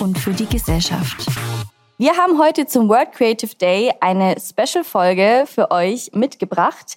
und 0.00 0.18
für 0.18 0.32
die 0.32 0.46
Gesellschaft. 0.46 1.26
Wir 1.98 2.16
haben 2.16 2.38
heute 2.38 2.66
zum 2.66 2.88
World 2.88 3.12
Creative 3.12 3.54
Day 3.54 3.92
eine 4.00 4.36
Special-Folge 4.40 5.44
für 5.46 5.70
euch 5.70 6.12
mitgebracht. 6.14 6.96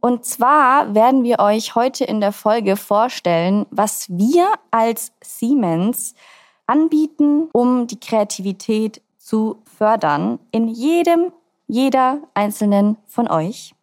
Und 0.00 0.24
zwar 0.24 0.94
werden 0.94 1.22
wir 1.22 1.40
euch 1.40 1.74
heute 1.74 2.04
in 2.04 2.20
der 2.20 2.32
Folge 2.32 2.76
vorstellen, 2.76 3.66
was 3.70 4.06
wir 4.08 4.46
als 4.70 5.12
Siemens 5.22 6.14
anbieten, 6.66 7.48
um 7.52 7.86
die 7.86 8.00
Kreativität 8.00 9.02
zu 9.18 9.62
fördern 9.76 10.38
in 10.50 10.68
jedem, 10.68 11.30
jeder 11.66 12.20
einzelnen 12.32 12.96
von 13.06 13.28
euch. 13.30 13.73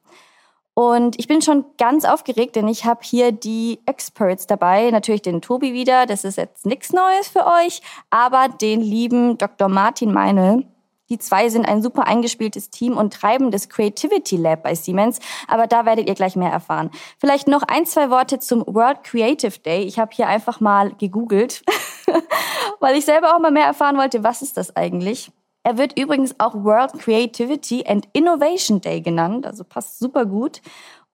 Und 0.74 1.20
ich 1.20 1.28
bin 1.28 1.42
schon 1.42 1.66
ganz 1.78 2.06
aufgeregt, 2.06 2.56
denn 2.56 2.68
ich 2.68 2.86
habe 2.86 3.02
hier 3.04 3.32
die 3.32 3.80
Experts 3.86 4.48
dabei. 4.48 4.90
Natürlich 4.92 5.22
den 5.22 5.42
Tobi 5.42 5.74
wieder, 5.74 6.06
das 6.06 6.24
ist 6.24 6.38
jetzt 6.38 6.66
nichts 6.66 6.94
Neues 6.94 7.28
für 7.28 7.46
euch, 7.46 7.82
aber 8.10 8.48
den 8.48 8.82
lieben 8.82 9.38
Dr. 9.38 9.68
Martin 9.68 10.14
Meinl. 10.14 10.66
Die 11.10 11.18
zwei 11.18 11.50
sind 11.50 11.66
ein 11.66 11.82
super 11.82 12.08
eingespieltes 12.08 12.70
Team 12.70 12.96
und 12.96 13.14
treiben 13.14 13.52
das 13.52 13.68
Creativity 13.68 14.38
Lab 14.38 14.64
bei 14.64 14.76
Siemens, 14.76 15.20
aber 15.50 15.68
da 15.68 15.86
werdet 15.86 16.08
ihr 16.08 16.16
gleich 16.16 16.38
mehr 16.38 16.54
erfahren. 16.54 16.90
Vielleicht 17.20 17.50
noch 17.50 17.64
ein, 17.64 17.86
zwei 17.86 18.10
Worte 18.10 18.40
zum 18.40 18.64
World 18.66 19.04
Creative 19.04 19.60
Day. 19.60 19.84
Ich 19.84 20.00
habe 20.00 20.12
hier 20.14 20.28
einfach 20.28 20.62
mal 20.62 20.94
gegoogelt, 20.94 21.64
weil 22.80 22.96
ich 22.96 23.04
selber 23.04 23.36
auch 23.36 23.40
mal 23.40 23.52
mehr 23.52 23.66
erfahren 23.66 23.98
wollte, 23.98 24.24
was 24.24 24.42
ist 24.42 24.56
das 24.56 24.74
eigentlich? 24.78 25.34
Er 25.64 25.78
wird 25.78 26.00
übrigens 26.00 26.40
auch 26.40 26.56
World 26.56 26.94
Creativity 26.94 27.86
and 27.86 28.08
Innovation 28.14 28.82
Day 28.82 29.02
genannt, 29.02 29.46
also 29.46 29.64
passt 29.64 30.00
super 30.00 30.26
gut 30.26 30.62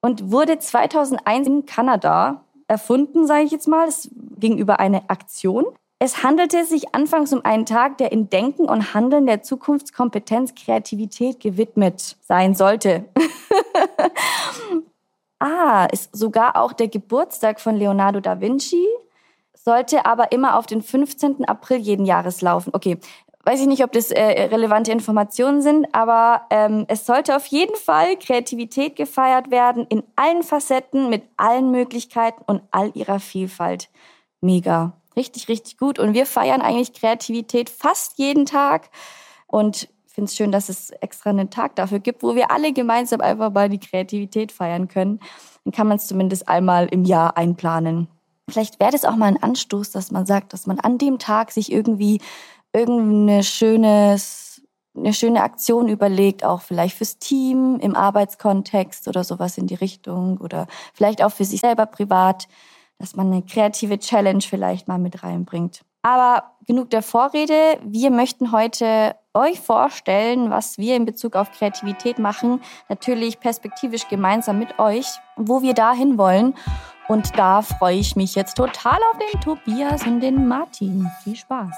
und 0.00 0.30
wurde 0.30 0.58
2001 0.58 1.46
in 1.46 1.66
Kanada 1.66 2.44
erfunden, 2.66 3.26
sage 3.26 3.44
ich 3.44 3.50
jetzt 3.50 3.68
mal. 3.68 3.88
Es 3.88 4.10
ging 4.38 4.58
über 4.58 4.80
eine 4.80 5.10
Aktion. 5.10 5.66
Es 5.98 6.22
handelte 6.22 6.64
sich 6.64 6.94
anfangs 6.94 7.32
um 7.32 7.44
einen 7.44 7.66
Tag, 7.66 7.98
der 7.98 8.12
in 8.12 8.30
Denken 8.30 8.66
und 8.66 8.94
Handeln 8.94 9.26
der 9.26 9.42
Zukunftskompetenz 9.42 10.54
Kreativität 10.54 11.40
gewidmet 11.40 12.16
sein 12.20 12.54
sollte. 12.54 13.06
ah, 15.40 15.86
ist 15.90 16.16
sogar 16.16 16.56
auch 16.56 16.72
der 16.72 16.88
Geburtstag 16.88 17.60
von 17.60 17.74
Leonardo 17.74 18.20
da 18.20 18.40
Vinci, 18.40 18.86
sollte 19.54 20.06
aber 20.06 20.30
immer 20.30 20.56
auf 20.56 20.66
den 20.66 20.82
15. 20.82 21.46
April 21.46 21.78
jeden 21.78 22.06
Jahres 22.06 22.42
laufen. 22.42 22.70
Okay, 22.74 22.98
weiß 23.44 23.60
ich 23.60 23.66
nicht, 23.66 23.84
ob 23.84 23.92
das 23.92 24.10
äh, 24.10 24.48
relevante 24.50 24.92
Informationen 24.92 25.62
sind, 25.62 25.86
aber 25.94 26.42
ähm, 26.50 26.84
es 26.88 27.06
sollte 27.06 27.34
auf 27.34 27.46
jeden 27.46 27.76
Fall 27.76 28.16
Kreativität 28.16 28.96
gefeiert 28.96 29.50
werden 29.50 29.86
in 29.88 30.02
allen 30.16 30.42
Facetten, 30.42 31.08
mit 31.08 31.22
allen 31.36 31.70
Möglichkeiten 31.70 32.42
und 32.46 32.62
all 32.70 32.90
ihrer 32.94 33.20
Vielfalt. 33.20 33.88
Mega. 34.40 34.92
Richtig, 35.16 35.48
richtig 35.48 35.78
gut. 35.78 35.98
Und 35.98 36.14
wir 36.14 36.26
feiern 36.26 36.62
eigentlich 36.62 36.92
Kreativität 36.92 37.70
fast 37.70 38.18
jeden 38.18 38.46
Tag. 38.46 38.90
Und 39.46 39.88
ich 40.06 40.12
finde 40.14 40.28
es 40.28 40.36
schön, 40.36 40.52
dass 40.52 40.68
es 40.68 40.90
extra 40.90 41.30
einen 41.30 41.50
Tag 41.50 41.74
dafür 41.74 41.98
gibt, 41.98 42.22
wo 42.22 42.34
wir 42.34 42.50
alle 42.52 42.72
gemeinsam 42.72 43.20
einfach 43.20 43.52
mal 43.52 43.68
die 43.68 43.80
Kreativität 43.80 44.52
feiern 44.52 44.86
können. 44.86 45.18
Dann 45.64 45.72
kann 45.72 45.88
man 45.88 45.96
es 45.96 46.06
zumindest 46.06 46.48
einmal 46.48 46.86
im 46.86 47.04
Jahr 47.04 47.36
einplanen. 47.36 48.08
Vielleicht 48.48 48.80
wäre 48.80 48.92
das 48.92 49.04
auch 49.04 49.16
mal 49.16 49.26
ein 49.26 49.42
Anstoß, 49.42 49.90
dass 49.90 50.10
man 50.10 50.24
sagt, 50.24 50.52
dass 50.52 50.66
man 50.66 50.78
an 50.80 50.98
dem 50.98 51.18
Tag 51.18 51.50
sich 51.50 51.70
irgendwie 51.70 52.20
irgendeine 52.72 53.42
schönes, 53.42 54.62
eine 54.96 55.12
schöne 55.12 55.42
Aktion 55.42 55.88
überlegt, 55.88 56.44
auch 56.44 56.60
vielleicht 56.60 56.96
fürs 56.96 57.18
Team 57.18 57.78
im 57.80 57.94
Arbeitskontext 57.94 59.08
oder 59.08 59.24
sowas 59.24 59.58
in 59.58 59.66
die 59.66 59.74
Richtung 59.74 60.38
oder 60.38 60.66
vielleicht 60.92 61.22
auch 61.22 61.32
für 61.32 61.44
sich 61.44 61.60
selber 61.60 61.86
privat, 61.86 62.48
dass 62.98 63.14
man 63.14 63.28
eine 63.28 63.42
kreative 63.42 63.98
Challenge 63.98 64.42
vielleicht 64.42 64.88
mal 64.88 64.98
mit 64.98 65.22
reinbringt. 65.22 65.82
Aber 66.02 66.44
genug 66.66 66.90
der 66.90 67.02
Vorrede. 67.02 67.78
Wir 67.82 68.10
möchten 68.10 68.52
heute 68.52 69.16
euch 69.34 69.60
vorstellen, 69.60 70.50
was 70.50 70.78
wir 70.78 70.96
in 70.96 71.04
Bezug 71.04 71.34
auf 71.34 71.50
Kreativität 71.52 72.18
machen. 72.18 72.60
Natürlich 72.88 73.40
perspektivisch 73.40 74.08
gemeinsam 74.08 74.58
mit 74.58 74.78
euch, 74.78 75.06
wo 75.36 75.62
wir 75.62 75.74
dahin 75.74 76.18
wollen. 76.18 76.54
Und 77.08 77.38
da 77.38 77.62
freue 77.62 77.96
ich 77.96 78.16
mich 78.16 78.34
jetzt 78.34 78.56
total 78.56 78.98
auf 79.12 79.18
den 79.18 79.40
Tobias 79.40 80.06
und 80.06 80.20
den 80.20 80.46
Martin. 80.46 81.10
Viel 81.24 81.36
Spaß. 81.36 81.74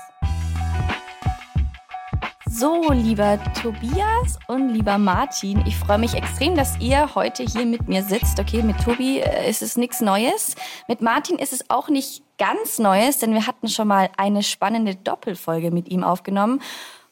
So, 2.52 2.90
lieber 2.90 3.38
Tobias 3.62 4.36
und 4.48 4.70
lieber 4.70 4.98
Martin, 4.98 5.62
ich 5.68 5.76
freue 5.76 5.98
mich 5.98 6.14
extrem, 6.14 6.56
dass 6.56 6.80
ihr 6.80 7.14
heute 7.14 7.44
hier 7.44 7.64
mit 7.64 7.86
mir 7.86 8.02
sitzt. 8.02 8.40
Okay, 8.40 8.64
mit 8.64 8.82
Tobi 8.82 9.20
äh, 9.20 9.48
ist 9.48 9.62
es 9.62 9.76
nichts 9.76 10.00
Neues. 10.00 10.56
Mit 10.88 11.00
Martin 11.00 11.38
ist 11.38 11.52
es 11.52 11.70
auch 11.70 11.88
nicht 11.88 12.24
ganz 12.38 12.80
Neues, 12.80 13.18
denn 13.18 13.34
wir 13.34 13.46
hatten 13.46 13.68
schon 13.68 13.86
mal 13.86 14.10
eine 14.16 14.42
spannende 14.42 14.96
Doppelfolge 14.96 15.70
mit 15.70 15.88
ihm 15.90 16.02
aufgenommen. 16.02 16.60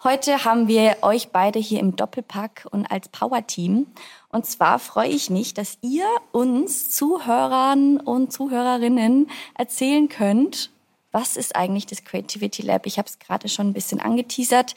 Heute 0.02 0.44
haben 0.44 0.66
wir 0.66 0.96
euch 1.02 1.28
beide 1.28 1.60
hier 1.60 1.78
im 1.78 1.94
Doppelpack 1.94 2.66
und 2.72 2.90
als 2.90 3.08
Power-Team. 3.08 3.86
Und 4.30 4.44
zwar 4.44 4.80
freue 4.80 5.08
ich 5.08 5.30
mich, 5.30 5.54
dass 5.54 5.78
ihr 5.82 6.06
uns 6.32 6.90
Zuhörern 6.90 7.98
und 8.00 8.32
Zuhörerinnen 8.32 9.30
erzählen 9.54 10.08
könnt, 10.08 10.72
was 11.12 11.36
ist 11.36 11.56
eigentlich 11.56 11.86
das 11.86 12.04
Creativity 12.04 12.62
Lab? 12.62 12.84
Ich 12.86 12.98
habe 12.98 13.08
es 13.08 13.18
gerade 13.18 13.48
schon 13.48 13.68
ein 13.68 13.72
bisschen 13.72 13.98
angeteasert 13.98 14.74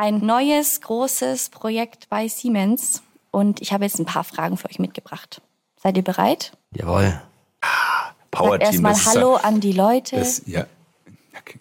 ein 0.00 0.24
neues, 0.24 0.80
großes 0.80 1.50
Projekt 1.50 2.08
bei 2.08 2.26
Siemens. 2.26 3.02
Und 3.30 3.60
ich 3.60 3.74
habe 3.74 3.84
jetzt 3.84 3.98
ein 4.00 4.06
paar 4.06 4.24
Fragen 4.24 4.56
für 4.56 4.68
euch 4.70 4.78
mitgebracht. 4.78 5.42
Seid 5.76 5.98
ihr 5.98 6.02
bereit? 6.02 6.52
Jawohl. 6.72 7.20
Power 8.30 8.52
Sagt 8.52 8.72
Team. 8.72 8.86
Erstmal 8.86 9.14
Hallo 9.14 9.34
an 9.34 9.60
die 9.60 9.72
Leute. 9.72 10.16
Das, 10.16 10.42
ja. 10.46 10.64
Okay. 11.38 11.60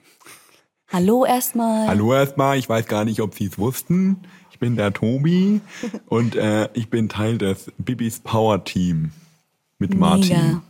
Hallo 0.88 1.26
erstmal. 1.26 1.88
Hallo 1.88 2.14
erstmal. 2.14 2.58
Ich 2.58 2.70
weiß 2.70 2.88
gar 2.88 3.04
nicht, 3.04 3.20
ob 3.20 3.36
Sie 3.36 3.46
es 3.48 3.58
wussten. 3.58 4.22
Ich 4.52 4.60
bin 4.60 4.78
der 4.78 4.94
Tobi 4.94 5.60
und 6.08 6.36
äh, 6.36 6.70
ich 6.74 6.90
bin 6.90 7.10
Teil 7.10 7.38
des 7.38 7.72
Bibis 7.78 8.22
Power 8.22 8.64
Team 8.64 9.12
mit 9.80 9.92
Mega. 9.92 10.00
Martin. 10.00 10.62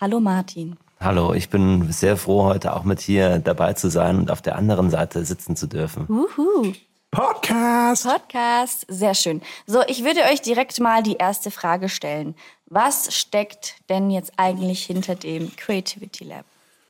Hallo 0.00 0.20
Martin. 0.20 0.76
Hallo, 1.04 1.34
ich 1.34 1.50
bin 1.50 1.92
sehr 1.92 2.16
froh, 2.16 2.44
heute 2.44 2.74
auch 2.74 2.84
mit 2.84 2.98
hier 2.98 3.38
dabei 3.38 3.74
zu 3.74 3.90
sein 3.90 4.20
und 4.20 4.30
auf 4.30 4.40
der 4.40 4.56
anderen 4.56 4.88
Seite 4.88 5.22
sitzen 5.26 5.54
zu 5.54 5.66
dürfen. 5.66 6.06
Uhu. 6.08 6.72
Podcast. 7.10 8.04
Podcast, 8.04 8.86
sehr 8.88 9.12
schön. 9.12 9.42
So, 9.66 9.82
ich 9.86 10.02
würde 10.02 10.20
euch 10.32 10.40
direkt 10.40 10.80
mal 10.80 11.02
die 11.02 11.16
erste 11.16 11.50
Frage 11.50 11.90
stellen. 11.90 12.34
Was 12.64 13.14
steckt 13.14 13.74
denn 13.90 14.10
jetzt 14.10 14.32
eigentlich 14.38 14.82
hinter 14.86 15.14
dem 15.14 15.54
Creativity 15.56 16.24
Lab? 16.24 16.46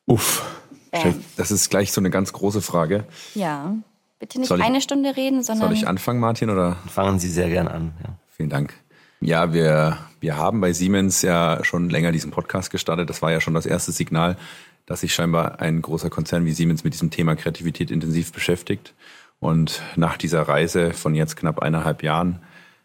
Uff, 0.07 0.45
Bam. 0.93 1.25
das 1.37 1.51
ist 1.51 1.69
gleich 1.69 1.91
so 1.91 2.01
eine 2.01 2.11
ganz 2.11 2.33
große 2.33 2.63
Frage. 2.63 3.07
Ja, 3.35 3.75
bitte 4.21 4.39
nicht 4.39 4.49
ich, 4.49 4.63
eine 4.63 4.81
Stunde 4.81 5.17
reden, 5.17 5.43
sondern... 5.43 5.71
Soll 5.71 5.77
ich 5.77 5.89
anfangen, 5.89 6.21
Martin, 6.21 6.51
oder? 6.51 6.77
Fangen 6.87 7.19
Sie 7.19 7.29
sehr 7.29 7.49
gern 7.49 7.67
an. 7.67 7.93
Ja. 8.05 8.11
Vielen 8.37 8.49
Dank. 8.49 8.75
Ja, 9.25 9.55
wir, 9.55 9.97
wir 10.21 10.37
haben 10.37 10.61
bei 10.61 10.75
Siemens 10.75 11.23
ja 11.23 11.65
schon 11.65 11.89
länger 11.89 12.13
diesen 12.13 12.31
Podcast 12.31 12.71
gestartet. 12.71 13.09
Das 13.09 13.23
war 13.23 13.33
ja 13.33 13.41
schon 13.41 13.55
das 13.55 13.65
erste 13.65 13.91
Signal, 13.91 14.37
dass 14.85 15.01
sich 15.01 15.15
scheinbar 15.15 15.61
ein 15.61 15.81
großer 15.81 16.11
Konzern 16.11 16.45
wie 16.45 16.53
Siemens 16.53 16.85
mit 16.85 16.93
diesem 16.93 17.11
Thema 17.11 17.35
Kreativität 17.35 17.91
intensiv 17.91 18.35
beschäftigt. 18.35 18.93
Und 19.41 19.81
nach 19.97 20.19
dieser 20.19 20.43
Reise 20.43 20.93
von 20.93 21.15
jetzt 21.15 21.37
knapp 21.37 21.61
eineinhalb 21.61 22.03
Jahren 22.03 22.41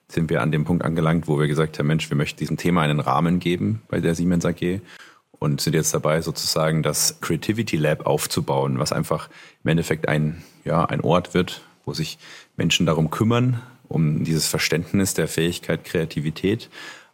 sind 0.08 0.30
wir 0.30 0.42
an 0.42 0.54
dem 0.54 0.64
Punkt 0.64 0.86
angelangt, 0.86 1.28
wo 1.28 1.38
wir 1.38 1.48
gesagt 1.50 1.78
haben, 1.78 1.88
Mensch, 1.88 2.10
wir 2.10 2.16
möchten 2.16 2.40
diesem 2.40 2.56
Thema 2.56 2.84
einen 2.84 3.02
Rahmen 3.02 3.40
geben 3.40 3.82
bei 3.90 4.00
der 4.00 4.16
Siemens 4.16 4.46
AG 4.46 4.80
und 5.40 5.60
sind 5.60 5.74
jetzt 5.74 5.94
dabei, 5.94 6.22
sozusagen 6.22 6.84
das 6.84 7.20
Creativity 7.20 7.76
Lab 7.76 8.08
aufzubauen, 8.08 8.80
was 8.80 8.94
einfach 8.94 9.28
im 9.66 9.72
Endeffekt 9.72 10.08
ein, 10.08 10.42
ja, 10.64 10.86
ein 10.86 11.02
Ort 11.02 11.34
wird, 11.34 11.64
wo 11.84 11.94
sich 11.94 12.18
Menschen 12.56 12.86
darum 12.86 13.10
kümmern, 13.10 13.62
um 13.90 14.24
dieses 14.24 14.48
Verständnis 14.48 15.14
der 15.14 15.28
Fähigkeit 15.28 15.84
Kreativität 15.84 16.70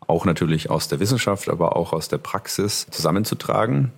auch 0.07 0.25
natürlich 0.25 0.69
aus 0.69 0.87
der 0.87 0.99
Wissenschaft, 0.99 1.49
aber 1.49 1.75
auch 1.75 1.93
aus 1.93 2.07
der 2.07 2.19
Praxis 2.19 2.85
zusammenzutragen, 2.91 3.91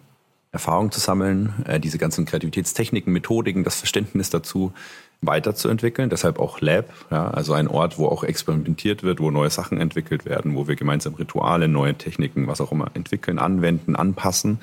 Erfahrung 0.51 0.91
zu 0.91 0.99
sammeln, 0.99 1.53
äh, 1.67 1.79
diese 1.79 1.97
ganzen 1.97 2.25
Kreativitätstechniken, 2.25 3.11
Methodiken, 3.11 3.63
das 3.63 3.75
Verständnis 3.75 4.29
dazu 4.29 4.71
weiterzuentwickeln. 5.21 6.09
Deshalb 6.09 6.39
auch 6.39 6.61
Lab, 6.61 6.85
ja, 7.11 7.29
also 7.29 7.53
ein 7.53 7.67
Ort, 7.67 7.97
wo 7.97 8.07
auch 8.07 8.23
experimentiert 8.23 9.03
wird, 9.03 9.19
wo 9.19 9.31
neue 9.31 9.49
Sachen 9.49 9.79
entwickelt 9.79 10.25
werden, 10.25 10.55
wo 10.55 10.67
wir 10.67 10.75
gemeinsam 10.75 11.15
Rituale, 11.15 11.67
neue 11.67 11.95
Techniken, 11.95 12.47
was 12.47 12.61
auch 12.61 12.71
immer 12.71 12.91
entwickeln, 12.93 13.39
anwenden, 13.39 13.95
anpassen. 13.95 14.59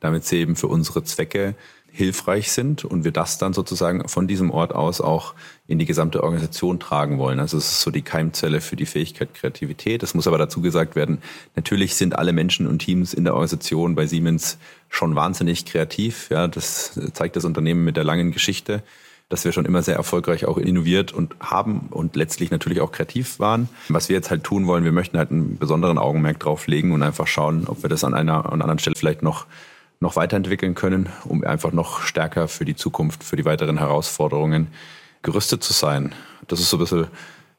damit 0.00 0.24
sie 0.24 0.38
eben 0.38 0.56
für 0.56 0.68
unsere 0.68 1.02
Zwecke 1.04 1.54
hilfreich 1.90 2.52
sind 2.52 2.84
und 2.84 3.02
wir 3.02 3.10
das 3.10 3.38
dann 3.38 3.52
sozusagen 3.52 4.06
von 4.08 4.28
diesem 4.28 4.50
Ort 4.50 4.74
aus 4.74 5.00
auch 5.00 5.34
in 5.66 5.80
die 5.80 5.86
gesamte 5.86 6.22
Organisation 6.22 6.78
tragen 6.78 7.18
wollen. 7.18 7.40
Also 7.40 7.56
es 7.56 7.72
ist 7.72 7.80
so 7.80 7.90
die 7.90 8.02
Keimzelle 8.02 8.60
für 8.60 8.76
die 8.76 8.86
Fähigkeit 8.86 9.34
Kreativität. 9.34 10.02
Es 10.02 10.14
muss 10.14 10.28
aber 10.28 10.38
dazu 10.38 10.60
gesagt 10.60 10.94
werden, 10.94 11.18
natürlich 11.56 11.96
sind 11.96 12.16
alle 12.16 12.32
Menschen 12.32 12.68
und 12.68 12.78
Teams 12.78 13.14
in 13.14 13.24
der 13.24 13.34
Organisation 13.34 13.96
bei 13.96 14.06
Siemens 14.06 14.58
schon 14.88 15.16
wahnsinnig 15.16 15.64
kreativ. 15.64 16.30
Ja, 16.30 16.46
das 16.46 16.98
zeigt 17.14 17.34
das 17.34 17.44
Unternehmen 17.44 17.84
mit 17.84 17.96
der 17.96 18.04
langen 18.04 18.30
Geschichte 18.30 18.82
dass 19.28 19.44
wir 19.44 19.52
schon 19.52 19.66
immer 19.66 19.82
sehr 19.82 19.96
erfolgreich 19.96 20.46
auch 20.46 20.56
innoviert 20.56 21.12
und 21.12 21.36
haben 21.40 21.88
und 21.90 22.16
letztlich 22.16 22.50
natürlich 22.50 22.80
auch 22.80 22.92
kreativ 22.92 23.38
waren. 23.38 23.68
Was 23.88 24.08
wir 24.08 24.16
jetzt 24.16 24.30
halt 24.30 24.44
tun 24.44 24.66
wollen, 24.66 24.84
wir 24.84 24.92
möchten 24.92 25.18
halt 25.18 25.30
einen 25.30 25.58
besonderen 25.58 25.98
Augenmerk 25.98 26.40
drauf 26.40 26.66
legen 26.66 26.92
und 26.92 27.02
einfach 27.02 27.26
schauen, 27.26 27.66
ob 27.66 27.82
wir 27.82 27.90
das 27.90 28.04
an 28.04 28.14
einer 28.14 28.50
an 28.50 28.62
anderen 28.62 28.78
Stelle 28.78 28.96
vielleicht 28.96 29.22
noch 29.22 29.46
noch 30.00 30.16
weiterentwickeln 30.16 30.74
können, 30.74 31.08
um 31.24 31.42
einfach 31.44 31.72
noch 31.72 32.02
stärker 32.02 32.46
für 32.46 32.64
die 32.64 32.76
Zukunft, 32.76 33.24
für 33.24 33.36
die 33.36 33.44
weiteren 33.44 33.78
Herausforderungen 33.78 34.68
gerüstet 35.22 35.64
zu 35.64 35.72
sein. 35.72 36.14
Das 36.46 36.60
ist 36.60 36.70
so 36.70 36.76
ein 36.76 36.80
bisschen 36.80 37.08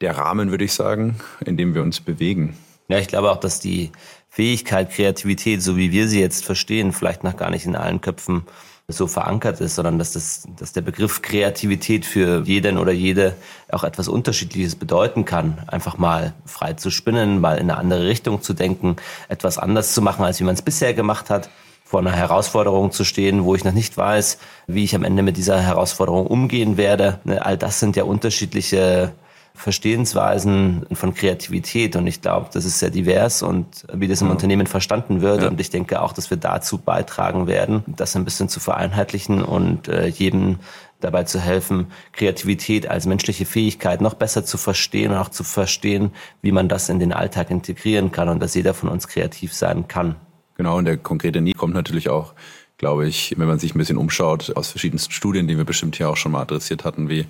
der 0.00 0.16
Rahmen, 0.16 0.50
würde 0.50 0.64
ich 0.64 0.72
sagen, 0.72 1.16
in 1.44 1.58
dem 1.58 1.74
wir 1.74 1.82
uns 1.82 2.00
bewegen. 2.00 2.56
Ja, 2.88 2.98
ich 2.98 3.08
glaube 3.08 3.30
auch, 3.30 3.38
dass 3.38 3.60
die 3.60 3.92
Fähigkeit, 4.28 4.90
Kreativität, 4.90 5.62
so 5.62 5.76
wie 5.76 5.92
wir 5.92 6.08
sie 6.08 6.20
jetzt 6.20 6.44
verstehen, 6.44 6.92
vielleicht 6.92 7.24
noch 7.24 7.36
gar 7.36 7.50
nicht 7.50 7.66
in 7.66 7.76
allen 7.76 8.00
Köpfen 8.00 8.44
so 8.92 9.06
verankert 9.06 9.60
ist, 9.60 9.74
sondern 9.76 9.98
dass, 9.98 10.12
das, 10.12 10.46
dass 10.58 10.72
der 10.72 10.80
Begriff 10.82 11.22
Kreativität 11.22 12.04
für 12.04 12.42
jeden 12.44 12.78
oder 12.78 12.92
jede 12.92 13.34
auch 13.70 13.84
etwas 13.84 14.08
Unterschiedliches 14.08 14.74
bedeuten 14.74 15.24
kann. 15.24 15.58
Einfach 15.66 15.98
mal 15.98 16.34
frei 16.46 16.74
zu 16.74 16.90
spinnen, 16.90 17.40
mal 17.40 17.58
in 17.58 17.70
eine 17.70 17.78
andere 17.78 18.06
Richtung 18.06 18.42
zu 18.42 18.54
denken, 18.54 18.96
etwas 19.28 19.58
anders 19.58 19.94
zu 19.94 20.02
machen, 20.02 20.24
als 20.24 20.40
wie 20.40 20.44
man 20.44 20.54
es 20.54 20.62
bisher 20.62 20.94
gemacht 20.94 21.30
hat 21.30 21.50
vor 21.90 21.98
einer 21.98 22.12
Herausforderung 22.12 22.92
zu 22.92 23.02
stehen, 23.02 23.42
wo 23.44 23.56
ich 23.56 23.64
noch 23.64 23.72
nicht 23.72 23.96
weiß, 23.96 24.38
wie 24.68 24.84
ich 24.84 24.94
am 24.94 25.02
Ende 25.02 25.24
mit 25.24 25.36
dieser 25.36 25.60
Herausforderung 25.60 26.24
umgehen 26.28 26.76
werde. 26.76 27.18
All 27.40 27.58
das 27.58 27.80
sind 27.80 27.96
ja 27.96 28.04
unterschiedliche 28.04 29.10
Verstehensweisen 29.54 30.86
von 30.92 31.14
Kreativität 31.14 31.96
und 31.96 32.06
ich 32.06 32.22
glaube, 32.22 32.48
das 32.52 32.64
ist 32.64 32.78
sehr 32.78 32.90
divers 32.90 33.42
und 33.42 33.84
wie 33.92 34.08
das 34.08 34.20
im 34.22 34.28
ja. 34.28 34.32
Unternehmen 34.32 34.66
verstanden 34.66 35.20
wird 35.20 35.42
ja. 35.42 35.48
und 35.48 35.60
ich 35.60 35.70
denke 35.70 36.00
auch, 36.00 36.12
dass 36.12 36.30
wir 36.30 36.36
dazu 36.36 36.78
beitragen 36.78 37.46
werden, 37.46 37.84
das 37.86 38.16
ein 38.16 38.24
bisschen 38.24 38.48
zu 38.48 38.60
vereinheitlichen 38.60 39.42
und 39.42 39.88
äh, 39.88 40.06
jedem 40.06 40.58
dabei 41.00 41.24
zu 41.24 41.40
helfen, 41.40 41.86
Kreativität 42.12 42.88
als 42.88 43.06
menschliche 43.06 43.46
Fähigkeit 43.46 44.00
noch 44.00 44.14
besser 44.14 44.44
zu 44.44 44.58
verstehen 44.58 45.12
und 45.12 45.18
auch 45.18 45.30
zu 45.30 45.44
verstehen, 45.44 46.12
wie 46.42 46.52
man 46.52 46.68
das 46.68 46.88
in 46.88 46.98
den 46.98 47.12
Alltag 47.12 47.50
integrieren 47.50 48.12
kann 48.12 48.28
und 48.28 48.40
dass 48.40 48.54
jeder 48.54 48.74
von 48.74 48.88
uns 48.88 49.08
kreativ 49.08 49.54
sein 49.54 49.88
kann. 49.88 50.16
Genau, 50.56 50.76
und 50.76 50.84
der 50.84 50.96
konkrete 50.98 51.40
Need 51.40 51.56
kommt 51.56 51.74
natürlich 51.74 52.08
auch, 52.10 52.34
glaube 52.76 53.06
ich, 53.06 53.34
wenn 53.38 53.48
man 53.48 53.58
sich 53.58 53.74
ein 53.74 53.78
bisschen 53.78 53.96
umschaut, 53.96 54.54
aus 54.56 54.68
verschiedensten 54.68 55.12
Studien, 55.12 55.48
die 55.48 55.56
wir 55.56 55.64
bestimmt 55.64 55.96
hier 55.96 56.08
auch 56.08 56.16
schon 56.16 56.32
mal 56.32 56.42
adressiert 56.42 56.84
hatten, 56.84 57.08
wie 57.08 57.26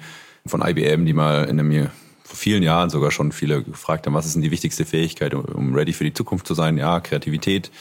von 0.46 0.62
IBM, 0.66 1.06
die 1.06 1.12
mal 1.12 1.44
in 1.44 1.58
einem 1.58 1.88
vor 2.30 2.36
vielen 2.36 2.62
Jahren 2.62 2.90
sogar 2.90 3.10
schon 3.10 3.32
viele 3.32 3.64
gefragt 3.64 4.06
haben, 4.06 4.14
was 4.14 4.24
ist 4.24 4.36
denn 4.36 4.42
die 4.42 4.52
wichtigste 4.52 4.84
Fähigkeit, 4.84 5.34
um 5.34 5.74
ready 5.74 5.92
für 5.92 6.04
die 6.04 6.14
Zukunft 6.14 6.46
zu 6.46 6.54
sein? 6.54 6.78
Ja, 6.78 7.00
Kreativität. 7.00 7.72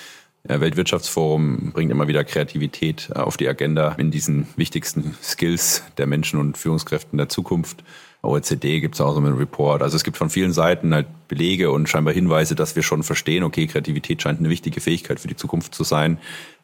Weltwirtschaftsforum 0.44 1.72
bringt 1.72 1.92
immer 1.92 2.08
wieder 2.08 2.24
Kreativität 2.24 3.16
auf 3.16 3.38
die 3.38 3.48
Agenda 3.48 3.92
in 4.00 4.10
diesen 4.10 4.48
wichtigsten 4.56 5.16
Skills 5.22 5.84
der 6.00 6.08
Menschen 6.08 6.40
und 6.40 6.58
Führungskräften 6.58 7.18
der 7.18 7.30
Zukunft. 7.30 7.84
OECD 8.24 8.80
gibt 8.80 8.96
es 8.96 9.02
auch 9.02 9.14
so 9.14 9.20
einen 9.20 9.38
Report. 9.38 9.84
Also 9.84 9.96
es 9.96 10.04
gibt 10.04 10.18
von 10.18 10.32
vielen 10.32 10.52
Seiten 10.52 10.96
halt 10.96 11.06
Belege 11.28 11.70
und 11.70 11.88
scheinbar 11.88 12.16
Hinweise, 12.16 12.56
dass 12.56 12.76
wir 12.76 12.82
schon 12.82 13.04
verstehen, 13.04 13.44
okay, 13.44 13.68
Kreativität 13.68 14.24
scheint 14.24 14.40
eine 14.40 14.50
wichtige 14.50 14.82
Fähigkeit 14.82 15.20
für 15.20 15.28
die 15.28 15.36
Zukunft 15.36 15.76
zu 15.76 15.84
sein. 15.84 16.18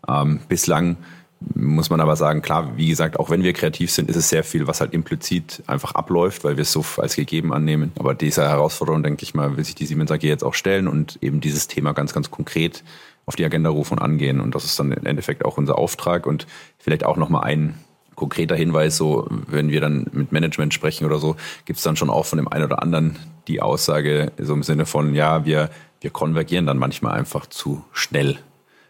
Ähm, 0.08 0.40
bislang 0.50 0.98
muss 1.40 1.90
man 1.90 2.00
aber 2.00 2.16
sagen, 2.16 2.42
klar, 2.42 2.78
wie 2.78 2.88
gesagt, 2.88 3.20
auch 3.20 3.30
wenn 3.30 3.44
wir 3.44 3.54
kreativ 3.54 3.92
sind, 3.92 4.10
ist 4.10 4.16
es 4.16 4.30
sehr 4.30 4.44
viel, 4.44 4.68
was 4.68 4.82
halt 4.82 4.94
implizit 4.94 5.64
einfach 5.68 5.94
abläuft, 5.94 6.44
weil 6.44 6.58
wir 6.58 6.64
es 6.64 6.72
so 6.72 6.84
als 6.98 7.16
gegeben 7.16 7.54
annehmen. 7.54 7.92
Aber 8.00 8.16
diese 8.16 8.48
Herausforderung, 8.48 9.04
denke 9.04 9.24
ich 9.24 9.34
mal, 9.34 9.58
will 9.58 9.64
sich 9.64 9.76
die 9.76 9.86
Siemens 9.86 10.12
AG 10.12 10.24
jetzt 10.24 10.44
auch 10.44 10.54
stellen 10.54 10.88
und 10.88 11.18
eben 11.22 11.42
dieses 11.42 11.68
Thema 11.68 11.94
ganz, 11.94 12.14
ganz 12.14 12.32
konkret 12.32 12.84
auf 13.26 13.36
die 13.36 13.46
Agenda 13.46 13.70
rufen 13.70 13.98
und 13.98 14.04
angehen. 14.04 14.40
Und 14.40 14.56
das 14.56 14.66
ist 14.66 14.80
dann 14.80 14.92
im 14.92 15.06
Endeffekt 15.06 15.46
auch 15.46 15.58
unser 15.58 15.78
Auftrag 15.78 16.26
und 16.26 16.48
vielleicht 16.78 17.06
auch 17.06 17.18
nochmal 17.18 17.44
ein 17.44 17.76
konkreter 18.16 18.56
Hinweis, 18.56 18.96
so 18.96 19.28
wenn 19.30 19.70
wir 19.70 19.82
dann 19.82 20.08
mit 20.14 20.32
Management 20.32 20.74
sprechen 20.74 21.06
oder 21.06 21.20
so, 21.20 21.36
gibt 21.66 21.78
es 21.78 21.84
dann 21.84 21.98
schon 21.98 22.10
auch 22.10 22.26
von 22.26 22.38
dem 22.38 22.48
einen 22.48 22.66
oder 22.66 22.82
anderen 22.82 23.18
die 23.48 23.62
Aussage 23.62 24.32
so 24.38 24.54
im 24.54 24.64
Sinne 24.64 24.86
von, 24.86 25.14
ja, 25.14 25.46
wir, 25.46 25.70
wir 26.00 26.10
konvergieren 26.12 26.66
dann 26.66 26.78
manchmal 26.78 27.18
einfach 27.18 27.46
zu 27.46 27.84
schnell. 27.92 28.40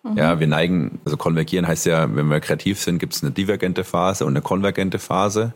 Mhm. 0.06 0.18
Ja, 0.18 0.40
wir 0.40 0.48
neigen, 0.48 1.00
also 1.04 1.18
konvergieren 1.18 1.68
heißt 1.68 1.86
ja, 1.86 2.16
wenn 2.16 2.28
wir 2.28 2.40
kreativ 2.40 2.80
sind, 2.80 3.00
gibt 3.00 3.14
es 3.14 3.24
eine 3.24 3.32
divergente 3.32 3.84
Phase 3.84 4.26
und 4.26 4.34
eine 4.34 4.42
konvergente 4.42 5.00
Phase. 5.00 5.54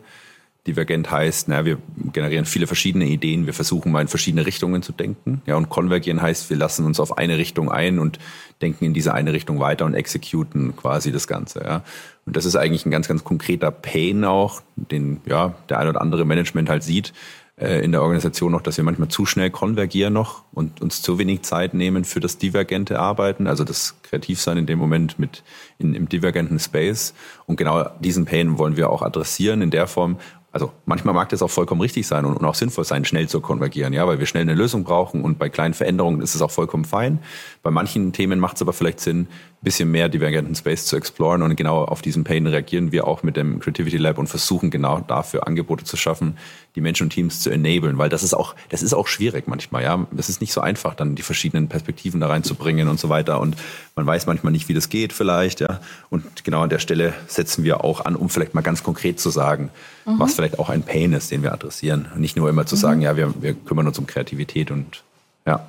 Divergent 0.66 1.10
heißt, 1.10 1.48
na, 1.48 1.64
wir 1.64 1.78
generieren 2.12 2.44
viele 2.44 2.66
verschiedene 2.66 3.06
Ideen, 3.06 3.46
wir 3.46 3.54
versuchen 3.54 3.90
mal 3.90 4.02
in 4.02 4.08
verschiedene 4.08 4.44
Richtungen 4.44 4.82
zu 4.82 4.92
denken. 4.92 5.40
Ja, 5.46 5.56
und 5.56 5.70
konvergieren 5.70 6.20
heißt, 6.20 6.50
wir 6.50 6.56
lassen 6.56 6.84
uns 6.84 7.00
auf 7.00 7.16
eine 7.16 7.38
Richtung 7.38 7.70
ein 7.70 7.98
und 7.98 8.18
denken 8.60 8.84
in 8.84 8.92
diese 8.92 9.14
eine 9.14 9.32
Richtung 9.32 9.58
weiter 9.58 9.86
und 9.86 9.94
exekuten 9.94 10.76
quasi 10.76 11.12
das 11.12 11.26
Ganze. 11.26 11.64
Ja. 11.64 11.82
Und 12.26 12.36
das 12.36 12.44
ist 12.44 12.56
eigentlich 12.56 12.84
ein 12.84 12.90
ganz, 12.90 13.08
ganz 13.08 13.24
konkreter 13.24 13.70
Pain 13.70 14.24
auch, 14.24 14.60
den 14.76 15.22
ja 15.24 15.54
der 15.70 15.78
ein 15.78 15.88
oder 15.88 16.02
andere 16.02 16.26
Management 16.26 16.68
halt 16.68 16.82
sieht 16.82 17.14
äh, 17.60 17.84
in 17.84 17.92
der 17.92 18.02
Organisation 18.02 18.52
noch, 18.52 18.62
dass 18.62 18.76
wir 18.76 18.84
manchmal 18.84 19.08
zu 19.08 19.26
schnell 19.26 19.50
konvergieren 19.50 20.14
noch 20.14 20.42
und 20.52 20.80
uns 20.80 21.02
zu 21.02 21.18
wenig 21.18 21.42
Zeit 21.42 21.74
nehmen 21.74 22.04
für 22.04 22.20
das 22.20 22.38
divergente 22.38 22.98
Arbeiten, 22.98 23.46
also 23.46 23.64
das 23.64 23.96
Kreativsein 24.02 24.56
in 24.56 24.66
dem 24.66 24.78
Moment 24.78 25.18
mit 25.18 25.42
in, 25.78 25.94
im 25.94 26.08
divergenten 26.08 26.58
Space. 26.58 27.14
Und 27.46 27.56
genau 27.56 27.88
diesen 28.00 28.24
Pain 28.24 28.58
wollen 28.58 28.76
wir 28.76 28.90
auch 28.90 29.02
adressieren 29.02 29.62
in 29.62 29.70
der 29.70 29.86
Form, 29.86 30.16
also 30.52 30.72
manchmal 30.84 31.14
mag 31.14 31.28
das 31.28 31.42
auch 31.42 31.50
vollkommen 31.50 31.80
richtig 31.80 32.06
sein 32.08 32.24
und, 32.24 32.36
und, 32.36 32.44
auch 32.44 32.56
sinnvoll 32.56 32.84
sein, 32.84 33.04
schnell 33.04 33.28
zu 33.28 33.40
konvergieren, 33.40 33.92
ja, 33.92 34.06
weil 34.08 34.18
wir 34.18 34.26
schnell 34.26 34.42
eine 34.42 34.54
Lösung 34.54 34.82
brauchen 34.82 35.22
und 35.22 35.38
bei 35.38 35.48
kleinen 35.48 35.74
Veränderungen 35.74 36.20
ist 36.20 36.34
es 36.34 36.42
auch 36.42 36.50
vollkommen 36.50 36.84
fein. 36.84 37.20
Bei 37.62 37.70
manchen 37.70 38.12
Themen 38.12 38.40
macht 38.40 38.56
es 38.56 38.62
aber 38.62 38.72
vielleicht 38.72 38.98
Sinn, 38.98 39.20
ein 39.20 39.28
bisschen 39.62 39.90
mehr 39.90 40.08
divergenten 40.08 40.54
Space 40.56 40.86
zu 40.86 40.96
exploren 40.96 41.42
und 41.42 41.54
genau 41.54 41.84
auf 41.84 42.02
diesen 42.02 42.24
Pain 42.24 42.46
reagieren 42.48 42.90
wir 42.90 43.06
auch 43.06 43.22
mit 43.22 43.36
dem 43.36 43.60
Creativity 43.60 43.98
Lab 43.98 44.18
und 44.18 44.26
versuchen 44.26 44.70
genau 44.70 45.00
dafür 45.00 45.46
Angebote 45.46 45.84
zu 45.84 45.96
schaffen, 45.96 46.36
die 46.76 46.80
Menschen 46.80 47.04
und 47.04 47.10
Teams 47.10 47.40
zu 47.40 47.50
enablen, 47.50 47.98
weil 47.98 48.08
das 48.08 48.22
ist 48.22 48.34
auch, 48.34 48.54
das 48.68 48.82
ist 48.82 48.94
auch 48.94 49.06
schwierig 49.06 49.48
manchmal, 49.48 49.82
ja. 49.82 50.06
Es 50.16 50.28
ist 50.28 50.40
nicht 50.40 50.52
so 50.52 50.60
einfach, 50.60 50.94
dann 50.94 51.14
die 51.14 51.22
verschiedenen 51.22 51.68
Perspektiven 51.68 52.20
da 52.20 52.28
reinzubringen 52.28 52.88
und 52.88 53.00
so 53.00 53.08
weiter 53.08 53.40
und 53.40 53.56
man 53.96 54.06
weiß 54.06 54.26
manchmal 54.26 54.52
nicht, 54.52 54.68
wie 54.68 54.74
das 54.74 54.88
geht 54.88 55.12
vielleicht, 55.12 55.60
ja. 55.60 55.80
Und 56.10 56.44
genau 56.44 56.62
an 56.62 56.70
der 56.70 56.78
Stelle 56.78 57.14
setzen 57.26 57.64
wir 57.64 57.84
auch 57.84 58.04
an, 58.04 58.16
um 58.16 58.28
vielleicht 58.28 58.54
mal 58.54 58.60
ganz 58.60 58.82
konkret 58.82 59.18
zu 59.18 59.30
sagen, 59.30 59.70
mhm. 60.06 60.18
was 60.18 60.34
vielleicht 60.34 60.58
auch 60.58 60.68
ein 60.68 60.82
Pain 60.82 61.12
ist, 61.12 61.30
den 61.30 61.42
wir 61.42 61.52
adressieren. 61.52 62.08
Und 62.14 62.20
nicht 62.20 62.36
nur 62.36 62.48
immer 62.48 62.66
zu 62.66 62.76
mhm. 62.76 62.80
sagen, 62.80 63.00
ja, 63.02 63.16
wir, 63.16 63.42
wir 63.42 63.54
kümmern 63.54 63.86
uns 63.86 63.98
um 63.98 64.06
Kreativität 64.06 64.70
und 64.70 65.02
ja. 65.46 65.66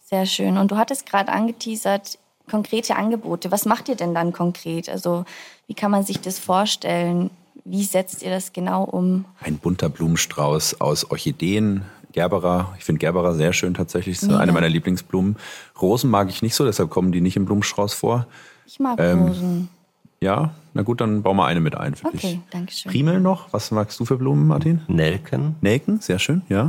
Sehr 0.00 0.26
schön. 0.26 0.56
Und 0.56 0.70
du 0.70 0.76
hattest 0.76 1.06
gerade 1.06 1.30
angeteasert, 1.30 2.18
konkrete 2.50 2.96
Angebote. 2.96 3.52
Was 3.52 3.64
macht 3.64 3.88
ihr 3.88 3.94
denn 3.94 4.14
dann 4.14 4.32
konkret? 4.32 4.88
Also 4.88 5.24
wie 5.66 5.74
kann 5.74 5.90
man 5.90 6.04
sich 6.04 6.20
das 6.20 6.38
vorstellen? 6.38 7.30
Wie 7.64 7.84
setzt 7.84 8.22
ihr 8.22 8.30
das 8.30 8.52
genau 8.52 8.84
um? 8.84 9.24
Ein 9.40 9.58
bunter 9.58 9.88
Blumenstrauß 9.88 10.80
aus 10.80 11.10
Orchideen, 11.10 11.82
Gerbera. 12.12 12.74
Ich 12.78 12.84
finde 12.84 12.98
Gerbera 12.98 13.34
sehr 13.34 13.52
schön 13.52 13.74
tatsächlich. 13.74 14.16
Das 14.16 14.24
ist 14.24 14.30
ja. 14.30 14.38
eine 14.38 14.52
meiner 14.52 14.68
Lieblingsblumen. 14.68 15.36
Rosen 15.80 16.10
mag 16.10 16.28
ich 16.30 16.42
nicht 16.42 16.54
so, 16.54 16.64
deshalb 16.64 16.90
kommen 16.90 17.12
die 17.12 17.20
nicht 17.20 17.36
im 17.36 17.44
Blumenstrauß 17.44 17.94
vor. 17.94 18.26
Ich 18.66 18.80
mag 18.80 18.98
ähm, 19.00 19.22
Rosen. 19.22 19.68
Ja, 20.20 20.52
na 20.74 20.82
gut, 20.82 21.00
dann 21.00 21.22
bauen 21.22 21.36
wir 21.36 21.46
eine 21.46 21.60
mit 21.60 21.76
ein 21.76 21.94
für 21.94 22.06
okay, 22.06 22.18
dich. 22.18 22.40
danke 22.50 22.72
schön. 22.72 22.92
Primel 22.92 23.20
noch. 23.20 23.52
Was 23.52 23.70
magst 23.70 23.98
du 24.00 24.04
für 24.04 24.16
Blumen, 24.16 24.46
Martin? 24.46 24.82
Nelken. 24.86 25.56
Nelken, 25.60 26.00
sehr 26.00 26.18
schön, 26.18 26.42
ja. 26.48 26.68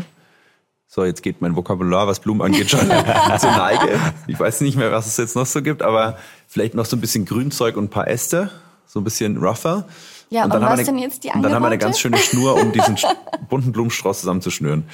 So, 0.88 1.06
jetzt 1.06 1.22
geht 1.22 1.42
mein 1.42 1.56
Vokabular, 1.56 2.08
was 2.08 2.20
Blumen 2.20 2.42
angeht, 2.42 2.70
schon 2.70 2.80
zur 3.40 3.52
Neige. 3.52 4.00
Ich 4.28 4.40
weiß 4.40 4.62
nicht 4.62 4.78
mehr, 4.78 4.92
was 4.92 5.08
es 5.08 5.18
jetzt 5.18 5.36
noch 5.36 5.46
so 5.46 5.62
gibt, 5.62 5.82
aber 5.82 6.18
vielleicht 6.48 6.76
noch 6.76 6.86
so 6.86 6.98
ein 6.98 7.02
bisschen 7.02 7.26
Grünzeug 7.26 7.78
und 7.78 7.86
ein 7.86 7.90
paar 7.90 8.08
Äste, 8.08 8.52
so 8.86 9.00
ein 9.00 9.04
bisschen 9.04 9.38
rougher. 9.38 9.86
Ja, 10.32 10.46
und, 10.46 10.54
und 10.54 10.62
was 10.62 10.86
sind 10.86 10.98
jetzt 10.98 11.26
die 11.26 11.30
Angebote? 11.30 11.38
Und 11.38 11.44
dann 11.44 11.56
haben 11.56 11.64
wir 11.64 11.68
eine 11.68 11.78
ganz 11.78 12.00
schöne 12.00 12.18
Schnur, 12.18 12.56
um 12.56 12.72
diesen 12.72 12.98
bunten 13.50 13.74
Blumenstrauß 13.74 14.22
zusammenzuschnüren. 14.22 14.86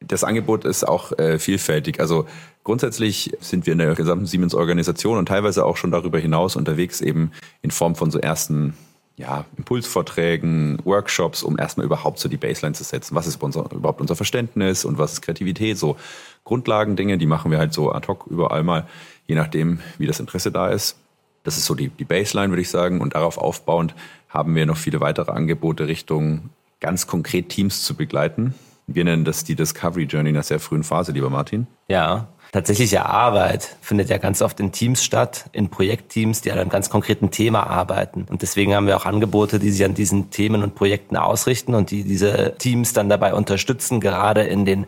Das 0.00 0.22
Angebot 0.22 0.64
ist 0.64 0.86
auch 0.86 1.10
äh, 1.18 1.40
vielfältig. 1.40 1.98
Also 1.98 2.26
grundsätzlich 2.62 3.36
sind 3.40 3.66
wir 3.66 3.72
in 3.72 3.80
der 3.80 3.94
gesamten 3.96 4.26
Siemens-Organisation 4.26 5.18
und 5.18 5.26
teilweise 5.26 5.64
auch 5.64 5.76
schon 5.76 5.90
darüber 5.90 6.20
hinaus 6.20 6.54
unterwegs, 6.54 7.00
eben 7.00 7.32
in 7.62 7.72
Form 7.72 7.96
von 7.96 8.12
so 8.12 8.20
ersten 8.20 8.74
ja, 9.16 9.44
Impulsvorträgen, 9.56 10.78
Workshops, 10.84 11.42
um 11.42 11.58
erstmal 11.58 11.86
überhaupt 11.86 12.20
so 12.20 12.28
die 12.28 12.36
Baseline 12.36 12.74
zu 12.74 12.84
setzen. 12.84 13.16
Was 13.16 13.26
ist 13.26 13.42
unser, 13.42 13.68
überhaupt 13.72 14.00
unser 14.00 14.14
Verständnis 14.14 14.84
und 14.84 14.98
was 14.98 15.14
ist 15.14 15.22
Kreativität? 15.22 15.78
So 15.78 15.96
Grundlagendinge, 16.44 17.18
die 17.18 17.26
machen 17.26 17.50
wir 17.50 17.58
halt 17.58 17.72
so 17.72 17.90
ad 17.90 18.06
hoc 18.06 18.26
überall 18.28 18.62
mal, 18.62 18.86
je 19.26 19.34
nachdem, 19.34 19.80
wie 19.98 20.06
das 20.06 20.20
Interesse 20.20 20.52
da 20.52 20.68
ist. 20.68 20.96
Das 21.42 21.56
ist 21.56 21.64
so 21.64 21.74
die, 21.74 21.88
die 21.88 22.04
Baseline, 22.04 22.50
würde 22.50 22.62
ich 22.62 22.70
sagen. 22.70 23.00
Und 23.00 23.14
darauf 23.14 23.38
aufbauend 23.38 23.94
haben 24.36 24.54
wir 24.54 24.66
noch 24.66 24.76
viele 24.76 25.00
weitere 25.00 25.32
Angebote 25.32 25.88
Richtung 25.88 26.50
ganz 26.80 27.06
konkret 27.06 27.48
Teams 27.48 27.82
zu 27.82 27.94
begleiten. 27.94 28.54
Wir 28.86 29.04
nennen 29.04 29.24
das 29.24 29.44
die 29.44 29.56
Discovery 29.56 30.04
Journey 30.04 30.30
in 30.30 30.36
einer 30.36 30.42
sehr 30.42 30.60
frühen 30.60 30.84
Phase, 30.84 31.12
lieber 31.12 31.30
Martin. 31.30 31.66
Ja, 31.88 32.28
tatsächliche 32.52 33.06
Arbeit 33.06 33.76
findet 33.80 34.10
ja 34.10 34.18
ganz 34.18 34.42
oft 34.42 34.60
in 34.60 34.72
Teams 34.72 35.02
statt, 35.02 35.46
in 35.52 35.70
Projektteams, 35.70 36.42
die 36.42 36.52
an 36.52 36.58
einem 36.58 36.70
ganz 36.70 36.90
konkreten 36.90 37.30
Thema 37.30 37.66
arbeiten. 37.66 38.26
Und 38.30 38.42
deswegen 38.42 38.74
haben 38.74 38.86
wir 38.86 38.96
auch 38.96 39.06
Angebote, 39.06 39.58
die 39.58 39.70
sich 39.70 39.84
an 39.84 39.94
diesen 39.94 40.30
Themen 40.30 40.62
und 40.62 40.74
Projekten 40.74 41.16
ausrichten 41.16 41.74
und 41.74 41.90
die 41.90 42.04
diese 42.04 42.54
Teams 42.58 42.92
dann 42.92 43.08
dabei 43.08 43.34
unterstützen, 43.34 44.00
gerade 44.00 44.42
in 44.42 44.64
den 44.66 44.86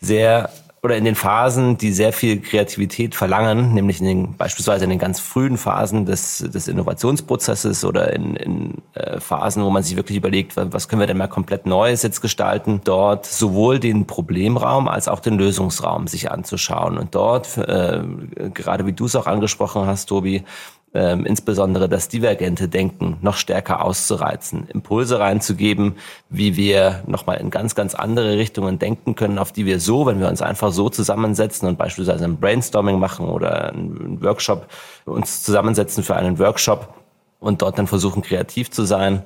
sehr 0.00 0.50
oder 0.84 0.96
in 0.96 1.04
den 1.04 1.14
Phasen, 1.14 1.78
die 1.78 1.92
sehr 1.92 2.12
viel 2.12 2.40
Kreativität 2.40 3.14
verlangen, 3.14 3.72
nämlich 3.72 4.00
in 4.00 4.06
den, 4.06 4.36
beispielsweise 4.36 4.82
in 4.82 4.90
den 4.90 4.98
ganz 4.98 5.20
frühen 5.20 5.56
Phasen 5.56 6.06
des, 6.06 6.38
des 6.38 6.66
Innovationsprozesses 6.66 7.84
oder 7.84 8.12
in, 8.12 8.34
in 8.34 8.82
äh, 8.94 9.20
Phasen, 9.20 9.62
wo 9.62 9.70
man 9.70 9.84
sich 9.84 9.94
wirklich 9.94 10.18
überlegt, 10.18 10.56
was 10.56 10.88
können 10.88 10.98
wir 10.98 11.06
denn 11.06 11.18
mal 11.18 11.28
komplett 11.28 11.66
Neues 11.66 12.02
jetzt 12.02 12.20
gestalten, 12.20 12.80
dort 12.82 13.26
sowohl 13.26 13.78
den 13.78 14.08
Problemraum 14.08 14.88
als 14.88 15.06
auch 15.06 15.20
den 15.20 15.38
Lösungsraum 15.38 16.08
sich 16.08 16.32
anzuschauen. 16.32 16.98
Und 16.98 17.14
dort, 17.14 17.58
äh, 17.58 18.02
gerade 18.52 18.84
wie 18.84 18.92
du 18.92 19.04
es 19.04 19.14
auch 19.14 19.28
angesprochen 19.28 19.86
hast, 19.86 20.06
Tobi, 20.06 20.42
ähm, 20.94 21.24
insbesondere 21.24 21.88
das 21.88 22.08
divergente 22.08 22.68
Denken 22.68 23.16
noch 23.22 23.36
stärker 23.36 23.84
auszureizen, 23.84 24.68
Impulse 24.68 25.18
reinzugeben, 25.18 25.96
wie 26.28 26.56
wir 26.56 27.02
nochmal 27.06 27.38
in 27.38 27.50
ganz, 27.50 27.74
ganz 27.74 27.94
andere 27.94 28.36
Richtungen 28.36 28.78
denken 28.78 29.14
können, 29.14 29.38
auf 29.38 29.52
die 29.52 29.64
wir 29.64 29.80
so, 29.80 30.06
wenn 30.06 30.20
wir 30.20 30.28
uns 30.28 30.42
einfach 30.42 30.72
so 30.72 30.90
zusammensetzen 30.90 31.66
und 31.68 31.78
beispielsweise 31.78 32.24
ein 32.24 32.38
Brainstorming 32.38 32.98
machen 32.98 33.28
oder 33.28 33.72
einen 33.72 34.22
Workshop, 34.22 34.68
uns 35.06 35.42
zusammensetzen 35.42 36.04
für 36.04 36.16
einen 36.16 36.38
Workshop 36.38 36.94
und 37.40 37.62
dort 37.62 37.78
dann 37.78 37.86
versuchen, 37.86 38.22
kreativ 38.22 38.70
zu 38.70 38.84
sein, 38.84 39.22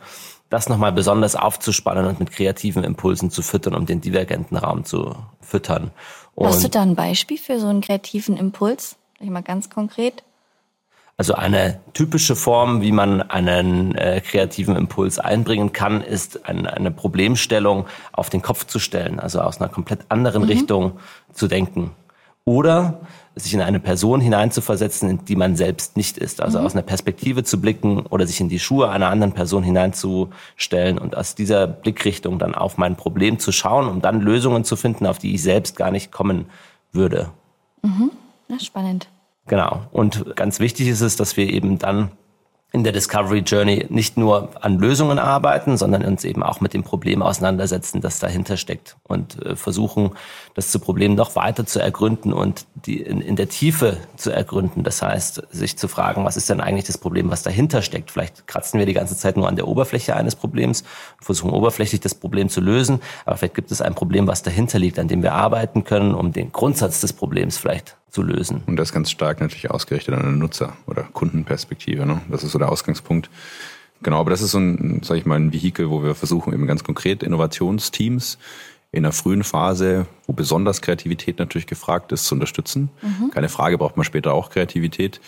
das 0.48 0.68
nochmal 0.68 0.92
besonders 0.92 1.34
aufzuspannen 1.34 2.06
und 2.06 2.20
mit 2.20 2.30
kreativen 2.30 2.84
Impulsen 2.84 3.30
zu 3.30 3.42
füttern, 3.42 3.74
um 3.74 3.86
den 3.86 4.00
divergenten 4.00 4.56
Raum 4.56 4.84
zu 4.84 5.16
füttern. 5.40 5.90
Und 6.36 6.46
Hast 6.46 6.62
du 6.62 6.68
da 6.68 6.82
ein 6.82 6.94
Beispiel 6.94 7.38
für 7.38 7.58
so 7.58 7.66
einen 7.66 7.80
kreativen 7.80 8.36
Impuls? 8.36 8.96
Ich 9.18 9.30
mal 9.30 9.42
ganz 9.42 9.70
konkret. 9.70 10.22
Also 11.18 11.32
eine 11.32 11.80
typische 11.94 12.36
Form, 12.36 12.82
wie 12.82 12.92
man 12.92 13.22
einen 13.22 13.94
äh, 13.94 14.20
kreativen 14.20 14.76
Impuls 14.76 15.18
einbringen 15.18 15.72
kann, 15.72 16.02
ist 16.02 16.46
ein, 16.46 16.66
eine 16.66 16.90
Problemstellung 16.90 17.86
auf 18.12 18.28
den 18.28 18.42
Kopf 18.42 18.66
zu 18.66 18.78
stellen, 18.78 19.18
also 19.18 19.40
aus 19.40 19.58
einer 19.58 19.70
komplett 19.70 20.00
anderen 20.10 20.42
mhm. 20.42 20.48
Richtung 20.48 20.92
zu 21.32 21.48
denken. 21.48 21.92
Oder 22.44 23.00
sich 23.34 23.54
in 23.54 23.62
eine 23.62 23.80
Person 23.80 24.20
hineinzuversetzen, 24.20 25.08
in 25.08 25.24
die 25.24 25.36
man 25.36 25.56
selbst 25.56 25.96
nicht 25.96 26.18
ist. 26.18 26.42
Also 26.42 26.58
mhm. 26.58 26.66
aus 26.66 26.74
einer 26.74 26.82
Perspektive 26.82 27.44
zu 27.44 27.62
blicken 27.62 28.00
oder 28.00 28.26
sich 28.26 28.40
in 28.40 28.50
die 28.50 28.58
Schuhe 28.58 28.90
einer 28.90 29.08
anderen 29.08 29.32
Person 29.32 29.62
hineinzustellen 29.62 30.98
und 30.98 31.16
aus 31.16 31.34
dieser 31.34 31.66
Blickrichtung 31.66 32.38
dann 32.38 32.54
auf 32.54 32.76
mein 32.76 32.94
Problem 32.94 33.38
zu 33.38 33.52
schauen, 33.52 33.88
um 33.88 34.02
dann 34.02 34.20
Lösungen 34.20 34.64
zu 34.64 34.76
finden, 34.76 35.06
auf 35.06 35.18
die 35.18 35.34
ich 35.34 35.42
selbst 35.42 35.76
gar 35.76 35.90
nicht 35.90 36.12
kommen 36.12 36.46
würde. 36.92 37.30
Mhm. 37.82 38.10
Ja, 38.48 38.60
spannend. 38.60 39.08
Genau. 39.46 39.82
Und 39.92 40.36
ganz 40.36 40.60
wichtig 40.60 40.88
ist 40.88 41.00
es, 41.00 41.16
dass 41.16 41.36
wir 41.36 41.48
eben 41.48 41.78
dann 41.78 42.10
in 42.72 42.84
der 42.84 42.92
Discovery 42.92 43.38
Journey 43.38 43.86
nicht 43.88 44.18
nur 44.18 44.50
an 44.60 44.78
Lösungen 44.78 45.18
arbeiten, 45.18 45.78
sondern 45.78 46.04
uns 46.04 46.24
eben 46.24 46.42
auch 46.42 46.60
mit 46.60 46.74
dem 46.74 46.82
Problem 46.82 47.22
auseinandersetzen, 47.22 48.00
das 48.02 48.18
dahinter 48.18 48.56
steckt 48.56 48.96
und 49.04 49.42
äh, 49.42 49.56
versuchen, 49.56 50.10
das 50.54 50.70
zu 50.70 50.78
Problem 50.80 51.14
noch 51.14 51.36
weiter 51.36 51.64
zu 51.64 51.80
ergründen 51.80 52.32
und 52.34 52.66
die 52.74 53.00
in, 53.00 53.22
in 53.22 53.36
der 53.36 53.48
Tiefe 53.48 53.96
zu 54.16 54.30
ergründen. 54.30 54.82
Das 54.82 55.00
heißt, 55.00 55.44
sich 55.50 55.78
zu 55.78 55.88
fragen, 55.88 56.24
was 56.24 56.36
ist 56.36 56.50
denn 56.50 56.60
eigentlich 56.60 56.84
das 56.84 56.98
Problem, 56.98 57.30
was 57.30 57.42
dahinter 57.42 57.80
steckt? 57.82 58.10
Vielleicht 58.10 58.46
kratzen 58.46 58.78
wir 58.78 58.84
die 58.84 58.94
ganze 58.94 59.16
Zeit 59.16 59.36
nur 59.36 59.48
an 59.48 59.56
der 59.56 59.68
Oberfläche 59.68 60.14
eines 60.16 60.34
Problems 60.34 60.82
und 61.18 61.24
versuchen 61.24 61.52
oberflächlich 61.52 62.00
das 62.00 62.14
Problem 62.14 62.48
zu 62.50 62.60
lösen, 62.60 63.00
aber 63.24 63.38
vielleicht 63.38 63.54
gibt 63.54 63.70
es 63.70 63.80
ein 63.80 63.94
Problem, 63.94 64.26
was 64.26 64.42
dahinter 64.42 64.78
liegt, 64.78 64.98
an 64.98 65.08
dem 65.08 65.22
wir 65.22 65.32
arbeiten 65.32 65.84
können, 65.84 66.14
um 66.14 66.32
den 66.32 66.52
Grundsatz 66.52 67.00
des 67.00 67.14
Problems 67.14 67.56
vielleicht 67.56 67.96
zu 68.10 68.22
lösen. 68.22 68.62
Und 68.66 68.76
das 68.76 68.92
ganz 68.92 69.10
stark 69.10 69.40
natürlich 69.40 69.70
ausgerichtet 69.70 70.14
an 70.14 70.22
eine 70.22 70.36
Nutzer- 70.36 70.76
oder 70.86 71.02
Kundenperspektive. 71.12 72.06
Ne? 72.06 72.20
Das 72.30 72.44
ist 72.44 72.52
so 72.52 72.58
der 72.58 72.70
Ausgangspunkt. 72.70 73.30
Genau, 74.02 74.20
aber 74.20 74.30
das 74.30 74.42
ist 74.42 74.50
so 74.50 74.58
ein, 74.58 75.02
sage 75.02 75.20
ich 75.20 75.26
mal, 75.26 75.38
ein 75.38 75.52
Vehikel, 75.52 75.90
wo 75.90 76.02
wir 76.02 76.14
versuchen, 76.14 76.52
eben 76.52 76.66
ganz 76.66 76.84
konkret 76.84 77.22
Innovationsteams 77.22 78.38
in 78.92 79.02
der 79.02 79.12
frühen 79.12 79.42
Phase, 79.42 80.06
wo 80.26 80.32
besonders 80.32 80.80
Kreativität 80.80 81.38
natürlich 81.38 81.66
gefragt 81.66 82.12
ist, 82.12 82.26
zu 82.26 82.34
unterstützen. 82.34 82.90
Mhm. 83.02 83.30
Keine 83.30 83.48
Frage, 83.48 83.78
braucht 83.78 83.96
man 83.96 84.04
später 84.04 84.32
auch 84.32 84.50
Kreativität. 84.50 85.20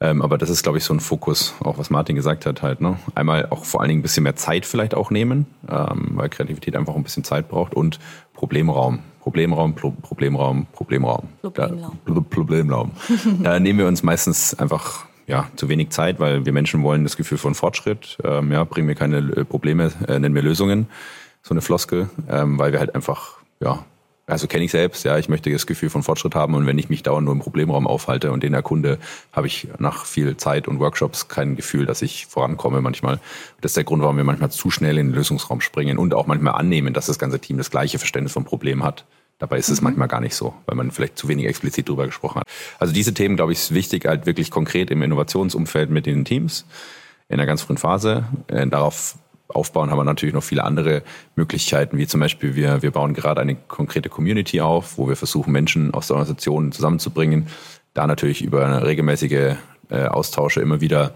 Ähm, 0.00 0.22
aber 0.22 0.38
das 0.38 0.50
ist, 0.50 0.62
glaube 0.62 0.78
ich, 0.78 0.84
so 0.84 0.94
ein 0.94 1.00
Fokus, 1.00 1.54
auch 1.60 1.78
was 1.78 1.90
Martin 1.90 2.14
gesagt 2.14 2.46
hat, 2.46 2.62
halt. 2.62 2.80
Ne? 2.80 2.98
Einmal 3.14 3.46
auch 3.50 3.64
vor 3.64 3.80
allen 3.80 3.88
Dingen 3.88 4.00
ein 4.00 4.02
bisschen 4.02 4.22
mehr 4.22 4.36
Zeit 4.36 4.64
vielleicht 4.64 4.94
auch 4.94 5.10
nehmen, 5.10 5.46
ähm, 5.68 6.10
weil 6.12 6.28
Kreativität 6.28 6.76
einfach 6.76 6.94
ein 6.94 7.02
bisschen 7.02 7.24
Zeit 7.24 7.48
braucht 7.48 7.74
und 7.74 7.98
Problemraum. 8.34 9.00
Problemraum, 9.28 9.74
Pro 9.74 9.90
Problemraum, 9.90 10.66
Problemraum. 10.72 11.28
Problemraum. 11.42 11.98
Da, 12.06 12.22
Problemraum. 12.30 12.92
da 13.42 13.60
nehmen 13.60 13.78
wir 13.78 13.86
uns 13.86 14.02
meistens 14.02 14.58
einfach 14.58 15.04
ja, 15.26 15.48
zu 15.56 15.68
wenig 15.68 15.90
Zeit, 15.90 16.18
weil 16.18 16.46
wir 16.46 16.54
Menschen 16.54 16.82
wollen 16.82 17.04
das 17.04 17.18
Gefühl 17.18 17.36
von 17.36 17.54
Fortschritt. 17.54 18.16
Ähm, 18.24 18.50
ja, 18.52 18.64
bringen 18.64 18.86
mir 18.86 18.94
keine 18.94 19.18
äh, 19.18 19.44
Probleme, 19.44 19.92
äh, 20.06 20.18
nennen 20.18 20.34
wir 20.34 20.40
Lösungen. 20.40 20.86
So 21.42 21.52
eine 21.52 21.60
Floskel, 21.60 22.08
ähm, 22.30 22.58
weil 22.58 22.72
wir 22.72 22.78
halt 22.78 22.94
einfach 22.94 23.36
ja, 23.60 23.84
also 24.28 24.46
kenne 24.46 24.64
ich 24.64 24.70
selbst, 24.70 25.04
ja, 25.04 25.16
ich 25.16 25.30
möchte 25.30 25.50
das 25.50 25.66
Gefühl 25.66 25.88
von 25.88 26.02
Fortschritt 26.02 26.34
haben 26.34 26.54
und 26.54 26.66
wenn 26.66 26.78
ich 26.78 26.90
mich 26.90 27.02
dauernd 27.02 27.24
nur 27.24 27.34
im 27.34 27.40
Problemraum 27.40 27.86
aufhalte 27.86 28.30
und 28.30 28.42
den 28.42 28.52
erkunde, 28.52 28.98
habe 29.32 29.46
ich 29.46 29.68
nach 29.78 30.04
viel 30.04 30.36
Zeit 30.36 30.68
und 30.68 30.80
Workshops 30.80 31.28
kein 31.28 31.56
Gefühl, 31.56 31.86
dass 31.86 32.02
ich 32.02 32.26
vorankomme 32.26 32.82
manchmal. 32.82 33.20
Das 33.62 33.70
ist 33.70 33.78
der 33.78 33.84
Grund, 33.84 34.02
warum 34.02 34.18
wir 34.18 34.24
manchmal 34.24 34.50
zu 34.50 34.70
schnell 34.70 34.98
in 34.98 35.08
den 35.08 35.14
Lösungsraum 35.14 35.62
springen 35.62 35.96
und 35.96 36.12
auch 36.12 36.26
manchmal 36.26 36.54
annehmen, 36.54 36.92
dass 36.92 37.06
das 37.06 37.18
ganze 37.18 37.38
Team 37.38 37.56
das 37.56 37.70
gleiche 37.70 37.98
Verständnis 37.98 38.34
vom 38.34 38.44
Problem 38.44 38.84
hat. 38.84 39.06
Dabei 39.38 39.58
ist 39.58 39.68
es 39.68 39.80
mhm. 39.80 39.84
manchmal 39.84 40.08
gar 40.08 40.20
nicht 40.20 40.34
so, 40.34 40.54
weil 40.66 40.76
man 40.76 40.90
vielleicht 40.90 41.16
zu 41.16 41.28
wenig 41.28 41.46
explizit 41.46 41.88
drüber 41.88 42.06
gesprochen 42.06 42.40
hat. 42.40 42.48
Also 42.78 42.92
diese 42.92 43.14
Themen, 43.14 43.36
glaube 43.36 43.52
ich, 43.52 43.58
ist 43.58 43.74
wichtig, 43.74 44.06
halt 44.06 44.26
wirklich 44.26 44.50
konkret 44.50 44.90
im 44.90 45.02
Innovationsumfeld 45.02 45.90
mit 45.90 46.06
den 46.06 46.24
Teams 46.24 46.66
in 47.28 47.36
der 47.36 47.46
ganz 47.46 47.62
frühen 47.62 47.78
Phase. 47.78 48.24
Äh, 48.48 48.66
darauf 48.66 49.16
aufbauen, 49.48 49.90
haben 49.90 49.98
wir 49.98 50.04
natürlich 50.04 50.34
noch 50.34 50.42
viele 50.42 50.64
andere 50.64 51.02
Möglichkeiten, 51.36 51.96
wie 51.96 52.06
zum 52.06 52.20
Beispiel 52.20 52.54
wir, 52.54 52.82
wir 52.82 52.90
bauen 52.90 53.14
gerade 53.14 53.40
eine 53.40 53.54
konkrete 53.54 54.08
Community 54.08 54.60
auf, 54.60 54.98
wo 54.98 55.08
wir 55.08 55.16
versuchen, 55.16 55.52
Menschen 55.52 55.94
aus 55.94 56.08
der 56.08 56.16
Organisation 56.16 56.72
zusammenzubringen, 56.72 57.46
da 57.94 58.06
natürlich 58.06 58.42
über 58.42 58.84
regelmäßige 58.84 59.56
äh, 59.90 60.04
Austausche 60.04 60.60
immer 60.60 60.80
wieder 60.80 61.14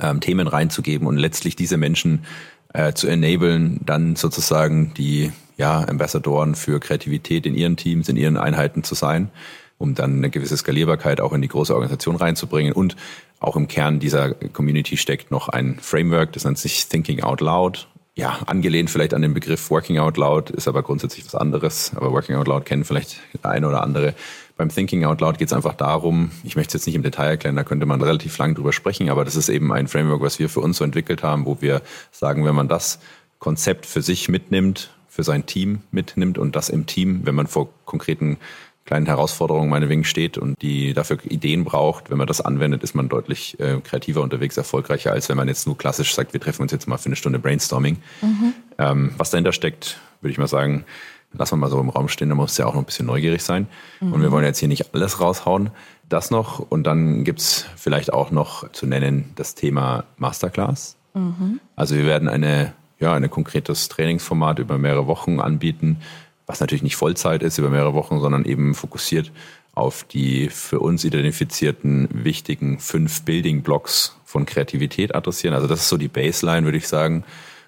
ähm, 0.00 0.20
Themen 0.20 0.46
reinzugeben 0.46 1.06
und 1.06 1.16
letztlich 1.16 1.56
diese 1.56 1.76
Menschen 1.76 2.24
äh, 2.72 2.92
zu 2.92 3.08
enablen, 3.08 3.80
dann 3.84 4.16
sozusagen 4.16 4.94
die 4.94 5.32
ja, 5.56 5.86
Ambassadoren 5.86 6.54
für 6.54 6.80
Kreativität 6.80 7.46
in 7.46 7.54
ihren 7.54 7.76
Teams, 7.76 8.08
in 8.08 8.16
ihren 8.16 8.36
Einheiten 8.36 8.84
zu 8.84 8.94
sein, 8.94 9.30
um 9.78 9.94
dann 9.94 10.18
eine 10.18 10.30
gewisse 10.30 10.56
Skalierbarkeit 10.56 11.20
auch 11.20 11.32
in 11.32 11.42
die 11.42 11.48
große 11.48 11.74
Organisation 11.74 12.16
reinzubringen 12.16 12.72
und 12.72 12.96
auch 13.40 13.56
im 13.56 13.66
Kern 13.66 13.98
dieser 13.98 14.34
Community 14.34 14.96
steckt 14.96 15.30
noch 15.30 15.48
ein 15.48 15.78
Framework, 15.80 16.32
das 16.32 16.44
nennt 16.44 16.58
sich 16.58 16.86
Thinking 16.86 17.22
Out 17.22 17.40
Loud. 17.40 17.88
Ja, 18.14 18.40
angelehnt 18.46 18.90
vielleicht 18.90 19.14
an 19.14 19.22
den 19.22 19.32
Begriff 19.32 19.70
Working 19.70 19.98
Out 19.98 20.18
Loud, 20.18 20.50
ist 20.50 20.68
aber 20.68 20.82
grundsätzlich 20.82 21.24
was 21.24 21.34
anderes. 21.34 21.92
Aber 21.96 22.12
Working 22.12 22.36
Out 22.36 22.46
Loud 22.46 22.66
kennen 22.66 22.84
vielleicht 22.84 23.16
der 23.42 23.50
eine 23.50 23.66
oder 23.66 23.82
andere. 23.82 24.14
Beim 24.56 24.68
Thinking 24.68 25.04
Out 25.04 25.20
Loud 25.22 25.38
geht 25.38 25.48
es 25.48 25.54
einfach 25.54 25.74
darum, 25.74 26.30
ich 26.44 26.54
möchte 26.54 26.68
es 26.68 26.82
jetzt 26.82 26.86
nicht 26.86 26.94
im 26.94 27.02
Detail 27.02 27.30
erklären, 27.30 27.56
da 27.56 27.64
könnte 27.64 27.86
man 27.86 28.02
relativ 28.02 28.36
lang 28.38 28.54
drüber 28.54 28.72
sprechen, 28.72 29.08
aber 29.08 29.24
das 29.24 29.34
ist 29.34 29.48
eben 29.48 29.72
ein 29.72 29.88
Framework, 29.88 30.20
was 30.20 30.38
wir 30.38 30.48
für 30.48 30.60
uns 30.60 30.76
so 30.76 30.84
entwickelt 30.84 31.22
haben, 31.22 31.46
wo 31.46 31.56
wir 31.60 31.80
sagen, 32.10 32.44
wenn 32.44 32.54
man 32.54 32.68
das 32.68 33.00
Konzept 33.38 33.86
für 33.86 34.02
sich 34.02 34.28
mitnimmt, 34.28 34.90
für 35.12 35.24
sein 35.24 35.44
Team 35.44 35.82
mitnimmt 35.90 36.38
und 36.38 36.56
das 36.56 36.70
im 36.70 36.86
Team, 36.86 37.20
wenn 37.24 37.34
man 37.34 37.46
vor 37.46 37.68
konkreten 37.84 38.38
kleinen 38.86 39.04
Herausforderungen 39.04 39.68
meinetwegen 39.68 40.04
steht 40.04 40.38
und 40.38 40.60
die 40.62 40.94
dafür 40.94 41.18
Ideen 41.24 41.64
braucht. 41.64 42.10
Wenn 42.10 42.16
man 42.16 42.26
das 42.26 42.40
anwendet, 42.40 42.82
ist 42.82 42.94
man 42.94 43.10
deutlich 43.10 43.60
äh, 43.60 43.78
kreativer 43.84 44.22
unterwegs, 44.22 44.56
erfolgreicher, 44.56 45.12
als 45.12 45.28
wenn 45.28 45.36
man 45.36 45.48
jetzt 45.48 45.66
nur 45.66 45.76
klassisch 45.76 46.14
sagt, 46.14 46.32
wir 46.32 46.40
treffen 46.40 46.62
uns 46.62 46.72
jetzt 46.72 46.88
mal 46.88 46.96
für 46.96 47.06
eine 47.06 47.16
Stunde 47.16 47.38
Brainstorming. 47.38 47.98
Mhm. 48.22 48.54
Ähm, 48.78 49.12
was 49.18 49.28
dahinter 49.28 49.52
steckt, 49.52 50.00
würde 50.22 50.32
ich 50.32 50.38
mal 50.38 50.48
sagen, 50.48 50.86
lassen 51.34 51.52
wir 51.52 51.58
mal 51.58 51.70
so 51.70 51.78
im 51.78 51.90
Raum 51.90 52.08
stehen, 52.08 52.30
da 52.30 52.34
muss 52.34 52.56
ja 52.56 52.64
auch 52.64 52.72
noch 52.72 52.80
ein 52.80 52.86
bisschen 52.86 53.06
neugierig 53.06 53.42
sein. 53.42 53.68
Mhm. 54.00 54.14
Und 54.14 54.22
wir 54.22 54.32
wollen 54.32 54.46
jetzt 54.46 54.60
hier 54.60 54.68
nicht 54.68 54.94
alles 54.94 55.20
raushauen. 55.20 55.70
Das 56.08 56.30
noch 56.30 56.58
und 56.58 56.84
dann 56.84 57.24
gibt's 57.24 57.66
vielleicht 57.76 58.14
auch 58.14 58.30
noch 58.30 58.72
zu 58.72 58.86
nennen 58.86 59.30
das 59.36 59.54
Thema 59.54 60.04
Masterclass. 60.16 60.96
Mhm. 61.12 61.60
Also 61.76 61.96
wir 61.96 62.06
werden 62.06 62.28
eine, 62.28 62.72
ja, 63.02 63.12
ein 63.14 63.28
konkretes 63.28 63.88
Trainingsformat 63.88 64.58
über 64.58 64.78
mehrere 64.78 65.06
Wochen 65.06 65.40
anbieten, 65.40 65.98
was 66.46 66.60
natürlich 66.60 66.82
nicht 66.82 66.96
Vollzeit 66.96 67.42
ist 67.42 67.58
über 67.58 67.68
mehrere 67.68 67.94
Wochen, 67.94 68.20
sondern 68.20 68.44
eben 68.44 68.74
fokussiert 68.74 69.30
auf 69.74 70.04
die 70.04 70.48
für 70.48 70.80
uns 70.80 71.04
identifizierten 71.04 72.08
wichtigen 72.12 72.78
fünf 72.78 73.22
Building 73.22 73.62
Blocks 73.62 74.16
von 74.24 74.46
Kreativität 74.46 75.14
adressieren. 75.14 75.54
Also 75.54 75.66
das 75.66 75.80
ist 75.80 75.88
so 75.88 75.96
die 75.96 76.08
Baseline, 76.08 76.64
würde 76.64 76.78
ich 76.78 76.88
sagen, 76.88 77.24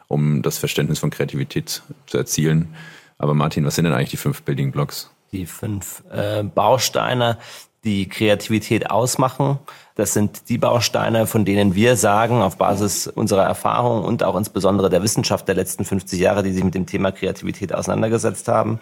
um 0.09 0.43
das 0.43 0.59
Verständnis 0.59 0.99
von 0.99 1.11
Kreativität 1.11 1.83
zu 2.07 2.19
erzielen. 2.19 2.75
Aber 3.19 3.35
Martin, 3.35 3.65
was 3.65 3.75
sind 3.75 3.85
denn 3.85 3.95
eigentlich 3.95 4.11
die 4.11 4.17
fünf 4.19 4.43
Building 4.43 4.71
Blocks? 4.71 5.11
Die 5.33 5.47
fünf 5.47 6.05
äh, 6.13 6.43
Bausteine, 6.43 7.39
die 7.85 8.09
Kreativität 8.09 8.91
ausmachen. 8.91 9.59
Das 9.95 10.13
sind 10.13 10.49
die 10.49 10.59
Bausteine, 10.59 11.27
von 11.27 11.45
denen 11.45 11.75
wir 11.75 11.97
sagen, 11.97 12.43
auf 12.43 12.57
Basis 12.57 13.07
unserer 13.07 13.45
Erfahrung 13.45 14.05
und 14.05 14.25
auch 14.25 14.37
insbesondere 14.37 14.91
der 14.91 15.03
Wissenschaft 15.03 15.47
der 15.47 15.55
letzten 15.55 15.85
50 15.85 16.19
Jahre, 16.19 16.43
die 16.43 16.53
sich 16.53 16.65
mit 16.65 16.75
dem 16.75 16.87
Thema 16.87 17.13
Kreativität 17.13 17.75
auseinandergesetzt 17.75 18.49
haben, 18.49 18.81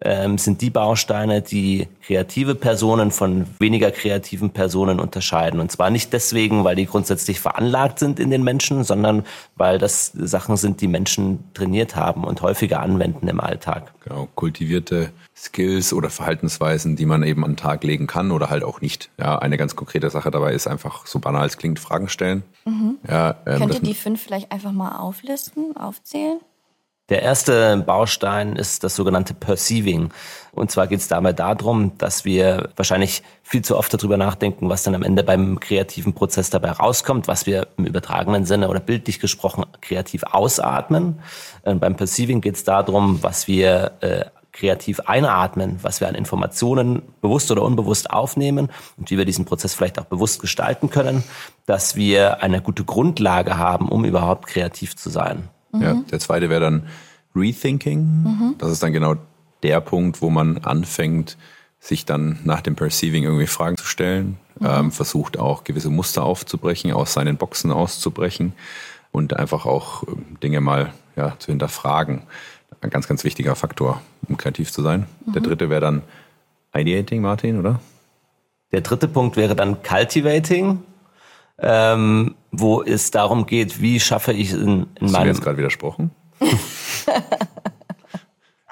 ähm, 0.00 0.38
sind 0.38 0.60
die 0.60 0.70
Bausteine, 0.70 1.42
die 1.42 1.88
kreative 2.02 2.54
Personen 2.54 3.10
von 3.10 3.46
weniger 3.58 3.90
kreativen 3.90 4.50
Personen 4.50 5.00
unterscheiden. 5.00 5.60
Und 5.60 5.72
zwar 5.72 5.90
nicht 5.90 6.12
deswegen, 6.12 6.64
weil 6.64 6.76
die 6.76 6.86
grundsätzlich 6.86 7.40
veranlagt 7.40 7.98
sind 7.98 8.20
in 8.20 8.30
den 8.30 8.44
Menschen, 8.44 8.84
sondern 8.84 9.24
weil 9.56 9.78
das 9.78 10.12
Sachen 10.14 10.56
sind, 10.56 10.80
die 10.80 10.88
Menschen 10.88 11.52
trainiert 11.52 11.96
haben 11.96 12.24
und 12.24 12.42
häufiger 12.42 12.80
anwenden 12.80 13.26
im 13.26 13.40
Alltag. 13.40 13.92
Genau, 14.04 14.28
kultivierte 14.34 15.10
Skills 15.36 15.92
oder 15.92 16.10
Verhaltensweisen, 16.10 16.96
die 16.96 17.06
man 17.06 17.22
eben 17.22 17.44
an 17.44 17.52
den 17.52 17.56
Tag 17.56 17.82
legen 17.84 18.06
kann 18.06 18.30
oder 18.30 18.50
halt 18.50 18.64
auch 18.64 18.80
nicht. 18.80 19.10
Ja, 19.18 19.38
eine 19.38 19.56
ganz 19.56 19.76
konkrete 19.76 20.10
Sache 20.10 20.30
dabei 20.30 20.52
ist 20.52 20.66
einfach, 20.66 21.06
so 21.06 21.18
banal 21.18 21.46
es 21.46 21.58
klingt, 21.58 21.78
Fragen 21.78 22.08
stellen. 22.08 22.42
Mhm. 22.64 22.98
Ja, 23.08 23.36
ähm, 23.46 23.58
Könnt 23.58 23.74
ihr 23.74 23.80
die 23.80 23.94
fünf 23.94 24.22
vielleicht 24.22 24.52
einfach 24.52 24.72
mal 24.72 24.98
auflisten, 24.98 25.76
aufzählen? 25.76 26.38
Der 27.08 27.22
erste 27.22 27.78
Baustein 27.86 28.54
ist 28.56 28.84
das 28.84 28.94
sogenannte 28.94 29.32
Perceiving. 29.32 30.10
Und 30.52 30.70
zwar 30.70 30.86
geht 30.86 31.00
es 31.00 31.08
dabei 31.08 31.32
darum, 31.32 31.96
dass 31.96 32.26
wir 32.26 32.68
wahrscheinlich 32.76 33.22
viel 33.42 33.62
zu 33.62 33.78
oft 33.78 33.94
darüber 33.94 34.18
nachdenken, 34.18 34.68
was 34.68 34.82
dann 34.82 34.94
am 34.94 35.02
Ende 35.02 35.22
beim 35.22 35.58
kreativen 35.58 36.12
Prozess 36.12 36.50
dabei 36.50 36.72
rauskommt, 36.72 37.26
was 37.26 37.46
wir 37.46 37.68
im 37.78 37.86
übertragenen 37.86 38.44
Sinne 38.44 38.68
oder 38.68 38.80
bildlich 38.80 39.20
gesprochen 39.20 39.64
kreativ 39.80 40.22
ausatmen. 40.24 41.20
Und 41.62 41.76
äh, 41.76 41.78
beim 41.78 41.96
Perceiving 41.96 42.42
geht 42.42 42.56
es 42.56 42.64
darum, 42.64 43.22
was 43.22 43.48
wir 43.48 43.92
äh, 44.00 44.24
kreativ 44.52 45.00
einatmen, 45.00 45.78
was 45.80 46.00
wir 46.00 46.08
an 46.08 46.14
Informationen 46.14 47.02
bewusst 47.22 47.50
oder 47.50 47.62
unbewusst 47.62 48.10
aufnehmen 48.10 48.68
und 48.98 49.10
wie 49.10 49.16
wir 49.16 49.24
diesen 49.24 49.46
Prozess 49.46 49.72
vielleicht 49.72 49.98
auch 49.98 50.04
bewusst 50.04 50.40
gestalten 50.40 50.90
können, 50.90 51.22
dass 51.64 51.96
wir 51.96 52.42
eine 52.42 52.60
gute 52.60 52.84
Grundlage 52.84 53.56
haben, 53.56 53.88
um 53.88 54.04
überhaupt 54.04 54.46
kreativ 54.46 54.96
zu 54.96 55.08
sein. 55.08 55.48
Mhm. 55.72 55.82
Ja, 55.82 55.94
der 56.10 56.18
zweite 56.20 56.50
wäre 56.50 56.60
dann 56.60 56.86
Rethinking. 57.34 58.00
Mhm. 58.00 58.54
Das 58.58 58.70
ist 58.70 58.82
dann 58.82 58.92
genau 58.92 59.16
der 59.62 59.80
Punkt, 59.80 60.22
wo 60.22 60.30
man 60.30 60.58
anfängt, 60.58 61.36
sich 61.80 62.04
dann 62.04 62.40
nach 62.44 62.60
dem 62.60 62.74
Perceiving 62.74 63.24
irgendwie 63.24 63.46
Fragen 63.46 63.76
zu 63.76 63.84
stellen, 63.84 64.38
mhm. 64.58 64.66
ähm, 64.66 64.92
versucht 64.92 65.38
auch 65.38 65.64
gewisse 65.64 65.90
Muster 65.90 66.24
aufzubrechen, 66.24 66.92
aus 66.92 67.12
seinen 67.12 67.36
Boxen 67.36 67.70
auszubrechen 67.70 68.52
und 69.12 69.36
einfach 69.36 69.66
auch 69.66 70.02
ähm, 70.08 70.38
Dinge 70.42 70.60
mal 70.60 70.92
ja, 71.16 71.34
zu 71.38 71.52
hinterfragen. 71.52 72.22
Ein 72.80 72.90
ganz, 72.90 73.08
ganz 73.08 73.24
wichtiger 73.24 73.56
Faktor, 73.56 74.00
um 74.28 74.36
kreativ 74.36 74.70
zu 74.72 74.82
sein. 74.82 75.06
Mhm. 75.26 75.32
Der 75.32 75.42
dritte 75.42 75.70
wäre 75.70 75.80
dann 75.80 76.02
Ideating, 76.74 77.22
Martin, 77.22 77.58
oder? 77.58 77.80
Der 78.72 78.82
dritte 78.82 79.08
Punkt 79.08 79.36
wäre 79.36 79.56
dann 79.56 79.82
Cultivating 79.82 80.80
ähm, 81.60 82.34
wo 82.50 82.82
es 82.82 83.10
darum 83.10 83.46
geht, 83.46 83.80
wie 83.80 84.00
schaffe 84.00 84.32
ich 84.32 84.52
in, 84.52 84.60
in 84.60 84.86
Hast 85.02 85.12
meinem... 85.12 85.24
Du 85.24 85.28
jetzt 85.30 85.42
gerade 85.42 85.58
widersprochen? 85.58 86.10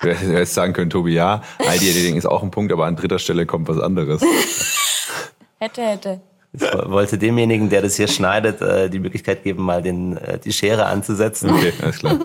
Du 0.03 0.11
hättest 0.11 0.31
jetzt 0.31 0.55
sagen 0.55 0.75
können, 0.75 0.91
Tobi, 0.91 1.15
ja, 1.15 1.43
ID-Editing 1.59 2.17
ist 2.17 2.27
auch 2.27 2.43
ein 2.43 2.51
Punkt, 2.51 2.71
aber 2.71 2.85
an 2.85 2.97
dritter 2.97 3.19
Stelle 3.19 3.47
kommt 3.47 3.67
was 3.67 3.81
anderes. 3.81 4.23
hätte, 5.59 5.83
hätte. 5.83 6.21
Ich 6.53 6.61
wollte 6.63 7.17
demjenigen, 7.17 7.71
der 7.71 7.83
das 7.83 7.97
hier 7.97 8.07
schneidet, 8.07 8.61
äh, 8.61 8.91
die 8.91 8.99
Möglichkeit 8.99 9.43
geben, 9.43 9.63
mal 9.65 9.83
den, 9.83 10.17
äh, 10.19 10.39
die 10.39 10.53
Schere 10.53 10.87
anzusetzen. 10.87 11.51
Okay, 11.51 11.73
alles 11.83 11.99
klar. 11.99 12.19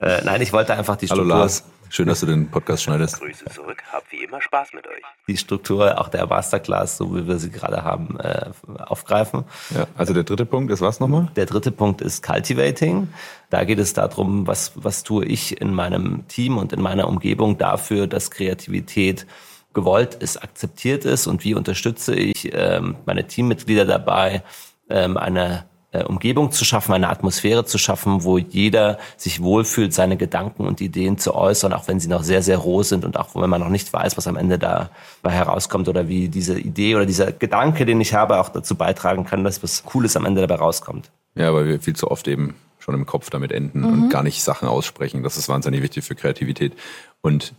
Äh, 0.00 0.22
nein, 0.24 0.40
ich 0.42 0.52
wollte 0.52 0.74
einfach 0.74 0.96
die 0.96 1.06
Struktur... 1.06 1.32
Hallo 1.32 1.40
Lars. 1.40 1.64
Schön, 1.90 2.06
dass 2.06 2.20
du 2.20 2.26
den 2.26 2.50
Podcast 2.50 2.82
schneidest. 2.82 3.18
Grüße 3.18 3.46
zurück, 3.46 3.82
hab 3.90 4.10
wie 4.12 4.22
immer 4.24 4.40
Spaß 4.42 4.72
mit 4.74 4.86
euch. 4.86 5.02
Die 5.26 5.36
Struktur 5.36 5.98
auch 5.98 6.08
der 6.08 6.26
Masterclass, 6.26 6.98
so 6.98 7.16
wie 7.16 7.26
wir 7.26 7.38
sie 7.38 7.50
gerade 7.50 7.82
haben, 7.82 8.18
äh, 8.20 8.50
aufgreifen. 8.78 9.44
Ja, 9.74 9.86
also 9.96 10.12
der 10.12 10.24
dritte 10.24 10.44
Punkt 10.44 10.70
ist 10.70 10.80
was 10.80 11.00
nochmal? 11.00 11.30
Der 11.36 11.46
dritte 11.46 11.72
Punkt 11.72 12.00
ist 12.02 12.22
Cultivating. 12.22 13.08
Da 13.50 13.64
geht 13.64 13.78
es 13.78 13.94
darum, 13.94 14.46
was, 14.46 14.72
was 14.74 15.02
tue 15.02 15.24
ich 15.24 15.60
in 15.60 15.72
meinem 15.72 16.28
Team 16.28 16.58
und 16.58 16.72
in 16.72 16.82
meiner 16.82 17.08
Umgebung 17.08 17.56
dafür, 17.56 18.06
dass 18.06 18.30
Kreativität 18.30 19.26
gewollt 19.72 20.14
ist, 20.14 20.42
akzeptiert 20.42 21.04
ist 21.04 21.26
und 21.26 21.44
wie 21.44 21.54
unterstütze 21.54 22.14
ich 22.14 22.50
ähm, 22.52 22.96
meine 23.06 23.26
Teammitglieder 23.26 23.84
dabei, 23.84 24.42
ähm, 24.90 25.16
eine 25.16 25.64
Umgebung 26.06 26.50
zu 26.50 26.64
schaffen, 26.64 26.92
eine 26.92 27.08
Atmosphäre 27.08 27.64
zu 27.64 27.78
schaffen, 27.78 28.24
wo 28.24 28.38
jeder 28.38 28.98
sich 29.16 29.42
wohlfühlt, 29.42 29.92
seine 29.92 30.16
Gedanken 30.16 30.66
und 30.66 30.80
Ideen 30.80 31.18
zu 31.18 31.34
äußern, 31.34 31.72
auch 31.72 31.88
wenn 31.88 32.00
sie 32.00 32.08
noch 32.08 32.22
sehr, 32.22 32.42
sehr 32.42 32.58
roh 32.58 32.82
sind 32.82 33.04
und 33.04 33.16
auch 33.16 33.34
wenn 33.34 33.50
man 33.50 33.60
noch 33.60 33.68
nicht 33.68 33.92
weiß, 33.92 34.16
was 34.16 34.26
am 34.26 34.36
Ende 34.36 34.58
dabei 34.58 35.30
herauskommt 35.30 35.88
oder 35.88 36.08
wie 36.08 36.28
diese 36.28 36.58
Idee 36.58 36.94
oder 36.94 37.06
dieser 37.06 37.32
Gedanke, 37.32 37.86
den 37.86 38.00
ich 38.00 38.14
habe, 38.14 38.38
auch 38.38 38.48
dazu 38.48 38.74
beitragen 38.74 39.24
kann, 39.24 39.44
dass 39.44 39.62
was 39.62 39.84
Cooles 39.84 40.16
am 40.16 40.24
Ende 40.24 40.40
dabei 40.46 40.62
rauskommt. 40.62 41.10
Ja, 41.34 41.52
weil 41.54 41.66
wir 41.66 41.80
viel 41.80 41.96
zu 41.96 42.10
oft 42.10 42.28
eben 42.28 42.54
schon 42.78 42.94
im 42.94 43.06
Kopf 43.06 43.30
damit 43.30 43.52
enden 43.52 43.80
mhm. 43.80 43.86
und 43.86 44.08
gar 44.10 44.22
nicht 44.22 44.42
Sachen 44.42 44.68
aussprechen. 44.68 45.22
Das 45.22 45.36
ist 45.36 45.48
wahnsinnig 45.48 45.82
wichtig 45.82 46.04
für 46.04 46.14
Kreativität. 46.14 46.72
Und 47.20 47.54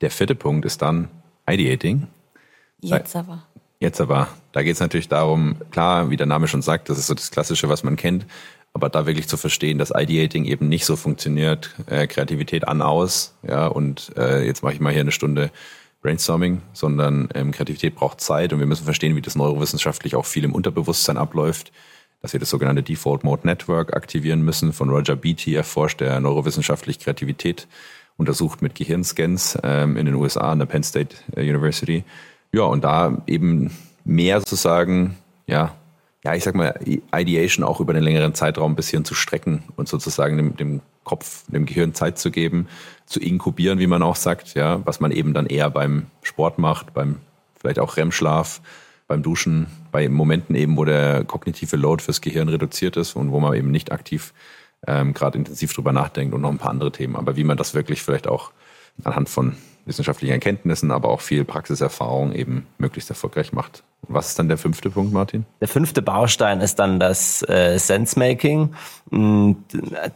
der 0.00 0.10
vierte 0.10 0.34
Punkt 0.34 0.64
ist 0.64 0.82
dann 0.82 1.08
Ideating. 1.48 2.08
Jetzt 2.80 3.14
aber. 3.14 3.44
Jetzt 3.82 4.00
aber, 4.00 4.28
da 4.52 4.62
geht 4.62 4.74
es 4.74 4.80
natürlich 4.80 5.08
darum, 5.08 5.56
klar, 5.72 6.08
wie 6.08 6.16
der 6.16 6.28
Name 6.28 6.46
schon 6.46 6.62
sagt, 6.62 6.88
das 6.88 6.98
ist 6.98 7.08
so 7.08 7.14
das 7.14 7.32
Klassische, 7.32 7.68
was 7.68 7.82
man 7.82 7.96
kennt, 7.96 8.26
aber 8.74 8.88
da 8.88 9.06
wirklich 9.06 9.26
zu 9.26 9.36
verstehen, 9.36 9.76
dass 9.76 9.90
Ideating 9.92 10.44
eben 10.44 10.68
nicht 10.68 10.84
so 10.84 10.94
funktioniert, 10.94 11.74
äh, 11.86 12.06
Kreativität 12.06 12.68
an, 12.68 12.80
aus, 12.80 13.34
ja, 13.42 13.66
und 13.66 14.12
äh, 14.16 14.46
jetzt 14.46 14.62
mache 14.62 14.74
ich 14.74 14.78
mal 14.80 14.92
hier 14.92 15.00
eine 15.00 15.10
Stunde 15.10 15.50
Brainstorming, 16.00 16.62
sondern 16.72 17.28
ähm, 17.34 17.50
Kreativität 17.50 17.96
braucht 17.96 18.20
Zeit 18.20 18.52
und 18.52 18.60
wir 18.60 18.68
müssen 18.68 18.84
verstehen, 18.84 19.16
wie 19.16 19.20
das 19.20 19.34
neurowissenschaftlich 19.34 20.14
auch 20.14 20.26
viel 20.26 20.44
im 20.44 20.54
Unterbewusstsein 20.54 21.16
abläuft, 21.16 21.72
dass 22.20 22.32
wir 22.32 22.38
das 22.38 22.50
sogenannte 22.50 22.84
Default 22.84 23.24
Mode 23.24 23.48
Network 23.48 23.96
aktivieren 23.96 24.42
müssen, 24.42 24.72
von 24.72 24.90
Roger 24.90 25.16
Beatty 25.16 25.56
erforscht, 25.56 26.00
der 26.00 26.20
neurowissenschaftlich 26.20 27.00
Kreativität 27.00 27.66
untersucht 28.16 28.62
mit 28.62 28.76
Gehirnscans 28.76 29.58
ähm, 29.64 29.96
in 29.96 30.06
den 30.06 30.14
USA 30.14 30.52
an 30.52 30.60
der 30.60 30.66
Penn 30.66 30.84
State 30.84 31.16
äh, 31.34 31.40
University 31.40 32.04
ja, 32.52 32.62
und 32.62 32.84
da 32.84 33.22
eben 33.26 33.70
mehr 34.04 34.40
sozusagen, 34.40 35.16
ja, 35.46 35.74
ja, 36.24 36.34
ich 36.34 36.44
sag 36.44 36.54
mal, 36.54 36.78
Ideation 36.84 37.64
auch 37.64 37.80
über 37.80 37.92
einen 37.92 38.04
längeren 38.04 38.34
Zeitraum 38.34 38.72
ein 38.72 38.76
bisschen 38.76 39.04
zu 39.04 39.14
strecken 39.14 39.64
und 39.76 39.88
sozusagen 39.88 40.36
dem, 40.36 40.56
dem 40.56 40.80
Kopf, 41.02 41.44
dem 41.48 41.66
Gehirn 41.66 41.94
Zeit 41.94 42.18
zu 42.18 42.30
geben, 42.30 42.68
zu 43.06 43.18
inkubieren, 43.18 43.80
wie 43.80 43.88
man 43.88 44.02
auch 44.02 44.14
sagt, 44.14 44.54
ja, 44.54 44.84
was 44.86 45.00
man 45.00 45.10
eben 45.10 45.34
dann 45.34 45.46
eher 45.46 45.68
beim 45.68 46.06
Sport 46.22 46.58
macht, 46.58 46.94
beim 46.94 47.16
vielleicht 47.58 47.80
auch 47.80 47.96
REM-Schlaf, 47.96 48.60
beim 49.08 49.22
Duschen, 49.22 49.66
bei 49.90 50.08
Momenten 50.08 50.54
eben, 50.54 50.76
wo 50.76 50.84
der 50.84 51.24
kognitive 51.24 51.76
Load 51.76 52.04
fürs 52.04 52.20
Gehirn 52.20 52.48
reduziert 52.48 52.96
ist 52.96 53.16
und 53.16 53.32
wo 53.32 53.40
man 53.40 53.54
eben 53.54 53.70
nicht 53.70 53.90
aktiv 53.90 54.32
ähm, 54.86 55.14
gerade 55.14 55.38
intensiv 55.38 55.74
drüber 55.74 55.92
nachdenkt 55.92 56.34
und 56.34 56.40
noch 56.40 56.50
ein 56.50 56.58
paar 56.58 56.70
andere 56.70 56.92
Themen. 56.92 57.16
Aber 57.16 57.36
wie 57.36 57.44
man 57.44 57.56
das 57.56 57.74
wirklich 57.74 58.02
vielleicht 58.02 58.28
auch 58.28 58.52
anhand 59.04 59.28
von 59.28 59.56
wissenschaftlichen 59.84 60.32
Erkenntnissen, 60.32 60.90
aber 60.90 61.08
auch 61.08 61.20
viel 61.20 61.44
Praxiserfahrung 61.44 62.32
eben 62.32 62.66
möglichst 62.78 63.10
erfolgreich 63.10 63.52
macht. 63.52 63.84
Was 64.08 64.30
ist 64.30 64.38
dann 64.38 64.48
der 64.48 64.58
fünfte 64.58 64.90
Punkt, 64.90 65.12
Martin? 65.12 65.46
Der 65.60 65.68
fünfte 65.68 66.02
Baustein 66.02 66.60
ist 66.60 66.80
dann 66.80 66.98
das 66.98 67.48
äh, 67.48 67.78
Sense-Making. 67.78 68.74
Mm, 69.10 69.52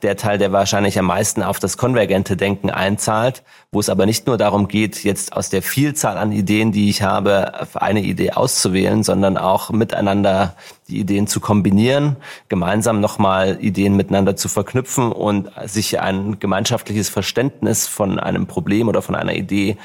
der 0.03 0.17
Teil, 0.17 0.39
der 0.39 0.51
wahrscheinlich 0.51 0.99
am 0.99 1.07
meisten 1.07 1.43
auf 1.43 1.61
das 1.61 1.77
konvergente 1.77 2.37
Denken 2.37 2.69
einzahlt, 2.69 3.45
wo 3.71 3.79
es 3.79 3.89
aber 3.89 4.05
nicht 4.05 4.27
nur 4.27 4.39
darum 4.39 4.67
geht, 4.67 5.05
jetzt 5.05 5.33
aus 5.33 5.51
der 5.51 5.63
Vielzahl 5.63 6.19
an 6.19 6.33
Ideen, 6.33 6.73
die 6.73 6.91
ich 6.91 7.03
habe, 7.03 7.53
eine 7.77 8.03
Idee 8.03 8.33
auszuwählen, 8.33 9.05
sondern 9.05 9.39
auch 9.39 9.71
miteinander 9.71 10.57
die 10.89 10.99
Ideen 10.99 11.29
zu 11.29 11.39
kombinieren, 11.39 12.17
gemeinsam 12.49 13.01
nochmal 13.01 13.59
Ideen 13.61 13.95
miteinander 13.95 14.35
zu 14.35 14.49
verknüpfen 14.49 15.13
und 15.13 15.49
sich 15.65 16.01
ein 16.01 16.41
gemeinschaftliches 16.41 17.09
Verständnis 17.09 17.87
von 17.87 18.19
einem 18.19 18.49
Problem 18.49 18.89
oder 18.89 19.01
von 19.01 19.15
einer 19.15 19.35
Idee 19.35 19.77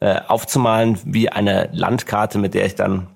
äh, 0.00 0.18
aufzumalen, 0.28 0.98
wie 1.04 1.28
eine 1.28 1.68
Landkarte, 1.72 2.38
mit 2.38 2.54
der 2.54 2.64
ich 2.64 2.74
dann 2.74 3.06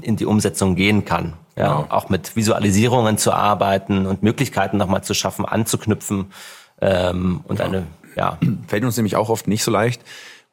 in 0.00 0.16
die 0.16 0.26
Umsetzung 0.26 0.74
gehen 0.74 1.04
kann. 1.04 1.34
Ja, 1.56 1.82
genau. 1.82 1.86
auch 1.90 2.08
mit 2.08 2.34
Visualisierungen 2.34 3.16
zu 3.16 3.32
arbeiten 3.32 4.06
und 4.06 4.22
Möglichkeiten 4.22 4.76
nochmal 4.76 5.04
zu 5.04 5.14
schaffen, 5.14 5.44
anzuknüpfen 5.44 6.32
ähm, 6.80 7.40
und 7.46 7.58
genau. 7.58 7.68
eine, 7.68 7.86
ja. 8.16 8.38
Fällt 8.66 8.84
uns 8.84 8.96
nämlich 8.96 9.14
auch 9.16 9.28
oft 9.28 9.46
nicht 9.46 9.62
so 9.62 9.70
leicht, 9.70 10.02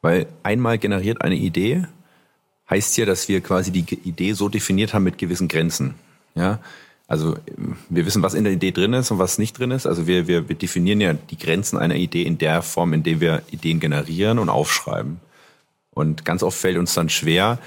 weil 0.00 0.26
einmal 0.44 0.78
generiert 0.78 1.20
eine 1.22 1.34
Idee, 1.34 1.86
heißt 2.70 2.96
ja, 2.98 3.04
dass 3.06 3.28
wir 3.28 3.40
quasi 3.40 3.72
die 3.72 3.84
Idee 4.08 4.32
so 4.32 4.48
definiert 4.48 4.94
haben 4.94 5.02
mit 5.02 5.18
gewissen 5.18 5.48
Grenzen. 5.48 5.94
Ja, 6.34 6.60
also 7.08 7.36
wir 7.90 8.06
wissen, 8.06 8.22
was 8.22 8.32
in 8.32 8.44
der 8.44 8.52
Idee 8.52 8.70
drin 8.70 8.94
ist 8.94 9.10
und 9.10 9.18
was 9.18 9.36
nicht 9.36 9.58
drin 9.58 9.70
ist. 9.70 9.86
Also 9.86 10.06
wir, 10.06 10.28
wir, 10.28 10.48
wir 10.48 10.56
definieren 10.56 11.00
ja 11.00 11.12
die 11.12 11.36
Grenzen 11.36 11.76
einer 11.76 11.96
Idee 11.96 12.22
in 12.22 12.38
der 12.38 12.62
Form, 12.62 12.94
in 12.94 13.02
der 13.02 13.20
wir 13.20 13.42
Ideen 13.50 13.80
generieren 13.80 14.38
und 14.38 14.48
aufschreiben. 14.48 15.20
Und 15.90 16.24
ganz 16.24 16.42
oft 16.42 16.56
fällt 16.56 16.78
uns 16.78 16.94
dann 16.94 17.10
schwer, 17.10 17.58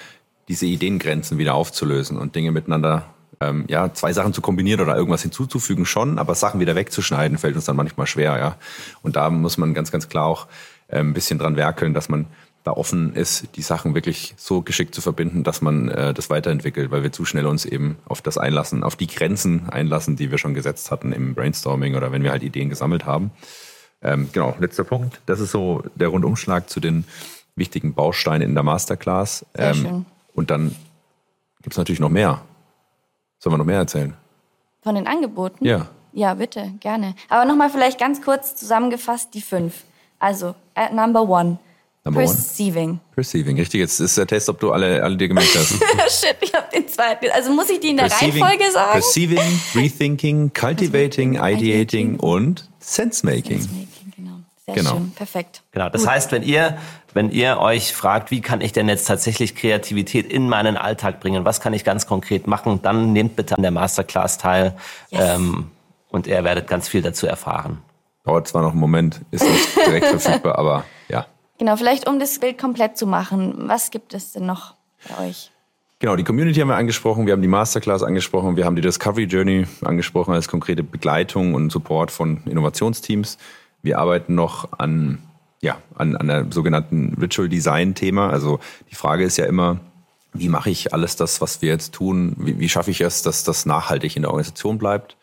diese 0.47 0.65
Ideengrenzen 0.65 1.37
wieder 1.37 1.55
aufzulösen 1.55 2.17
und 2.17 2.35
Dinge 2.35 2.51
miteinander, 2.51 3.13
ähm, 3.41 3.65
ja, 3.67 3.93
zwei 3.93 4.13
Sachen 4.13 4.33
zu 4.33 4.41
kombinieren 4.41 4.81
oder 4.81 4.95
irgendwas 4.95 5.21
hinzuzufügen 5.21 5.85
schon, 5.85 6.19
aber 6.19 6.35
Sachen 6.35 6.59
wieder 6.59 6.75
wegzuschneiden 6.75 7.37
fällt 7.37 7.55
uns 7.55 7.65
dann 7.65 7.75
manchmal 7.75 8.07
schwer, 8.07 8.37
ja. 8.37 8.55
Und 9.01 9.15
da 9.15 9.29
muss 9.29 9.57
man 9.57 9.73
ganz, 9.73 9.91
ganz 9.91 10.07
klar 10.07 10.25
auch 10.25 10.47
äh, 10.87 10.99
ein 10.99 11.13
bisschen 11.13 11.39
dran 11.39 11.55
werkeln, 11.55 11.93
dass 11.93 12.09
man 12.09 12.27
da 12.63 12.71
offen 12.71 13.13
ist, 13.13 13.55
die 13.55 13.61
Sachen 13.61 13.93
wirklich 13.93 14.33
so 14.37 14.61
geschickt 14.61 14.95
zu 14.95 15.01
verbinden, 15.01 15.43
dass 15.43 15.61
man 15.61 15.87
äh, 15.89 16.13
das 16.15 16.31
weiterentwickelt, 16.31 16.89
weil 16.89 17.03
wir 17.03 17.11
zu 17.11 17.23
schnell 17.23 17.45
uns 17.45 17.63
eben 17.63 17.97
auf 18.05 18.23
das 18.23 18.39
einlassen, 18.39 18.83
auf 18.83 18.95
die 18.95 19.05
Grenzen 19.05 19.69
einlassen, 19.69 20.15
die 20.15 20.31
wir 20.31 20.39
schon 20.39 20.55
gesetzt 20.55 20.89
hatten 20.89 21.11
im 21.11 21.35
Brainstorming 21.35 21.95
oder 21.95 22.11
wenn 22.11 22.23
wir 22.23 22.31
halt 22.31 22.41
Ideen 22.41 22.69
gesammelt 22.69 23.05
haben. 23.05 23.29
Ähm, 24.01 24.29
genau, 24.31 24.55
letzter 24.59 24.83
Punkt. 24.83 25.21
Das 25.27 25.39
ist 25.39 25.51
so 25.51 25.83
der 25.93 26.07
Rundumschlag 26.07 26.67
zu 26.67 26.79
den 26.79 27.05
wichtigen 27.55 27.93
Bausteine 27.93 28.45
in 28.45 28.55
der 28.55 28.63
Masterclass. 28.63 29.45
Ähm. 29.55 30.05
Und 30.35 30.51
dann 30.51 30.75
gibt's 31.63 31.77
natürlich 31.77 31.99
noch 31.99 32.09
mehr. 32.09 32.41
Sollen 33.39 33.53
wir 33.53 33.57
noch 33.57 33.65
mehr 33.65 33.79
erzählen? 33.79 34.13
Von 34.81 34.95
den 34.95 35.07
Angeboten? 35.07 35.65
Ja. 35.65 35.87
Ja, 36.13 36.33
bitte, 36.35 36.71
gerne. 36.79 37.13
Aber 37.27 37.43
nochmal 37.45 37.69
vielleicht 37.69 37.99
ganz 37.99 38.21
kurz 38.21 38.55
zusammengefasst 38.55 39.33
die 39.33 39.41
fünf. 39.41 39.83
Also, 40.19 40.55
äh, 40.75 40.93
number 40.93 41.21
one. 41.23 41.57
Number 42.05 42.21
one. 42.21 42.27
Perceiving. 42.29 42.99
Perceiving, 43.13 43.57
richtig. 43.57 43.79
Jetzt 43.81 43.99
ist 43.99 44.17
der 44.17 44.25
Test, 44.27 44.47
ob 44.47 44.59
du 44.59 44.71
alle, 44.71 45.03
alle 45.03 45.17
dir 45.17 45.27
gemerkt 45.27 45.53
hast. 45.55 45.71
Shit, 46.21 46.37
ich 46.39 46.53
hab 46.53 46.71
den 46.71 46.87
zweiten. 46.87 47.25
Also 47.33 47.51
muss 47.51 47.69
ich 47.69 47.79
die 47.81 47.89
in 47.89 47.97
der 47.97 48.09
Reihenfolge 48.11 48.71
sagen? 48.71 48.91
Perceiving, 48.93 49.59
Rethinking, 49.73 50.53
Cultivating, 50.53 51.33
Ideating 51.35 52.17
und 52.19 52.69
Sense-Making. 52.79 53.59
Sense-making, 53.61 54.13
genau. 54.15 54.35
Sehr 54.65 54.75
Genau. 54.75 54.91
schön, 54.91 55.11
perfekt. 55.11 55.63
Genau. 55.71 55.89
Das 55.89 56.07
heißt, 56.07 56.31
wenn 56.31 56.43
ihr, 56.43 56.77
wenn 57.15 57.31
ihr 57.31 57.59
euch 57.59 57.93
fragt, 57.93 58.29
wie 58.29 58.41
kann 58.41 58.59
ich 58.59 58.73
denn 58.73 58.89
jetzt 58.89 59.05
tatsächlich 59.05 59.55
Kreativität 59.55 60.31
in 60.31 60.49
meinen 60.49 60.75
Alltag 60.75 61.21
bringen, 61.21 61.45
was 61.45 61.61
kann 61.61 61.73
ich 61.73 61.85
ganz 61.85 62.05
konkret 62.05 62.45
machen, 62.45 62.81
dann 62.83 63.13
nehmt 63.13 63.37
bitte 63.37 63.55
an 63.55 63.61
der 63.61 63.71
Masterclass 63.71 64.37
teil 64.37 64.75
Yes. 65.09 65.37
ähm, 65.37 65.71
und 66.09 66.27
ihr 66.27 66.43
werdet 66.43 66.67
ganz 66.67 66.89
viel 66.89 67.01
dazu 67.01 67.25
erfahren. 67.25 67.79
Dauert 68.25 68.49
zwar 68.49 68.63
noch 68.63 68.71
einen 68.71 68.81
Moment, 68.81 69.21
ist 69.31 69.47
nicht 69.49 69.75
direkt 69.77 70.07
verfügbar, 70.07 70.57
aber 70.59 70.83
ja. 71.07 71.25
Genau, 71.57 71.77
vielleicht 71.77 72.07
um 72.07 72.19
das 72.19 72.37
Bild 72.39 72.57
komplett 72.57 72.97
zu 72.97 73.07
machen. 73.07 73.53
Was 73.59 73.91
gibt 73.91 74.13
es 74.13 74.33
denn 74.33 74.45
noch 74.45 74.73
bei 75.07 75.27
euch? 75.27 75.51
Genau, 75.99 76.17
die 76.17 76.25
Community 76.25 76.59
haben 76.59 76.67
wir 76.67 76.75
angesprochen, 76.75 77.25
wir 77.25 77.31
haben 77.31 77.41
die 77.41 77.47
Masterclass 77.47 78.03
angesprochen, 78.03 78.57
wir 78.57 78.65
haben 78.65 78.75
die 78.75 78.81
Discovery 78.81 79.23
Journey 79.23 79.65
angesprochen 79.85 80.33
als 80.33 80.49
konkrete 80.49 80.83
Begleitung 80.83 81.53
und 81.53 81.71
Support 81.71 82.11
von 82.11 82.43
Innovationsteams. 82.45 83.37
Wir 83.81 83.99
arbeiten 83.99 84.35
noch 84.35 84.77
an, 84.77 85.19
ja, 85.65 85.79
an, 85.95 86.15
an 86.15 86.27
der 86.27 86.45
sogenannten 86.51 87.15
Ritual 87.19 87.49
Design 87.49 87.95
Thema. 87.95 88.29
Also 88.29 88.59
die 88.91 88.95
Frage 88.95 89.23
ist 89.23 89.37
ja 89.37 89.45
immer, 89.45 89.79
wie 90.31 90.47
mache 90.47 90.69
ich 90.69 90.93
alles 90.93 91.15
das, 91.15 91.41
was 91.41 91.63
wir 91.63 91.69
jetzt 91.69 91.93
tun? 91.93 92.35
Wie, 92.37 92.59
wie 92.59 92.69
schaffe 92.69 92.91
ich 92.91 93.01
es, 93.01 93.23
dass 93.23 93.43
das 93.43 93.65
nachhaltig 93.65 94.15
in 94.15 94.21
der 94.21 94.29
Organisation 94.29 94.77
bleibt? 94.77 95.17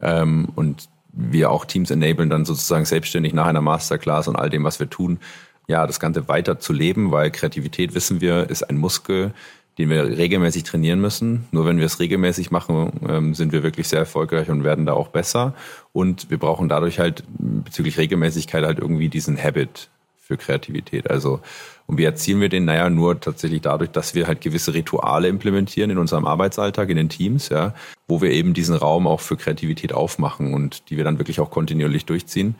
Ähm, 0.00 0.48
und 0.56 0.88
wir 1.12 1.52
auch 1.52 1.64
Teams 1.64 1.92
enablen, 1.92 2.28
dann 2.28 2.44
sozusagen 2.44 2.84
selbstständig 2.84 3.32
nach 3.32 3.46
einer 3.46 3.60
Masterclass 3.60 4.26
und 4.26 4.34
all 4.34 4.50
dem, 4.50 4.64
was 4.64 4.80
wir 4.80 4.90
tun, 4.90 5.20
ja, 5.68 5.86
das 5.86 6.00
Ganze 6.00 6.26
weiter 6.26 6.58
zu 6.58 6.72
leben, 6.72 7.12
weil 7.12 7.30
Kreativität, 7.30 7.94
wissen 7.94 8.20
wir, 8.20 8.50
ist 8.50 8.64
ein 8.64 8.76
Muskel, 8.76 9.32
den 9.78 9.90
wir 9.90 10.04
regelmäßig 10.04 10.64
trainieren 10.64 11.00
müssen. 11.00 11.46
Nur 11.50 11.66
wenn 11.66 11.78
wir 11.78 11.86
es 11.86 12.00
regelmäßig 12.00 12.50
machen, 12.50 12.92
ähm, 13.08 13.34
sind 13.34 13.52
wir 13.52 13.62
wirklich 13.62 13.88
sehr 13.88 13.98
erfolgreich 13.98 14.48
und 14.48 14.64
werden 14.64 14.86
da 14.86 14.94
auch 14.94 15.08
besser. 15.08 15.54
Und 15.92 16.30
wir 16.30 16.38
brauchen 16.38 16.68
dadurch 16.68 16.98
halt 16.98 17.24
bezüglich 17.38 17.98
Regelmäßigkeit 17.98 18.64
halt 18.64 18.78
irgendwie 18.78 19.08
diesen 19.08 19.42
Habit 19.42 19.88
für 20.26 20.36
Kreativität. 20.36 21.08
Also, 21.10 21.40
und 21.86 21.98
wie 21.98 22.04
erzielen 22.04 22.40
wir 22.40 22.48
den? 22.48 22.64
Naja, 22.64 22.90
nur 22.90 23.20
tatsächlich 23.20 23.60
dadurch, 23.60 23.90
dass 23.90 24.14
wir 24.14 24.26
halt 24.26 24.40
gewisse 24.40 24.74
Rituale 24.74 25.28
implementieren 25.28 25.90
in 25.90 25.98
unserem 25.98 26.26
Arbeitsalltag, 26.26 26.88
in 26.88 26.96
den 26.96 27.08
Teams, 27.08 27.48
ja, 27.48 27.74
wo 28.08 28.20
wir 28.20 28.30
eben 28.32 28.52
diesen 28.52 28.74
Raum 28.74 29.06
auch 29.06 29.20
für 29.20 29.36
Kreativität 29.36 29.92
aufmachen 29.92 30.52
und 30.52 30.90
die 30.90 30.96
wir 30.96 31.04
dann 31.04 31.18
wirklich 31.18 31.38
auch 31.38 31.50
kontinuierlich 31.50 32.06
durchziehen. 32.06 32.56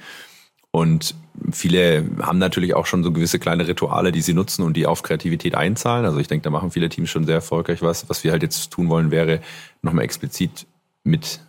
Und 0.70 1.14
viele 1.52 2.04
haben 2.20 2.38
natürlich 2.38 2.74
auch 2.74 2.86
schon 2.86 3.02
so 3.02 3.12
gewisse 3.12 3.38
kleine 3.38 3.66
Rituale, 3.66 4.12
die 4.12 4.20
sie 4.20 4.34
nutzen 4.34 4.62
und 4.62 4.76
die 4.76 4.86
auf 4.86 5.02
Kreativität 5.02 5.54
einzahlen. 5.54 6.04
Also 6.04 6.18
ich 6.18 6.28
denke, 6.28 6.44
da 6.44 6.50
machen 6.50 6.70
viele 6.70 6.88
Teams 6.88 7.08
schon 7.10 7.24
sehr 7.24 7.36
erfolgreich 7.36 7.82
was. 7.82 8.08
Was 8.08 8.24
wir 8.24 8.32
halt 8.32 8.42
jetzt 8.42 8.70
tun 8.70 8.88
wollen, 8.88 9.10
wäre 9.10 9.40
nochmal 9.82 10.04
explizit 10.04 10.66
mit, 11.04 11.40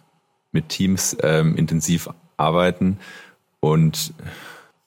mit 0.51 0.69
Teams 0.69 1.17
ähm, 1.21 1.55
intensiv 1.55 2.09
arbeiten 2.37 2.99
und 3.59 4.13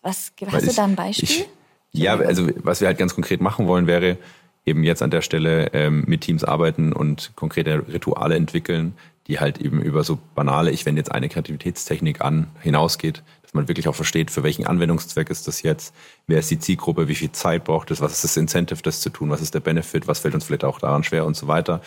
Was, 0.03 0.33
hast 0.47 0.67
du 0.69 0.73
da 0.73 0.85
ein 0.85 0.95
Beispiel? 0.95 1.29
Ich, 1.29 1.49
ja, 1.93 2.17
also 2.17 2.49
was 2.63 2.81
wir 2.81 2.87
halt 2.87 2.99
ganz 2.99 3.15
konkret 3.15 3.41
machen 3.41 3.67
wollen, 3.67 3.87
wäre 3.87 4.17
eben 4.67 4.85
jetzt 4.85 5.03
an 5.03 5.11
der 5.11 5.23
Stelle 5.23 5.73
ähm, 5.73 6.05
mit 6.07 6.23
Teams 6.23 6.45
arbeiten 6.45 6.93
und 6.93 7.33
konkrete 7.35 7.87
Rituale 7.89 8.37
entwickeln, 8.37 8.95
die 9.27 9.39
halt 9.39 9.59
eben 9.59 9.81
über 9.81 10.05
so 10.05 10.19
banale, 10.35 10.71
ich 10.71 10.87
wende 10.87 11.01
jetzt 11.01 11.13
eine 11.13 11.29
Kreativitätstechnik 11.29 12.21
an, 12.21 12.49
hinausgeht, 12.61 13.23
dass 13.43 13.55
man 13.55 13.69
wirklich 13.69 13.89
auch 13.89 13.95
versteht, 13.95 14.31
für 14.31 14.43
welchen 14.43 14.67
Anwendungszweck 14.67 15.31
ist 15.31 15.47
das 15.49 15.63
jetzt, 15.63 15.95
wer 16.27 16.39
ist 16.39 16.51
die 16.51 16.59
Zielgruppe, 16.59 17.09
wie 17.09 17.15
viel 17.15 17.33
Zeit 17.33 17.65
braucht 17.65 17.91
es, 17.91 18.01
was 18.01 18.13
ist 18.13 18.25
das 18.25 18.37
Incentive, 18.37 18.83
das 18.83 19.01
zu 19.01 19.11
tun, 19.11 19.31
was 19.31 19.41
ist 19.41 19.55
der 19.55 19.61
Benefit, 19.61 20.07
was 20.09 20.21
fällt 20.21 20.35
uns 20.35 20.45
vielleicht 20.45 20.65
auch 20.65 20.79
daran 20.79 21.05
schwer 21.05 21.27
und 21.27 21.37
so 21.37 21.47
weiter. 21.49 21.81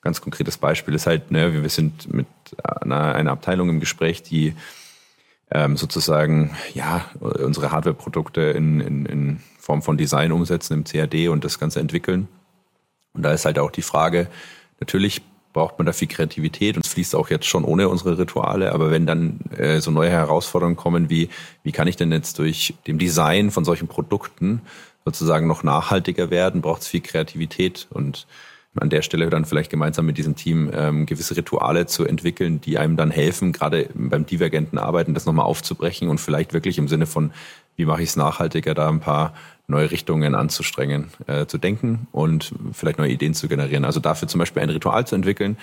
Ganz 0.00 0.20
konkretes 0.20 0.56
Beispiel 0.56 0.94
ist 0.94 1.06
halt, 1.06 1.30
ne, 1.30 1.62
wir 1.62 1.68
sind 1.68 2.12
mit 2.12 2.26
einer, 2.62 3.14
einer 3.14 3.30
Abteilung 3.32 3.68
im 3.68 3.80
Gespräch, 3.80 4.22
die 4.22 4.54
ähm, 5.50 5.76
sozusagen 5.76 6.56
ja 6.74 7.04
unsere 7.20 7.70
Hardware-Produkte 7.70 8.40
in, 8.40 8.80
in, 8.80 9.06
in 9.06 9.40
Form 9.66 9.82
von 9.82 9.96
Design 9.96 10.30
umsetzen 10.30 10.74
im 10.74 10.84
CAD 10.84 11.28
und 11.28 11.44
das 11.44 11.58
Ganze 11.58 11.80
entwickeln. 11.80 12.28
Und 13.14 13.24
da 13.24 13.32
ist 13.32 13.44
halt 13.44 13.58
auch 13.58 13.72
die 13.72 13.82
Frage, 13.82 14.28
natürlich 14.78 15.22
braucht 15.52 15.76
man 15.78 15.86
da 15.86 15.92
viel 15.92 16.06
Kreativität 16.06 16.76
und 16.76 16.86
es 16.86 16.92
fließt 16.92 17.16
auch 17.16 17.30
jetzt 17.30 17.46
schon 17.46 17.64
ohne 17.64 17.88
unsere 17.88 18.16
Rituale, 18.16 18.72
aber 18.72 18.92
wenn 18.92 19.06
dann 19.06 19.40
äh, 19.56 19.80
so 19.80 19.90
neue 19.90 20.10
Herausforderungen 20.10 20.76
kommen, 20.76 21.10
wie 21.10 21.30
wie 21.64 21.72
kann 21.72 21.88
ich 21.88 21.96
denn 21.96 22.12
jetzt 22.12 22.38
durch 22.38 22.74
dem 22.86 22.98
Design 22.98 23.50
von 23.50 23.64
solchen 23.64 23.88
Produkten 23.88 24.62
sozusagen 25.04 25.48
noch 25.48 25.64
nachhaltiger 25.64 26.30
werden, 26.30 26.60
braucht 26.60 26.82
es 26.82 26.88
viel 26.88 27.00
Kreativität 27.00 27.88
und 27.90 28.28
an 28.78 28.90
der 28.90 29.02
Stelle 29.02 29.30
dann 29.30 29.46
vielleicht 29.46 29.70
gemeinsam 29.70 30.06
mit 30.06 30.18
diesem 30.18 30.36
Team 30.36 30.70
ähm, 30.72 31.06
gewisse 31.06 31.36
Rituale 31.36 31.86
zu 31.86 32.04
entwickeln, 32.04 32.60
die 32.60 32.78
einem 32.78 32.96
dann 32.96 33.10
helfen, 33.10 33.52
gerade 33.52 33.88
beim 33.94 34.26
divergenten 34.26 34.78
Arbeiten 34.78 35.14
das 35.14 35.26
nochmal 35.26 35.46
aufzubrechen 35.46 36.08
und 36.08 36.18
vielleicht 36.18 36.52
wirklich 36.52 36.78
im 36.78 36.86
Sinne 36.86 37.06
von, 37.06 37.32
wie 37.76 37.86
mache 37.86 38.02
ich 38.02 38.10
es 38.10 38.16
nachhaltiger, 38.16 38.74
da 38.74 38.88
ein 38.88 39.00
paar 39.00 39.32
neue 39.68 39.90
Richtungen 39.90 40.34
anzustrengen, 40.34 41.10
äh, 41.26 41.46
zu 41.46 41.58
denken 41.58 42.06
und 42.12 42.52
vielleicht 42.72 42.98
neue 42.98 43.10
Ideen 43.10 43.34
zu 43.34 43.48
generieren. 43.48 43.84
Also 43.84 44.00
dafür 44.00 44.28
zum 44.28 44.38
Beispiel 44.38 44.62
ein 44.62 44.70
Ritual 44.70 45.06
zu 45.06 45.14
entwickeln, 45.14 45.56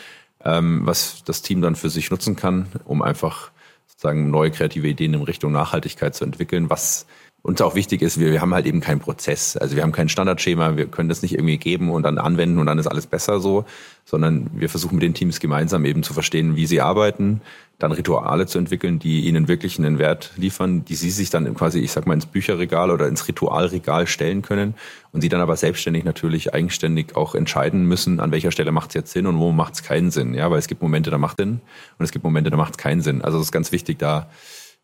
ähm, 0.43 0.81
was 0.85 1.23
das 1.23 1.41
Team 1.41 1.61
dann 1.61 1.75
für 1.75 1.89
sich 1.89 2.11
nutzen 2.11 2.35
kann, 2.35 2.67
um 2.85 3.01
einfach 3.01 3.51
sozusagen 3.87 4.29
neue 4.29 4.51
kreative 4.51 4.87
Ideen 4.87 5.13
in 5.13 5.21
Richtung 5.21 5.51
Nachhaltigkeit 5.51 6.15
zu 6.15 6.25
entwickeln, 6.25 6.69
was 6.69 7.05
uns 7.43 7.61
auch 7.61 7.75
wichtig 7.75 8.01
ist, 8.01 8.19
wir, 8.21 8.31
wir 8.31 8.39
haben 8.39 8.53
halt 8.53 8.65
eben 8.65 8.79
keinen 8.79 9.01
Prozess. 9.01 9.57
Also 9.57 9.75
wir 9.75 9.83
haben 9.83 9.91
kein 9.91 10.07
Standardschema, 10.07 10.77
wir 10.77 10.85
können 10.87 11.09
das 11.09 11.21
nicht 11.21 11.33
irgendwie 11.33 11.57
geben 11.57 11.91
und 11.91 12.03
dann 12.03 12.17
anwenden 12.17 12.57
und 12.57 12.67
dann 12.67 12.79
ist 12.79 12.87
alles 12.87 13.05
besser 13.05 13.41
so, 13.41 13.65
sondern 14.05 14.49
wir 14.53 14.69
versuchen 14.69 14.95
mit 14.95 15.03
den 15.03 15.13
Teams 15.13 15.41
gemeinsam 15.41 15.83
eben 15.83 16.03
zu 16.03 16.13
verstehen, 16.13 16.55
wie 16.55 16.65
sie 16.65 16.79
arbeiten, 16.79 17.41
dann 17.79 17.91
Rituale 17.91 18.45
zu 18.45 18.59
entwickeln, 18.59 18.97
die 18.97 19.27
ihnen 19.27 19.49
wirklich 19.49 19.77
einen 19.77 19.99
Wert 19.99 20.31
liefern, 20.37 20.85
die 20.85 20.95
sie 20.95 21.11
sich 21.11 21.31
dann 21.31 21.53
quasi, 21.53 21.79
ich 21.79 21.91
sag 21.91 22.07
mal, 22.07 22.13
ins 22.13 22.27
Bücherregal 22.27 22.89
oder 22.91 23.09
ins 23.09 23.27
Ritualregal 23.27 24.07
stellen 24.07 24.41
können 24.41 24.75
und 25.11 25.19
sie 25.19 25.27
dann 25.27 25.41
aber 25.41 25.57
selbstständig 25.57 26.05
natürlich 26.05 26.53
eigenständig 26.53 27.17
auch 27.17 27.35
entscheiden 27.35 27.85
müssen, 27.85 28.21
an 28.21 28.31
welcher 28.31 28.51
Stelle 28.51 28.71
macht 28.71 28.91
es 28.91 28.93
jetzt 28.93 29.11
Sinn 29.11 29.27
und 29.27 29.37
wo 29.37 29.51
macht 29.51 29.73
es 29.73 29.83
keinen 29.83 30.11
Sinn. 30.11 30.33
Ja, 30.33 30.49
weil 30.49 30.59
es 30.59 30.67
gibt 30.67 30.81
Momente, 30.81 31.11
da 31.11 31.17
macht 31.17 31.37
Sinn 31.37 31.59
und 31.99 32.05
es 32.05 32.13
gibt 32.13 32.23
Momente, 32.23 32.51
da 32.51 32.55
macht 32.55 32.75
es 32.75 32.77
keinen 32.77 33.01
Sinn. 33.01 33.21
Also 33.21 33.37
es 33.37 33.45
ist 33.47 33.51
ganz 33.51 33.73
wichtig, 33.73 33.99
da 33.99 34.29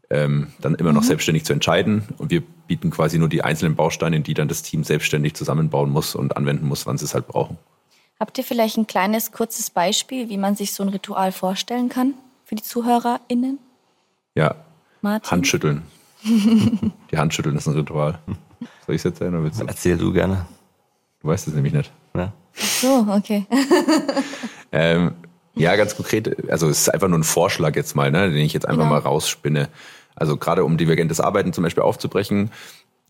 ähm, 0.09 0.47
dann 0.59 0.75
immer 0.75 0.93
noch 0.93 1.03
selbstständig 1.03 1.45
zu 1.45 1.53
entscheiden. 1.53 2.03
Und 2.17 2.31
wir 2.31 2.41
bieten 2.67 2.89
quasi 2.91 3.19
nur 3.19 3.29
die 3.29 3.43
einzelnen 3.43 3.75
Bausteine, 3.75 4.19
die 4.21 4.33
dann 4.33 4.47
das 4.47 4.61
Team 4.61 4.83
selbstständig 4.83 5.35
zusammenbauen 5.35 5.89
muss 5.89 6.15
und 6.15 6.35
anwenden 6.37 6.67
muss, 6.67 6.85
wann 6.85 6.97
sie 6.97 7.05
es 7.05 7.13
halt 7.13 7.27
brauchen. 7.27 7.57
Habt 8.19 8.37
ihr 8.37 8.43
vielleicht 8.43 8.77
ein 8.77 8.87
kleines, 8.87 9.31
kurzes 9.31 9.69
Beispiel, 9.69 10.29
wie 10.29 10.37
man 10.37 10.55
sich 10.55 10.73
so 10.73 10.83
ein 10.83 10.89
Ritual 10.89 11.31
vorstellen 11.31 11.89
kann 11.89 12.13
für 12.45 12.55
die 12.55 12.63
ZuhörerInnen? 12.63 13.59
Ja, 14.35 14.55
Martin? 15.01 15.31
Handschütteln. 15.31 15.83
die 16.23 17.17
Handschütteln 17.17 17.55
ist 17.55 17.67
ein 17.67 17.75
Ritual. 17.75 18.19
Soll 18.85 18.95
ich 18.95 19.01
es 19.01 19.05
erzählen 19.05 19.33
oder 19.33 19.43
willst 19.43 19.61
du? 19.61 19.65
Erzähl 19.65 19.97
du 19.97 20.11
gerne. 20.11 20.45
Du 21.21 21.29
weißt 21.29 21.47
es 21.47 21.53
nämlich 21.53 21.73
nicht. 21.73 21.91
Ja? 22.15 22.33
So, 22.53 23.07
okay. 23.09 23.45
Ähm, 24.71 25.13
ja, 25.55 25.75
ganz 25.75 25.95
konkret, 25.95 26.49
also 26.49 26.69
es 26.69 26.81
ist 26.81 26.89
einfach 26.89 27.07
nur 27.07 27.19
ein 27.19 27.23
Vorschlag 27.23 27.75
jetzt 27.75 27.95
mal, 27.95 28.11
ne, 28.11 28.29
den 28.29 28.37
ich 28.37 28.53
jetzt 28.53 28.67
einfach 28.67 28.83
Genau. 28.83 28.93
mal 28.93 28.99
rausspinne. 28.99 29.67
Also 30.19 30.37
gerade 30.37 30.63
um 30.63 30.77
divergentes 30.77 31.19
Arbeiten 31.19 31.53
zum 31.53 31.63
Beispiel 31.63 31.83
aufzubrechen, 31.83 32.51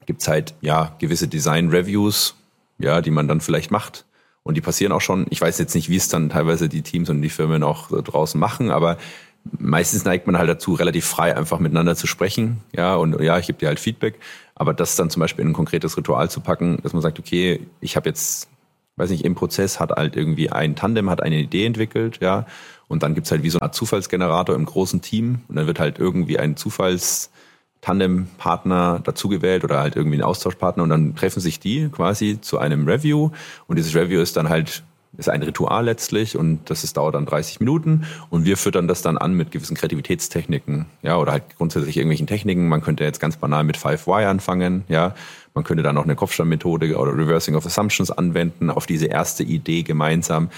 gibt's 0.06 0.28
halt 0.28 0.54
ja 0.62 0.96
gewisse 1.00 1.28
Design-Reviews, 1.28 2.36
ja, 2.78 3.02
die 3.02 3.12
man 3.12 3.28
dann 3.28 3.42
vielleicht 3.42 3.72
macht. 3.72 4.06
Und 4.44 4.56
die 4.56 4.62
passieren 4.62 4.92
auch 4.92 5.02
schon. 5.02 5.28
Ich 5.30 5.42
weiß 5.42 5.60
jetzt 5.60 5.76
nicht, 5.76 5.90
wie 5.90 5.98
es 5.98 6.08
dann 6.08 6.30
teilweise 6.30 6.70
die 6.70 6.82
Teams 6.82 7.10
und 7.10 7.22
die 7.22 7.30
Firmen 7.30 7.62
auch 7.62 7.92
äh, 7.92 8.02
draußen 8.02 8.40
machen, 8.40 8.72
aber 8.72 8.98
meistens 9.44 10.06
neigt 10.06 10.28
man 10.28 10.38
halt 10.38 10.50
dazu, 10.50 10.74
relativ 10.74 11.06
frei 11.06 11.36
einfach 11.36 11.60
miteinander 11.60 11.96
zu 11.96 12.08
sprechen. 12.08 12.62
Ja, 12.76 12.96
und 12.96 13.20
ja, 13.22 13.38
ich 13.38 13.48
gebe 13.48 13.60
dir 13.60 13.68
halt 13.68 13.80
Feedback. 13.80 14.20
Aber 14.56 14.74
das 14.74 14.96
dann 14.96 15.10
zum 15.10 15.20
Beispiel 15.22 15.44
in 15.44 15.52
ein 15.52 15.54
konkretes 15.54 15.98
Ritual 15.98 16.30
zu 16.30 16.42
packen, 16.42 16.80
dass 16.84 16.94
man 16.94 17.02
sagt, 17.02 17.20
okay, 17.20 17.62
ich 17.80 17.96
habe 17.96 18.10
jetzt 18.10 18.50
weiß 19.00 19.10
nicht, 19.10 19.26
im 19.26 19.36
Prozess 19.36 19.80
hat 19.80 19.92
halt 19.92 20.16
irgendwie 20.16 20.52
ein 20.52 20.76
Tandem, 20.76 21.10
hat 21.10 21.24
eine 21.24 21.40
Idee 21.40 21.66
entwickelt, 21.66 22.20
ja, 22.22 22.46
und 22.90 23.04
dann 23.04 23.16
gibt's 23.16 23.32
halt 23.32 23.44
wie 23.44 23.50
so 23.50 23.60
eine 23.60 23.68
Art 23.68 23.76
Zufallsgenerator 23.76 24.56
im 24.56 24.66
großen 24.66 25.02
Team. 25.02 25.44
Und 25.48 25.56
dann 25.56 25.68
wird 25.68 25.80
halt 25.80 26.00
irgendwie 26.00 26.38
ein 26.40 26.58
Zufalls-Tandem-Partner 26.58 29.00
dazugewählt 29.04 29.64
oder 29.64 29.80
halt 29.80 29.96
irgendwie 29.96 30.18
ein 30.18 30.24
Austauschpartner. 30.24 30.84
Und 30.84 30.90
dann 30.90 31.16
treffen 31.16 31.40
sich 31.40 31.60
die 31.60 31.88
quasi 31.90 32.42
zu 32.42 32.58
einem 32.58 32.88
Review. 32.88 33.30
Und 33.68 33.76
dieses 33.78 33.94
Review 33.96 34.20
ist 34.20 34.36
dann 34.38 34.50
halt 34.50 34.82
ist 35.18 35.30
ein 35.30 35.42
Ritual 35.44 35.86
letztlich. 35.86 36.36
Und 36.36 36.72
das 36.72 36.84
ist, 36.84 36.98
dauert 36.98 37.14
dann 37.14 37.28
30 37.28 37.60
Minuten. 37.60 38.08
Und 38.32 38.46
wir 38.46 38.58
füttern 38.58 38.88
das 38.88 39.04
dann 39.04 39.20
an 39.20 39.34
mit 39.34 39.52
gewissen 39.52 39.78
Kreativitätstechniken, 39.78 40.88
ja, 41.04 41.18
oder 41.18 41.34
halt 41.34 41.44
grundsätzlich 41.58 41.98
irgendwelchen 41.98 42.26
Techniken. 42.26 42.70
Man 42.70 42.82
könnte 42.82 43.04
jetzt 43.04 43.20
ganz 43.20 43.38
banal 43.38 43.64
mit 43.64 43.78
5Y 43.78 44.26
anfangen, 44.26 44.84
ja. 44.88 45.14
Man 45.54 45.64
könnte 45.64 45.84
dann 45.84 45.96
noch 45.96 46.04
eine 46.04 46.16
Kopfstandmethode 46.16 46.96
oder 46.96 47.18
Reversing 47.18 47.56
of 47.56 47.66
Assumptions 47.66 48.12
anwenden 48.12 48.70
auf 48.70 48.86
diese 48.86 49.08
erste 49.08 49.44
Idee 49.44 49.84
gemeinsam. 49.84 50.50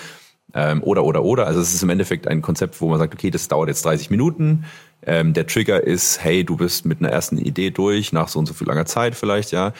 Ähm, 0.53 0.83
oder, 0.83 1.03
oder, 1.05 1.23
oder. 1.23 1.47
Also 1.47 1.61
es 1.61 1.73
ist 1.73 1.81
im 1.81 1.89
Endeffekt 1.89 2.27
ein 2.27 2.41
Konzept, 2.41 2.79
wo 2.81 2.89
man 2.89 2.99
sagt, 2.99 3.13
okay, 3.13 3.31
das 3.31 3.47
dauert 3.47 3.69
jetzt 3.69 3.85
30 3.85 4.09
Minuten. 4.09 4.65
Ähm, 5.03 5.33
der 5.33 5.47
Trigger 5.47 5.81
ist, 5.81 6.23
hey, 6.23 6.43
du 6.43 6.57
bist 6.57 6.85
mit 6.85 6.99
einer 6.99 7.09
ersten 7.09 7.37
Idee 7.37 7.71
durch, 7.71 8.11
nach 8.11 8.27
so 8.27 8.37
und 8.37 8.45
so 8.45 8.53
viel 8.53 8.67
langer 8.67 8.85
Zeit 8.85 9.15
vielleicht, 9.15 9.51
ja 9.51 9.73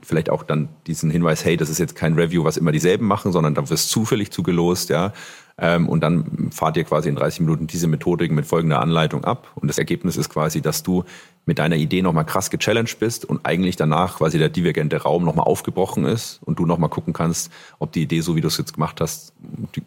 vielleicht 0.00 0.30
auch 0.30 0.42
dann 0.42 0.68
diesen 0.86 1.10
Hinweis, 1.10 1.44
hey, 1.44 1.56
das 1.56 1.68
ist 1.68 1.78
jetzt 1.78 1.94
kein 1.94 2.14
Review, 2.14 2.44
was 2.44 2.56
immer 2.56 2.72
dieselben 2.72 3.06
machen, 3.06 3.32
sondern 3.32 3.54
da 3.54 3.68
wirst 3.68 3.90
zufällig 3.90 4.30
zugelost, 4.30 4.88
ja. 4.88 5.12
Ähm, 5.58 5.88
und 5.88 6.02
dann 6.02 6.50
fahrt 6.50 6.76
ihr 6.76 6.84
quasi 6.84 7.08
in 7.08 7.16
30 7.16 7.40
Minuten 7.40 7.66
diese 7.66 7.86
Methodik 7.86 8.32
mit 8.32 8.46
folgender 8.46 8.80
Anleitung 8.80 9.24
ab. 9.24 9.48
Und 9.54 9.68
das 9.68 9.78
Ergebnis 9.78 10.16
ist 10.16 10.28
quasi, 10.28 10.60
dass 10.60 10.82
du 10.82 11.04
mit 11.44 11.58
deiner 11.58 11.76
Idee 11.76 12.02
nochmal 12.02 12.24
krass 12.24 12.50
gechallenged 12.50 13.00
bist 13.00 13.24
und 13.24 13.44
eigentlich 13.44 13.74
danach 13.76 14.18
quasi 14.18 14.38
der 14.38 14.48
divergente 14.48 15.02
Raum 15.02 15.24
nochmal 15.24 15.46
aufgebrochen 15.46 16.04
ist 16.04 16.40
und 16.44 16.58
du 16.58 16.66
nochmal 16.66 16.88
gucken 16.88 17.12
kannst, 17.12 17.50
ob 17.80 17.90
die 17.92 18.02
Idee, 18.02 18.20
so 18.20 18.36
wie 18.36 18.40
du 18.40 18.48
es 18.48 18.58
jetzt 18.58 18.74
gemacht 18.74 19.00
hast, 19.00 19.32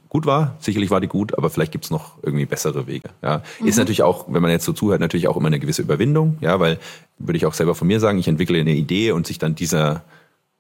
gut 0.10 0.26
war. 0.26 0.56
Sicherlich 0.60 0.92
war 0.92 1.00
die 1.00 1.08
gut, 1.08 1.38
aber 1.38 1.50
vielleicht 1.50 1.72
gibt's 1.72 1.92
noch 1.92 2.18
irgendwie 2.22 2.46
bessere 2.46 2.88
Wege. 2.88 3.10
Ja. 3.22 3.42
Mhm. 3.60 3.68
Ist 3.68 3.78
natürlich 3.78 4.04
auch, 4.04 4.26
wenn 4.28 4.42
man 4.42 4.52
jetzt 4.52 4.66
so 4.66 4.74
zuhört, 4.74 5.00
natürlich 5.00 5.30
auch 5.30 5.38
immer 5.38 5.48
eine 5.48 5.60
gewisse 5.60 5.82
Überwindung, 5.82 6.38
ja, 6.42 6.60
weil 6.60 6.78
würde 7.18 7.38
ich 7.38 7.46
auch 7.46 7.54
selber 7.54 7.76
von 7.76 7.88
mir 7.88 8.02
sagen, 8.02 8.18
ich 8.18 8.28
entwickle 8.28 8.60
eine 8.60 8.74
Idee 8.74 9.12
und 9.12 9.26
sich 9.26 9.40
dann 9.40 9.56
dieser 9.56 10.04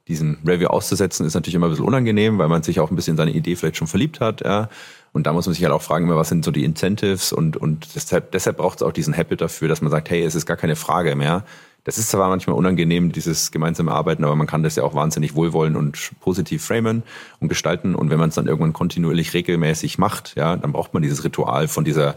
diesem 0.07 0.37
Review 0.45 0.67
auszusetzen, 0.67 1.25
ist 1.25 1.33
natürlich 1.33 1.55
immer 1.55 1.67
ein 1.67 1.71
bisschen 1.71 1.85
unangenehm, 1.85 2.37
weil 2.37 2.47
man 2.47 2.61
sich 2.61 2.79
auch 2.79 2.91
ein 2.91 2.95
bisschen 2.95 3.13
in 3.13 3.17
seine 3.17 3.31
Idee 3.31 3.55
vielleicht 3.55 3.77
schon 3.77 3.87
verliebt 3.87 4.19
hat. 4.19 4.41
Ja. 4.41 4.69
Und 5.13 5.25
da 5.25 5.33
muss 5.33 5.45
man 5.45 5.53
sich 5.53 5.63
halt 5.63 5.73
auch 5.73 5.81
fragen, 5.81 6.09
was 6.09 6.29
sind 6.29 6.45
so 6.45 6.51
die 6.51 6.63
Incentives 6.63 7.33
und, 7.33 7.57
und 7.57 7.95
deshalb, 7.95 8.31
deshalb 8.31 8.57
braucht 8.57 8.79
es 8.79 8.83
auch 8.83 8.91
diesen 8.91 9.15
Habit 9.17 9.41
dafür, 9.41 9.67
dass 9.67 9.81
man 9.81 9.89
sagt, 9.89 10.09
hey, 10.09 10.23
es 10.23 10.35
ist 10.35 10.45
gar 10.45 10.57
keine 10.57 10.75
Frage 10.75 11.15
mehr. 11.15 11.43
Das 11.85 11.99
ist 11.99 12.09
zwar 12.09 12.29
manchmal 12.29 12.55
unangenehm, 12.55 13.11
dieses 13.11 13.51
gemeinsame 13.51 13.91
Arbeiten, 13.91 14.23
aber 14.23 14.35
man 14.35 14.47
kann 14.47 14.63
das 14.63 14.75
ja 14.75 14.83
auch 14.83 14.95
wahnsinnig 14.95 15.35
wohlwollend 15.35 15.77
und 15.77 16.11
positiv 16.19 16.65
framen 16.65 17.03
und 17.39 17.47
gestalten. 17.47 17.93
Und 17.93 18.09
wenn 18.09 18.17
man 18.19 18.29
es 18.29 18.35
dann 18.35 18.47
irgendwann 18.47 18.73
kontinuierlich 18.73 19.33
regelmäßig 19.35 19.99
macht, 19.99 20.35
ja, 20.35 20.55
dann 20.55 20.71
braucht 20.71 20.93
man 20.93 21.03
dieses 21.03 21.23
Ritual 21.23 21.67
von 21.67 21.85
dieser 21.85 22.15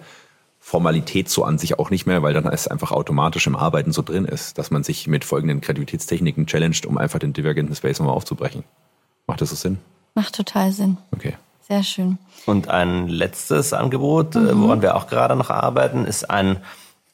Formalität 0.68 1.30
so 1.30 1.44
an 1.44 1.56
sich 1.56 1.78
auch 1.78 1.88
nicht 1.88 2.04
mehr, 2.04 2.22
weil 2.22 2.34
dann 2.34 2.44
es 2.44 2.68
einfach 2.68 2.92
automatisch 2.92 3.46
im 3.46 3.56
Arbeiten 3.56 3.90
so 3.90 4.02
drin 4.02 4.26
ist, 4.26 4.58
dass 4.58 4.70
man 4.70 4.84
sich 4.84 5.06
mit 5.06 5.24
folgenden 5.24 5.62
Kreativitätstechniken 5.62 6.46
challenged, 6.46 6.84
um 6.84 6.98
einfach 6.98 7.18
den 7.18 7.32
divergenten 7.32 7.74
Space 7.74 7.98
nochmal 8.00 8.14
aufzubrechen. 8.14 8.64
Macht 9.26 9.40
das 9.40 9.48
so 9.48 9.56
Sinn? 9.56 9.78
Macht 10.14 10.34
total 10.34 10.72
Sinn. 10.72 10.98
Okay. 11.10 11.36
Sehr 11.66 11.82
schön. 11.82 12.18
Und 12.44 12.68
ein 12.68 13.08
letztes 13.08 13.72
Angebot, 13.72 14.34
mhm. 14.34 14.60
woran 14.60 14.82
wir 14.82 14.96
auch 14.96 15.06
gerade 15.06 15.36
noch 15.36 15.48
arbeiten, 15.48 16.04
ist 16.04 16.28
ein 16.28 16.58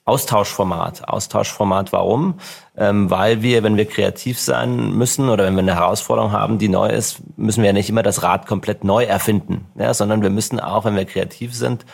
Austauschformat. 0.06 1.08
Austauschformat 1.08 1.92
warum? 1.92 2.34
Ähm, 2.76 3.10
weil 3.10 3.40
wir, 3.40 3.62
wenn 3.62 3.78
wir 3.78 3.86
kreativ 3.86 4.38
sein 4.38 4.92
müssen 4.92 5.30
oder 5.30 5.44
wenn 5.44 5.54
wir 5.54 5.62
eine 5.62 5.76
Herausforderung 5.76 6.32
haben, 6.32 6.58
die 6.58 6.68
neu 6.68 6.88
ist, 6.88 7.22
müssen 7.38 7.62
wir 7.62 7.68
ja 7.68 7.72
nicht 7.72 7.88
immer 7.88 8.02
das 8.02 8.22
Rad 8.22 8.46
komplett 8.46 8.84
neu 8.84 9.04
erfinden, 9.04 9.66
ja, 9.78 9.94
sondern 9.94 10.22
wir 10.22 10.28
müssen 10.28 10.60
auch, 10.60 10.84
wenn 10.84 10.96
wir 10.96 11.06
kreativ 11.06 11.54
sind, 11.54 11.86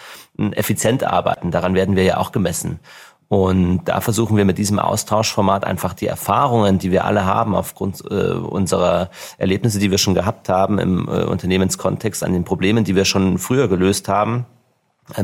effizient 0.53 1.05
arbeiten. 1.05 1.53
Daran 1.53 1.75
werden 1.75 1.95
wir 1.95 2.03
ja 2.03 2.17
auch 2.17 2.33
gemessen. 2.33 2.81
Und 3.29 3.85
da 3.85 4.01
versuchen 4.01 4.37
wir 4.37 4.45
mit 4.45 4.59
diesem 4.59 4.81
Austauschformat 4.81 5.63
einfach 5.63 5.95
die 5.95 6.09
Erfahrungen, 6.09 6.81
die 6.81 6.91
wir 6.91 7.05
alle 7.05 7.27
haben, 7.27 7.55
aufgrund 7.55 8.03
äh, 8.11 8.33
unserer 8.33 9.09
Erlebnisse, 9.39 9.79
die 9.79 9.93
wir 9.93 9.99
schon 9.99 10.15
gehabt 10.15 10.49
haben 10.49 10.81
im 10.81 11.07
äh, 11.07 11.23
Unternehmenskontext, 11.27 12.25
an 12.25 12.33
den 12.33 12.43
Problemen, 12.43 12.83
die 12.83 12.97
wir 12.97 13.05
schon 13.05 13.39
früher 13.39 13.69
gelöst 13.69 14.09
haben, 14.09 14.47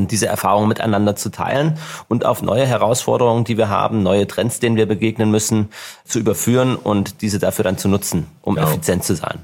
diese 0.08 0.26
Erfahrungen 0.26 0.68
miteinander 0.68 1.16
zu 1.16 1.30
teilen 1.30 1.78
und 2.08 2.24
auf 2.24 2.42
neue 2.42 2.66
Herausforderungen, 2.66 3.44
die 3.44 3.56
wir 3.56 3.68
haben, 3.68 4.02
neue 4.02 4.26
Trends, 4.26 4.60
denen 4.60 4.76
wir 4.76 4.86
begegnen 4.86 5.30
müssen, 5.30 5.68
zu 6.04 6.18
überführen 6.18 6.76
und 6.76 7.22
diese 7.22 7.38
dafür 7.38 7.64
dann 7.64 7.78
zu 7.78 7.88
nutzen, 7.88 8.26
um 8.42 8.54
genau. 8.54 8.68
effizient 8.68 9.04
zu 9.04 9.14
sein. 9.14 9.40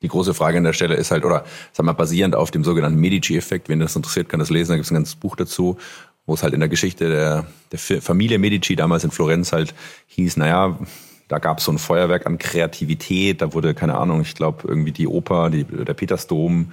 Die 0.00 0.08
große 0.08 0.32
Frage 0.32 0.58
an 0.58 0.64
der 0.64 0.72
Stelle 0.72 0.94
ist 0.94 1.10
halt, 1.10 1.24
oder 1.24 1.44
sag 1.72 1.84
mal, 1.84 1.92
basierend 1.92 2.36
auf 2.36 2.52
dem 2.52 2.62
sogenannten 2.62 3.00
Medici-Effekt, 3.00 3.68
wenn 3.68 3.80
das 3.80 3.96
interessiert, 3.96 4.28
kann 4.28 4.38
das 4.38 4.50
lesen, 4.50 4.70
da 4.70 4.76
gibt 4.76 4.84
es 4.84 4.92
ein 4.92 4.94
ganzes 4.94 5.16
Buch 5.16 5.34
dazu, 5.34 5.76
wo 6.24 6.34
es 6.34 6.42
halt 6.42 6.54
in 6.54 6.60
der 6.60 6.68
Geschichte 6.68 7.08
der, 7.08 7.46
der 7.72 8.00
Familie 8.00 8.38
Medici 8.38 8.76
damals 8.76 9.02
in 9.02 9.10
Florenz 9.10 9.52
halt 9.52 9.74
hieß, 10.06 10.36
naja, 10.36 10.78
da 11.26 11.38
gab 11.38 11.58
es 11.58 11.64
so 11.64 11.72
ein 11.72 11.78
Feuerwerk 11.78 12.26
an 12.26 12.38
Kreativität, 12.38 13.42
da 13.42 13.52
wurde, 13.52 13.74
keine 13.74 13.96
Ahnung, 13.96 14.20
ich 14.22 14.34
glaube, 14.34 14.68
irgendwie 14.68 14.92
die 14.92 15.06
Oper, 15.06 15.50
die, 15.50 15.64
der 15.64 15.94
Petersdom, 15.94 16.72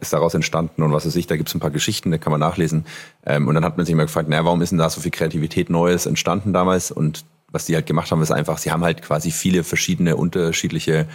ist 0.00 0.12
daraus 0.12 0.34
entstanden 0.34 0.82
und 0.82 0.92
was 0.92 1.06
weiß 1.06 1.16
ich, 1.16 1.26
da 1.26 1.36
gibt 1.36 1.48
es 1.48 1.54
ein 1.54 1.60
paar 1.60 1.70
Geschichten, 1.70 2.10
da 2.10 2.18
kann 2.18 2.30
man 2.30 2.40
nachlesen. 2.40 2.84
Ähm, 3.24 3.48
und 3.48 3.54
dann 3.54 3.64
hat 3.64 3.76
man 3.76 3.86
sich 3.86 3.94
mal 3.94 4.04
gefragt, 4.04 4.28
naja, 4.28 4.44
warum 4.44 4.62
ist 4.62 4.70
denn 4.70 4.78
da 4.78 4.90
so 4.90 5.00
viel 5.00 5.10
Kreativität 5.10 5.70
Neues 5.70 6.06
entstanden 6.06 6.52
damals? 6.52 6.90
Und 6.90 7.24
was 7.52 7.66
die 7.66 7.74
halt 7.74 7.86
gemacht 7.86 8.10
haben, 8.10 8.22
ist 8.22 8.30
einfach, 8.30 8.58
sie 8.58 8.70
haben 8.70 8.84
halt 8.84 9.02
quasi 9.02 9.30
viele 9.30 9.64
verschiedene, 9.64 10.16
unterschiedliche 10.16 11.06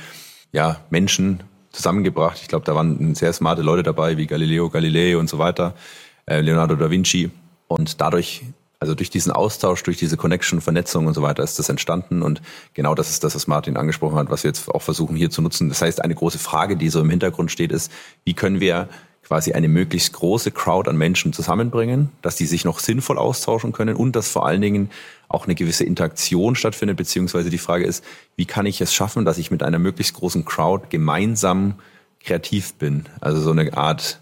ja, 0.52 0.80
Menschen 0.90 1.42
zusammengebracht. 1.72 2.40
Ich 2.42 2.48
glaube, 2.48 2.66
da 2.66 2.76
waren 2.76 3.16
sehr 3.16 3.34
smarte 3.34 3.62
Leute 3.62 3.84
dabei, 3.84 4.18
wie 4.18 4.28
Galileo 4.28 4.70
Galilei 4.70 5.18
und 5.18 5.30
so 5.30 5.40
weiter, 5.40 5.74
äh, 6.26 6.42
Leonardo 6.42 6.76
da 6.76 6.90
Vinci. 6.90 7.32
Und 7.68 8.02
dadurch 8.02 8.44
also 8.86 8.94
durch 8.94 9.10
diesen 9.10 9.32
Austausch, 9.32 9.82
durch 9.82 9.98
diese 9.98 10.16
Connection, 10.16 10.62
Vernetzung 10.62 11.08
und 11.08 11.16
so 11.16 11.24
weiter 11.24 11.44
ist 11.44 11.58
das 11.58 11.70
entstanden. 11.70 12.22
Und 12.22 12.42
genau 12.76 12.94
das 12.94 13.10
ist 13.10 13.24
das, 13.24 13.34
was 13.34 13.48
Martin 13.48 13.78
angesprochen 13.78 14.18
hat, 14.18 14.30
was 14.30 14.44
wir 14.44 14.50
jetzt 14.50 14.70
auch 14.70 14.84
versuchen 14.84 15.16
hier 15.16 15.32
zu 15.32 15.42
nutzen. 15.42 15.70
Das 15.70 15.82
heißt, 15.82 16.04
eine 16.04 16.14
große 16.14 16.38
Frage, 16.38 16.78
die 16.78 16.90
so 16.90 17.02
im 17.02 17.10
Hintergrund 17.10 17.52
steht, 17.52 17.72
ist, 17.72 17.92
wie 18.26 18.36
können 18.36 18.60
wir 18.60 18.88
quasi 19.24 19.54
eine 19.54 19.68
möglichst 19.68 20.14
große 20.14 20.52
Crowd 20.52 20.88
an 20.88 20.98
Menschen 20.98 21.34
zusammenbringen, 21.34 22.12
dass 22.22 22.36
die 22.36 22.46
sich 22.46 22.64
noch 22.64 22.78
sinnvoll 22.78 23.18
austauschen 23.18 23.72
können 23.72 23.96
und 23.96 24.16
dass 24.16 24.30
vor 24.30 24.46
allen 24.46 24.62
Dingen 24.62 24.92
auch 25.30 25.46
eine 25.46 25.56
gewisse 25.56 25.84
Interaktion 25.84 26.56
stattfindet, 26.56 26.96
beziehungsweise 26.96 27.50
die 27.50 27.58
Frage 27.58 27.86
ist, 27.86 28.04
wie 28.36 28.46
kann 28.46 28.68
ich 28.68 28.82
es 28.82 28.94
schaffen, 28.94 29.26
dass 29.26 29.40
ich 29.40 29.50
mit 29.50 29.64
einer 29.64 29.80
möglichst 29.80 30.14
großen 30.14 30.46
Crowd 30.46 30.88
gemeinsam 30.92 31.80
kreativ 32.24 32.76
bin? 32.76 33.06
Also 33.20 33.42
so 33.42 33.50
eine 33.50 33.76
Art 33.76 34.20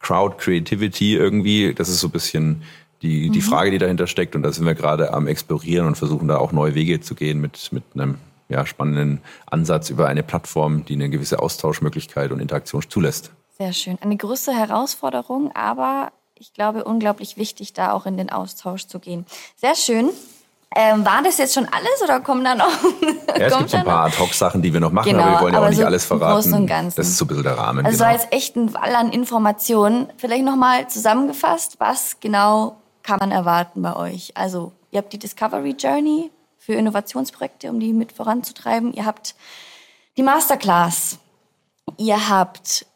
Crowd 0.00 0.38
Creativity 0.38 1.14
irgendwie, 1.14 1.74
das 1.74 1.88
ist 1.88 2.00
so 2.00 2.08
ein 2.08 2.12
bisschen 2.12 2.62
die, 3.02 3.30
die 3.30 3.38
mhm. 3.38 3.44
Frage, 3.44 3.70
die 3.70 3.78
dahinter 3.78 4.06
steckt. 4.06 4.36
Und 4.36 4.42
da 4.42 4.52
sind 4.52 4.66
wir 4.66 4.74
gerade 4.74 5.12
am 5.14 5.26
Explorieren 5.26 5.86
und 5.86 5.96
versuchen 5.96 6.28
da 6.28 6.38
auch 6.38 6.52
neue 6.52 6.74
Wege 6.74 7.00
zu 7.00 7.14
gehen 7.14 7.40
mit, 7.40 7.72
mit 7.72 7.84
einem 7.94 8.18
ja, 8.48 8.66
spannenden 8.66 9.20
Ansatz 9.46 9.90
über 9.90 10.08
eine 10.08 10.22
Plattform, 10.22 10.84
die 10.84 10.94
eine 10.94 11.08
gewisse 11.08 11.38
Austauschmöglichkeit 11.38 12.32
und 12.32 12.40
Interaktion 12.40 12.82
zulässt. 12.88 13.30
Sehr 13.56 13.72
schön. 13.72 13.98
Eine 14.00 14.16
größere 14.16 14.54
Herausforderung, 14.54 15.54
aber 15.54 16.12
ich 16.34 16.52
glaube, 16.52 16.84
unglaublich 16.84 17.36
wichtig, 17.36 17.72
da 17.74 17.92
auch 17.92 18.06
in 18.06 18.16
den 18.16 18.30
Austausch 18.30 18.86
zu 18.86 18.98
gehen. 18.98 19.26
Sehr 19.56 19.74
schön. 19.74 20.10
Ähm, 20.74 21.04
war 21.04 21.20
das 21.22 21.38
jetzt 21.38 21.54
schon 21.54 21.66
alles 21.66 22.02
oder 22.02 22.20
kommen 22.20 22.44
da 22.44 22.54
noch? 22.54 22.70
Ja, 23.36 23.46
es 23.46 23.56
gibt 23.58 23.70
so 23.70 23.76
ein 23.76 23.84
paar 23.84 24.06
Ad-Hoc-Sachen, 24.06 24.62
die 24.62 24.72
wir 24.72 24.78
noch 24.78 24.92
machen, 24.92 25.10
genau, 25.10 25.24
aber 25.24 25.32
wir 25.32 25.40
wollen 25.42 25.54
ja 25.54 25.60
auch 25.64 25.68
nicht 25.68 25.78
so 25.78 25.84
alles 25.84 26.04
verraten. 26.04 26.66
Das 26.68 27.08
ist 27.08 27.16
so 27.16 27.24
ein 27.24 27.28
bisschen 27.28 27.42
der 27.42 27.58
Rahmen. 27.58 27.84
Also 27.84 27.98
genau. 27.98 28.10
als 28.10 28.28
echten 28.30 28.72
Wall 28.72 28.94
an 28.94 29.10
Informationen. 29.10 30.12
Vielleicht 30.16 30.44
nochmal 30.44 30.88
zusammengefasst, 30.88 31.76
was 31.80 32.20
genau 32.20 32.76
kann 33.02 33.18
man 33.18 33.30
erwarten 33.30 33.82
bei 33.82 33.96
euch? 33.96 34.36
Also, 34.36 34.72
ihr 34.90 34.98
habt 34.98 35.12
die 35.12 35.18
Discovery 35.18 35.74
Journey 35.78 36.30
für 36.58 36.74
Innovationsprojekte, 36.74 37.70
um 37.70 37.80
die 37.80 37.92
mit 37.92 38.12
voranzutreiben. 38.12 38.92
Ihr 38.92 39.06
habt 39.06 39.34
die 40.16 40.22
Masterclass. 40.22 41.18
Ihr 41.96 42.28
habt 42.28 42.86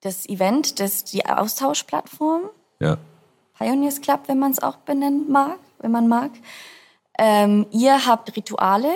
das 0.00 0.28
Event, 0.28 0.80
das, 0.80 1.04
die 1.04 1.26
Austauschplattform. 1.26 2.42
Ja. 2.80 2.98
Pioneers 3.56 4.00
Club, 4.00 4.22
wenn 4.26 4.38
man 4.38 4.52
es 4.52 4.62
auch 4.62 4.76
benennen 4.76 5.30
mag, 5.30 5.58
wenn 5.80 5.90
man 5.90 6.08
mag. 6.08 6.30
Ähm, 7.18 7.66
ihr 7.72 8.06
habt 8.06 8.36
Rituale 8.36 8.92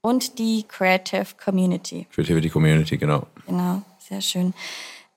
und 0.00 0.38
die 0.38 0.64
Creative 0.68 1.26
Community. 1.42 2.06
Creativity 2.12 2.48
Community, 2.48 2.96
genau. 2.96 3.26
Genau, 3.46 3.82
sehr 3.98 4.20
schön 4.20 4.54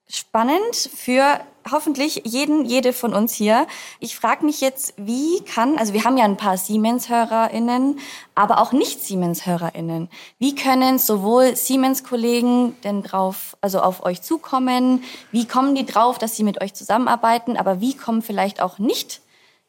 spannend 0.08 0.76
für 0.76 1.40
hoffentlich 1.72 2.22
jeden, 2.26 2.66
jede 2.66 2.94
von 2.94 3.14
uns 3.14 3.34
hier. 3.34 3.68
Ich 4.00 4.16
frage 4.16 4.46
mich 4.46 4.62
jetzt, 4.62 4.94
wie 4.98 5.42
kann, 5.42 5.78
also 5.78 5.94
wir 5.94 6.04
haben 6.04 6.18
ja 6.18 6.26
ein 6.26 6.38
paar 6.38 6.58
Siemens-HörerInnen, 6.58 8.00
aber 8.36 8.60
auch 8.60 8.72
nicht 8.72 9.04
Siemens-HörerInnen. 9.04 10.10
Wie 10.38 10.56
können 10.56 11.00
sowohl 11.00 11.56
Siemens-Kollegen 11.56 12.76
denn 12.84 13.02
drauf, 13.02 13.58
also 13.62 13.80
auf 13.80 14.06
euch 14.06 14.22
zukommen? 14.22 15.04
Wie 15.32 15.48
kommen 15.48 15.76
die 15.76 15.86
drauf, 15.86 16.18
dass 16.18 16.36
sie 16.36 16.44
mit 16.44 16.62
euch 16.62 16.74
zusammenarbeiten? 16.74 17.58
Aber 17.58 17.82
wie 17.82 17.96
kommen 17.96 18.22
vielleicht 18.22 18.62
auch 18.62 18.78
nicht 18.78 19.22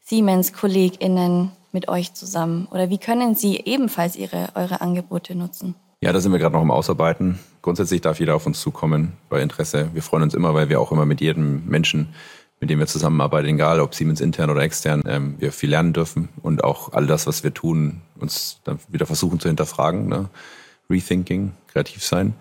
Siemens-KollegInnen 0.02 1.52
mit 1.72 1.88
euch 1.88 2.12
zusammen? 2.14 2.68
Oder 2.70 2.90
wie 2.90 2.98
können 2.98 3.34
sie 3.34 3.56
ebenfalls 3.64 4.16
ihre, 4.16 4.48
eure 4.54 4.80
Angebote 4.80 5.34
nutzen? 5.34 5.74
Ja, 6.06 6.12
da 6.12 6.20
sind 6.20 6.30
wir 6.30 6.38
gerade 6.38 6.54
noch 6.54 6.62
im 6.62 6.70
Ausarbeiten. 6.70 7.40
Grundsätzlich 7.62 8.00
darf 8.00 8.20
jeder 8.20 8.36
auf 8.36 8.46
uns 8.46 8.60
zukommen 8.60 9.14
bei 9.28 9.42
Interesse. 9.42 9.90
Wir 9.92 10.02
freuen 10.02 10.22
uns 10.22 10.34
immer, 10.34 10.54
weil 10.54 10.68
wir 10.68 10.80
auch 10.80 10.92
immer 10.92 11.04
mit 11.04 11.20
jedem 11.20 11.66
Menschen, 11.66 12.14
mit 12.60 12.70
dem 12.70 12.78
wir 12.78 12.86
zusammenarbeiten, 12.86 13.48
egal 13.48 13.80
ob 13.80 13.92
Siemens 13.92 14.20
intern 14.20 14.50
oder 14.50 14.60
extern, 14.60 15.02
ähm, 15.04 15.34
wir 15.40 15.50
viel 15.50 15.70
lernen 15.70 15.92
dürfen 15.92 16.28
und 16.42 16.62
auch 16.62 16.92
all 16.92 17.08
das, 17.08 17.26
was 17.26 17.42
wir 17.42 17.52
tun, 17.52 18.02
uns 18.20 18.60
dann 18.62 18.78
wieder 18.86 19.04
versuchen 19.04 19.40
zu 19.40 19.48
hinterfragen. 19.48 20.06
Ne? 20.06 20.28
Rethinking, 20.88 21.54
kreativ 21.66 22.04
sein. 22.04 22.34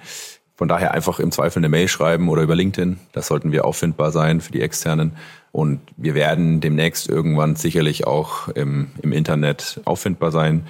Von 0.55 0.67
daher 0.67 0.93
einfach 0.93 1.19
im 1.19 1.31
Zweifel 1.31 1.57
eine 1.57 1.69
Mail 1.69 1.87
schreiben 1.87 2.29
oder 2.29 2.43
über 2.43 2.53
LinkedIn. 2.53 2.99
Das 3.13 3.25
sollten 3.25 3.51
wir 3.51 3.65
auffindbar 3.65 4.11
sein 4.11 4.41
für 4.41 4.51
die 4.51 4.61
Externen. 4.61 5.13
Und 5.51 5.79
wir 5.97 6.13
werden 6.13 6.61
demnächst 6.61 7.09
irgendwann 7.09 7.55
sicherlich 7.55 8.05
auch 8.05 8.47
im, 8.49 8.91
im 9.01 9.11
Internet 9.11 9.81
auffindbar 9.85 10.31
sein. 10.31 10.67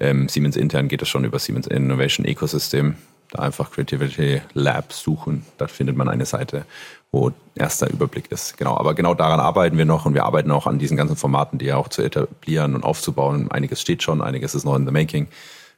Ähm, 0.00 0.28
Siemens 0.28 0.56
intern 0.56 0.88
geht 0.88 1.02
es 1.02 1.08
schon 1.08 1.24
über 1.24 1.38
Siemens 1.38 1.66
Innovation 1.66 2.26
Ecosystem. 2.26 2.96
Da 3.30 3.42
einfach 3.42 3.70
Creativity 3.70 4.42
Lab 4.52 4.92
suchen. 4.92 5.46
Da 5.56 5.66
findet 5.66 5.96
man 5.96 6.08
eine 6.08 6.26
Seite, 6.26 6.66
wo 7.10 7.32
erster 7.54 7.90
Überblick 7.90 8.30
ist. 8.30 8.58
Genau. 8.58 8.76
Aber 8.76 8.94
genau 8.94 9.14
daran 9.14 9.40
arbeiten 9.40 9.78
wir 9.78 9.86
noch 9.86 10.04
und 10.04 10.14
wir 10.14 10.24
arbeiten 10.24 10.50
auch 10.50 10.66
an 10.66 10.78
diesen 10.78 10.98
ganzen 10.98 11.16
Formaten, 11.16 11.58
die 11.58 11.66
ja 11.66 11.76
auch 11.76 11.88
zu 11.88 12.02
etablieren 12.02 12.74
und 12.74 12.84
aufzubauen. 12.84 13.50
Einiges 13.50 13.80
steht 13.80 14.02
schon, 14.02 14.20
einiges 14.20 14.54
ist 14.54 14.64
noch 14.64 14.76
in 14.76 14.84
the 14.86 14.92
making. 14.92 15.28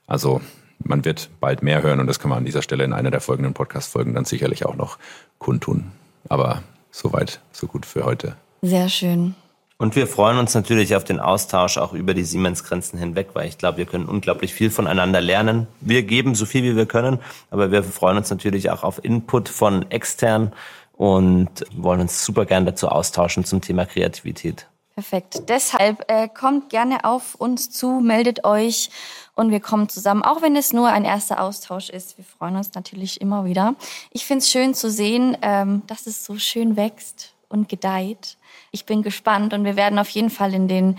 Also 0.07 0.41
man 0.81 1.05
wird 1.05 1.31
bald 1.41 1.63
mehr 1.63 1.83
hören 1.83 2.01
und 2.01 2.09
das 2.09 2.19
kann 2.19 2.29
man 2.29 2.39
an 2.39 2.45
dieser 2.45 2.63
Stelle 2.63 2.85
in 2.85 2.93
einer 2.93 3.13
der 3.13 3.21
folgenden 3.21 3.55
Podcast-Folgen 3.55 4.15
dann 4.15 4.25
sicherlich 4.25 4.67
auch 4.67 4.75
noch 4.75 4.99
kundtun. 5.39 5.93
Aber 6.29 6.63
soweit, 6.91 7.41
so 7.53 7.67
gut 7.67 7.87
für 7.87 8.05
heute. 8.05 8.37
Sehr 8.63 8.89
schön. 8.89 9.35
Und 9.77 9.97
wir 9.97 10.07
freuen 10.07 10.39
uns 10.39 10.55
natürlich 10.55 10.95
auf 10.95 11.03
den 11.03 11.19
Austausch 11.19 11.79
auch 11.79 11.93
über 11.93 12.15
die 12.15 12.23
Siemens-Grenzen 12.23 12.99
hinweg, 12.99 13.31
weil 13.33 13.49
ich 13.49 13.59
glaube, 13.59 13.79
wir 13.79 13.87
können 13.87 14.07
unglaublich 14.07 14.55
viel 14.55 14.71
voneinander 14.71 15.21
lernen. 15.21 15.67
Wir 15.81 16.05
geben 16.05 16.37
so 16.37 16.47
viel, 16.47 16.63
wie 16.63 16.77
wir 16.77 16.87
können, 16.87 17.19
aber 17.51 17.73
wir 17.73 17.83
freuen 17.83 18.17
uns 18.17 18.31
natürlich 18.31 18.71
auch 18.71 18.85
auf 18.85 19.05
Input 19.05 19.49
von 19.49 19.91
extern 19.91 20.53
und 20.93 21.65
wollen 21.77 22.01
uns 22.01 22.25
super 22.25 22.47
gern 22.47 22.67
dazu 22.67 22.89
austauschen 22.89 23.45
zum 23.45 23.61
Thema 23.61 23.85
Kreativität. 23.85 24.69
Perfekt. 24.95 25.49
Deshalb 25.49 26.05
äh, 26.07 26.29
kommt 26.29 26.71
gerne 26.71 27.05
auf 27.05 27.35
uns 27.35 27.69
zu, 27.69 27.99
meldet 27.99 28.45
euch 28.45 28.91
und 29.35 29.51
wir 29.51 29.59
kommen 29.59 29.89
zusammen, 29.89 30.23
auch 30.23 30.41
wenn 30.41 30.55
es 30.55 30.73
nur 30.73 30.89
ein 30.89 31.05
erster 31.05 31.43
Austausch 31.43 31.91
ist. 31.91 32.17
Wir 32.17 32.25
freuen 32.25 32.55
uns 32.55 32.75
natürlich 32.75 33.21
immer 33.21 33.45
wieder. 33.45 33.75
Ich 34.13 34.25
finde 34.25 34.45
es 34.45 34.51
schön 34.51 34.73
zu 34.73 34.89
sehen, 34.89 35.37
ähm, 35.43 35.83
dass 35.89 36.07
es 36.07 36.25
so 36.25 36.39
schön 36.39 36.77
wächst 36.77 37.33
und 37.49 37.69
gedeiht. 37.69 38.37
Ich 38.75 38.87
bin 38.87 39.03
gespannt 39.03 39.55
und 39.55 39.65
wir 39.65 39.77
werden 39.77 40.01
auf 40.01 40.09
jeden 40.09 40.31
Fall 40.31 40.53
in 40.53 40.67
den 40.67 40.99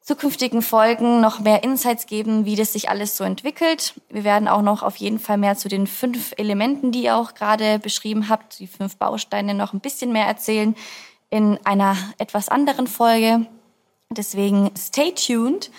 zukünftigen 0.00 0.62
Folgen 0.62 1.20
noch 1.20 1.40
mehr 1.40 1.64
Insights 1.64 2.06
geben, 2.06 2.44
wie 2.44 2.54
das 2.54 2.72
sich 2.72 2.88
alles 2.88 3.16
so 3.16 3.24
entwickelt. 3.24 3.94
Wir 4.08 4.22
werden 4.22 4.46
auch 4.46 4.62
noch 4.62 4.84
auf 4.84 4.94
jeden 4.96 5.18
Fall 5.18 5.36
mehr 5.36 5.56
zu 5.56 5.68
den 5.68 5.88
fünf 5.88 6.32
Elementen, 6.36 6.92
die 6.92 7.02
ihr 7.02 7.16
auch 7.16 7.34
gerade 7.34 7.80
beschrieben 7.80 8.28
habt, 8.28 8.60
die 8.60 8.68
fünf 8.68 8.96
Bausteine 8.98 9.52
noch 9.52 9.72
ein 9.72 9.80
bisschen 9.80 10.12
mehr 10.12 10.26
erzählen 10.26 10.76
in 11.28 11.58
einer 11.64 11.96
etwas 12.18 12.48
anderen 12.48 12.86
Folge. 12.86 13.46
Deswegen 14.10 14.70
stay 14.78 15.12
tuned. 15.12 15.72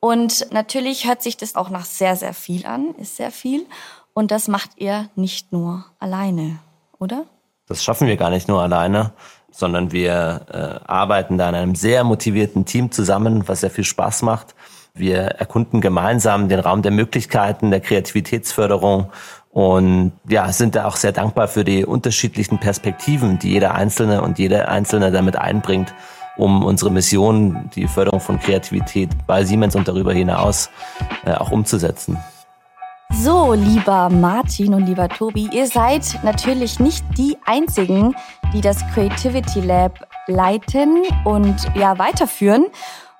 Und 0.00 0.50
natürlich 0.50 1.06
hört 1.06 1.22
sich 1.22 1.36
das 1.36 1.54
auch 1.54 1.70
nach 1.70 1.84
sehr, 1.84 2.16
sehr 2.16 2.34
viel 2.34 2.66
an, 2.66 2.96
ist 2.96 3.16
sehr 3.16 3.30
viel. 3.30 3.64
Und 4.12 4.32
das 4.32 4.48
macht 4.48 4.70
ihr 4.76 5.08
nicht 5.14 5.52
nur 5.52 5.84
alleine, 6.00 6.58
oder? 6.98 7.26
Das 7.66 7.84
schaffen 7.84 8.08
wir 8.08 8.16
gar 8.16 8.30
nicht 8.30 8.48
nur 8.48 8.60
alleine, 8.60 9.12
sondern 9.52 9.92
wir 9.92 10.40
äh, 10.52 10.86
arbeiten 10.90 11.38
da 11.38 11.48
in 11.48 11.54
einem 11.54 11.74
sehr 11.74 12.04
motivierten 12.04 12.64
Team 12.64 12.90
zusammen, 12.90 13.46
was 13.46 13.60
sehr 13.60 13.70
viel 13.70 13.84
Spaß 13.84 14.22
macht. 14.22 14.54
Wir 14.94 15.20
erkunden 15.20 15.80
gemeinsam 15.80 16.48
den 16.48 16.60
Raum 16.60 16.82
der 16.82 16.92
Möglichkeiten, 16.92 17.70
der 17.70 17.80
Kreativitätsförderung 17.80 19.10
und 19.50 20.12
ja, 20.28 20.52
sind 20.52 20.76
da 20.76 20.86
auch 20.86 20.96
sehr 20.96 21.12
dankbar 21.12 21.48
für 21.48 21.64
die 21.64 21.84
unterschiedlichen 21.84 22.58
Perspektiven, 22.58 23.38
die 23.38 23.50
jeder 23.50 23.74
Einzelne 23.74 24.22
und 24.22 24.38
jede 24.38 24.68
Einzelne 24.68 25.10
damit 25.10 25.36
einbringt, 25.36 25.92
um 26.36 26.64
unsere 26.64 26.90
Mission, 26.90 27.70
die 27.74 27.88
Förderung 27.88 28.20
von 28.20 28.38
Kreativität 28.38 29.10
bei 29.26 29.44
Siemens 29.44 29.74
und 29.74 29.88
darüber 29.88 30.12
hinaus 30.12 30.70
äh, 31.24 31.32
auch 31.32 31.50
umzusetzen. 31.50 32.18
So, 33.22 33.52
lieber 33.52 34.08
Martin 34.08 34.72
und 34.72 34.86
lieber 34.86 35.06
Tobi, 35.06 35.50
ihr 35.52 35.66
seid 35.66 36.24
natürlich 36.24 36.80
nicht 36.80 37.04
die 37.18 37.36
Einzigen, 37.44 38.16
die 38.54 38.62
das 38.62 38.78
Creativity 38.94 39.60
Lab 39.60 40.08
leiten 40.26 41.02
und 41.26 41.66
ja 41.74 41.98
weiterführen. 41.98 42.68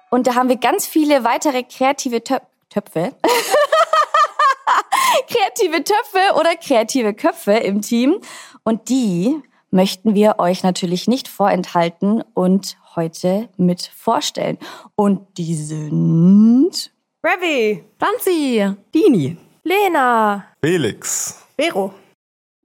Und 0.08 0.26
da 0.26 0.36
haben 0.36 0.48
wir 0.48 0.56
ganz 0.56 0.86
viele 0.86 1.22
weitere 1.22 1.64
kreative 1.64 2.24
Töp 2.24 2.40
Töpfe. 2.70 3.12
kreative 5.28 5.84
Töpfe 5.84 6.34
oder 6.34 6.56
kreative 6.56 7.12
Köpfe 7.12 7.52
im 7.52 7.82
Team. 7.82 8.22
Und 8.64 8.88
die 8.88 9.38
möchten 9.70 10.14
wir 10.14 10.38
euch 10.38 10.62
natürlich 10.62 11.08
nicht 11.08 11.28
vorenthalten 11.28 12.24
und 12.32 12.78
heute 12.96 13.50
mit 13.58 13.82
vorstellen. 13.94 14.56
Und 14.94 15.36
die 15.36 15.54
sind 15.54 16.90
Revi, 17.22 17.84
Franzi, 17.98 18.74
Dini, 18.94 19.36
Lena, 19.70 20.46
Felix, 20.64 21.44
Vero. 21.56 21.94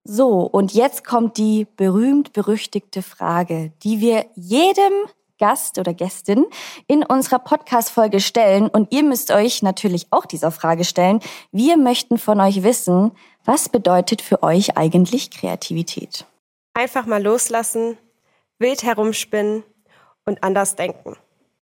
So, 0.03 0.39
und 0.39 0.73
jetzt 0.73 1.05
kommt 1.05 1.37
die 1.37 1.67
berühmt-berüchtigte 1.77 3.03
Frage, 3.03 3.71
die 3.83 3.99
wir 3.99 4.25
jedem 4.33 4.91
Gast 5.37 5.77
oder 5.77 5.93
Gästin 5.93 6.47
in 6.87 7.03
unserer 7.03 7.37
Podcast-Folge 7.37 8.19
stellen. 8.19 8.69
Und 8.69 8.91
ihr 8.91 9.03
müsst 9.03 9.29
euch 9.29 9.61
natürlich 9.61 10.07
auch 10.09 10.25
dieser 10.25 10.49
Frage 10.49 10.83
stellen. 10.83 11.19
Wir 11.51 11.77
möchten 11.77 12.17
von 12.17 12.41
euch 12.41 12.63
wissen, 12.63 13.11
was 13.43 13.69
bedeutet 13.69 14.23
für 14.23 14.41
euch 14.41 14.75
eigentlich 14.75 15.29
Kreativität? 15.29 16.25
Einfach 16.73 17.05
mal 17.05 17.21
loslassen, 17.21 17.99
wild 18.57 18.81
herumspinnen 18.81 19.61
und 20.25 20.43
anders 20.43 20.75
denken. 20.75 21.15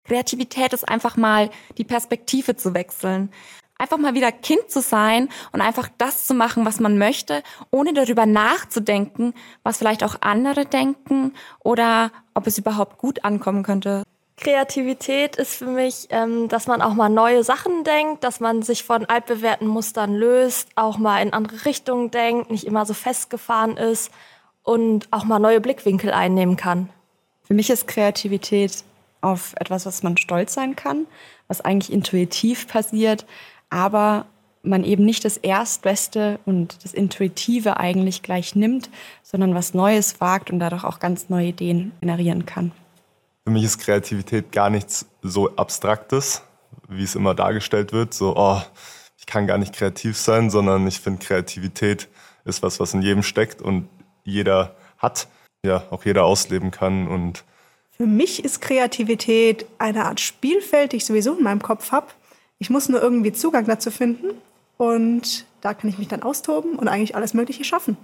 Kreativität 0.05 0.73
ist 0.73 0.89
einfach 0.89 1.17
mal 1.17 1.51
die 1.77 1.83
Perspektive 1.83 2.55
zu 2.55 2.73
wechseln. 2.73 3.31
Einfach 3.79 3.97
mal 3.97 4.13
wieder 4.13 4.31
Kind 4.31 4.69
zu 4.69 4.81
sein 4.81 5.29
und 5.51 5.61
einfach 5.61 5.89
das 5.97 6.27
zu 6.27 6.35
machen, 6.35 6.65
was 6.65 6.79
man 6.79 6.99
möchte, 6.99 7.41
ohne 7.71 7.93
darüber 7.93 8.27
nachzudenken, 8.27 9.33
was 9.63 9.79
vielleicht 9.79 10.03
auch 10.03 10.17
andere 10.21 10.65
denken 10.65 11.33
oder 11.63 12.11
ob 12.35 12.45
es 12.45 12.57
überhaupt 12.59 12.99
gut 12.99 13.25
ankommen 13.25 13.63
könnte. 13.63 14.03
Kreativität 14.39 15.35
ist 15.35 15.55
für 15.55 15.65
mich, 15.65 16.07
ähm, 16.11 16.47
dass 16.47 16.67
man 16.67 16.81
auch 16.81 16.93
mal 16.93 17.09
neue 17.09 17.43
Sachen 17.43 17.83
denkt, 17.83 18.23
dass 18.23 18.39
man 18.39 18.61
sich 18.61 18.83
von 18.83 19.05
altbewährten 19.05 19.67
Mustern 19.67 20.13
löst, 20.13 20.69
auch 20.75 20.97
mal 20.97 21.21
in 21.21 21.33
andere 21.33 21.65
Richtungen 21.65 22.11
denkt, 22.11 22.51
nicht 22.51 22.65
immer 22.65 22.85
so 22.85 22.93
festgefahren 22.93 23.75
ist 23.75 24.11
und 24.63 25.07
auch 25.11 25.25
mal 25.25 25.39
neue 25.39 25.59
Blickwinkel 25.59 26.11
einnehmen 26.11 26.55
kann. 26.55 26.89
Für 27.43 27.53
mich 27.53 27.69
ist 27.69 27.87
Kreativität 27.87 28.83
auf 29.21 29.53
etwas, 29.57 29.85
was 29.85 30.03
man 30.03 30.17
stolz 30.17 30.53
sein 30.53 30.75
kann, 30.75 31.05
was 31.47 31.61
eigentlich 31.61 31.91
intuitiv 31.91 32.67
passiert, 32.67 33.25
aber 33.69 34.25
man 34.61 34.83
eben 34.83 35.05
nicht 35.05 35.23
das 35.25 35.37
Erstbeste 35.37 36.39
und 36.45 36.83
das 36.83 36.93
Intuitive 36.93 37.77
eigentlich 37.77 38.21
gleich 38.21 38.55
nimmt, 38.55 38.89
sondern 39.23 39.55
was 39.55 39.73
Neues 39.73 40.19
wagt 40.19 40.51
und 40.51 40.59
dadurch 40.59 40.83
auch 40.83 40.99
ganz 40.99 41.29
neue 41.29 41.47
Ideen 41.47 41.93
generieren 42.01 42.45
kann. 42.45 42.71
Für 43.45 43.51
mich 43.51 43.63
ist 43.63 43.79
Kreativität 43.79 44.51
gar 44.51 44.69
nichts 44.69 45.05
so 45.21 45.55
Abstraktes, 45.55 46.43
wie 46.87 47.03
es 47.03 47.15
immer 47.15 47.33
dargestellt 47.33 47.93
wird. 47.93 48.13
So, 48.13 48.35
oh, 48.35 48.61
ich 49.17 49.25
kann 49.25 49.47
gar 49.47 49.57
nicht 49.57 49.73
kreativ 49.73 50.17
sein, 50.17 50.49
sondern 50.49 50.87
ich 50.87 50.99
finde, 50.99 51.25
Kreativität 51.25 52.09
ist 52.45 52.61
was, 52.61 52.79
was 52.79 52.93
in 52.93 53.01
jedem 53.01 53.23
steckt 53.23 53.61
und 53.61 53.87
jeder 54.23 54.75
hat, 54.97 55.27
ja, 55.65 55.83
auch 55.89 56.05
jeder 56.05 56.25
ausleben 56.25 56.71
kann. 56.71 57.07
Und 57.07 57.43
Für 57.91 58.05
mich 58.05 58.43
ist 58.43 58.61
Kreativität 58.61 59.65
eine 59.77 60.05
Art 60.05 60.19
Spielfeld, 60.19 60.91
die 60.91 60.97
ich 60.97 61.05
sowieso 61.05 61.35
in 61.37 61.43
meinem 61.43 61.61
Kopf 61.61 61.91
habe. 61.91 62.07
Ich 62.59 62.69
muss 62.69 62.89
nur 62.89 63.01
irgendwie 63.01 63.31
Zugang 63.31 63.65
dazu 63.65 63.89
finden 63.89 64.31
und 64.77 65.45
da 65.61 65.73
kann 65.73 65.89
ich 65.89 65.97
mich 65.97 66.09
dann 66.09 66.23
austoben 66.23 66.75
und 66.75 66.87
eigentlich 66.87 67.15
alles 67.15 67.33
Mögliche 67.33 67.63
schaffen. 67.63 67.97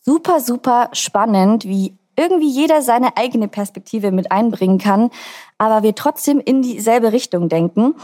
Super, 0.00 0.40
super 0.40 0.90
spannend, 0.92 1.64
wie 1.64 1.94
irgendwie 2.16 2.50
jeder 2.50 2.82
seine 2.82 3.16
eigene 3.16 3.48
Perspektive 3.48 4.10
mit 4.10 4.32
einbringen 4.32 4.78
kann, 4.78 5.10
aber 5.58 5.82
wir 5.82 5.94
trotzdem 5.94 6.40
in 6.40 6.60
dieselbe 6.60 7.12
Richtung 7.12 7.48
denken. 7.48 7.94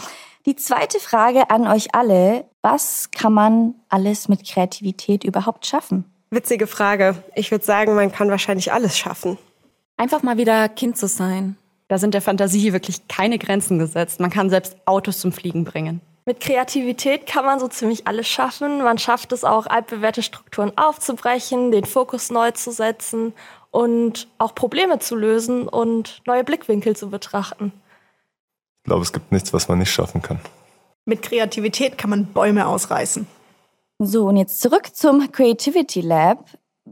Die 0.47 0.55
zweite 0.55 1.01
Frage 1.01 1.51
an 1.51 1.67
euch 1.67 1.95
alle, 1.95 2.45
was 2.63 3.11
kann 3.11 3.33
man 3.33 3.75
alles 3.89 4.29
mit 4.29 4.47
Kreativität 4.47 5.25
überhaupt 5.25 5.67
schaffen? 5.67 6.05
Witzige 6.31 6.67
Frage. 6.67 7.17
Ich 7.35 7.51
würde 7.51 7.65
sagen, 7.65 7.95
man 7.95 8.13
kann 8.13 8.31
wahrscheinlich 8.31 8.73
alles 8.73 8.97
schaffen. 8.97 9.39
Einfach 9.97 10.23
mal 10.23 10.37
wieder 10.37 10.69
Kind 10.69 10.97
zu 10.97 11.09
sein. 11.09 11.57
Da 11.89 11.99
sind 11.99 12.15
der 12.15 12.23
Fantasie 12.23 12.73
wirklich 12.73 13.07
keine 13.09 13.39
Grenzen 13.39 13.79
gesetzt. 13.79 14.19
Man 14.21 14.31
kann 14.31 14.51
selbst 14.51 14.77
Autos 14.87 15.21
zum 15.21 15.33
Fliegen 15.33 15.65
bringen. 15.65 16.01
Mit 16.25 16.41
Kreativität 16.41 17.27
kann 17.27 17.45
man 17.45 17.61
so 17.61 17.69
ziemlich 17.69 18.09
alles 18.09 18.27
schaffen. 18.27 18.83
Man 18.83 18.99
schafft 18.99 19.31
es 19.31 19.45
auch, 19.45 19.67
altbewährte 19.69 20.25
Strukturen 20.25 20.73
aufzubrechen, 20.77 21.71
den 21.71 21.85
Fokus 21.85 22.31
neu 22.31 22.51
zu 22.51 22.73
setzen 22.73 23.33
und 23.71 24.27
auch 24.39 24.53
Probleme 24.53 24.99
zu 24.99 25.15
lösen 25.15 25.69
und 25.69 26.23
neue 26.27 26.43
Blickwinkel 26.43 26.97
zu 26.97 27.11
betrachten. 27.11 27.73
ich 28.83 28.89
glaube, 28.89 29.03
es 29.03 29.13
gibt 29.13 29.31
nichts, 29.31 29.53
was 29.53 29.69
man 29.69 29.79
nicht 29.79 29.93
schaffen 29.93 30.21
kann. 30.21 30.41
Mit 31.05 31.23
Kreativität 31.23 31.97
kann 31.97 32.11
man 32.11 32.27
Bäume 32.27 32.67
ausreißen. 32.67 33.29
So, 34.01 34.27
und 34.27 34.37
jetzt 34.37 34.61
zurück 34.61 34.97
zum 34.97 35.31
Creativity 35.31 36.01
Lab. 36.01 36.45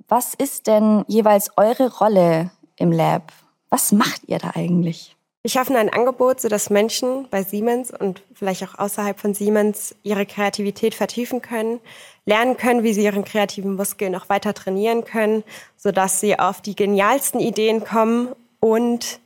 Was 0.06 0.34
ist 0.34 0.68
denn 0.68 1.04
jeweils 1.08 1.50
eure 1.56 1.92
Rolle 1.98 2.52
im 2.76 2.92
Lab? 2.92 3.32
Was 3.74 3.90
macht 3.90 4.22
ihr 4.28 4.38
da 4.38 4.52
eigentlich? 4.54 5.16
Wir 5.42 5.50
schaffen 5.50 5.74
ein 5.74 5.92
Angebot, 5.92 6.40
sodass 6.40 6.70
Menschen 6.70 7.26
bei 7.28 7.42
Siemens 7.42 7.90
und 7.90 8.22
vielleicht 8.32 8.62
auch 8.62 8.78
außerhalb 8.78 9.18
von 9.18 9.34
Siemens 9.34 9.96
ihre 10.04 10.26
Kreativität 10.26 10.94
vertiefen 10.94 11.42
können, 11.42 11.80
lernen 12.24 12.56
können, 12.56 12.84
wie 12.84 12.94
sie 12.94 13.02
ihren 13.02 13.24
kreativen 13.24 13.74
Muskel 13.74 14.10
noch 14.10 14.28
weiter 14.28 14.54
trainieren 14.54 15.04
können, 15.04 15.42
sodass 15.76 16.20
sie 16.20 16.38
auf 16.38 16.60
die 16.60 16.76
genialsten 16.76 17.40
Ideen 17.40 17.82
kommen 17.82 18.28
und 18.60 19.18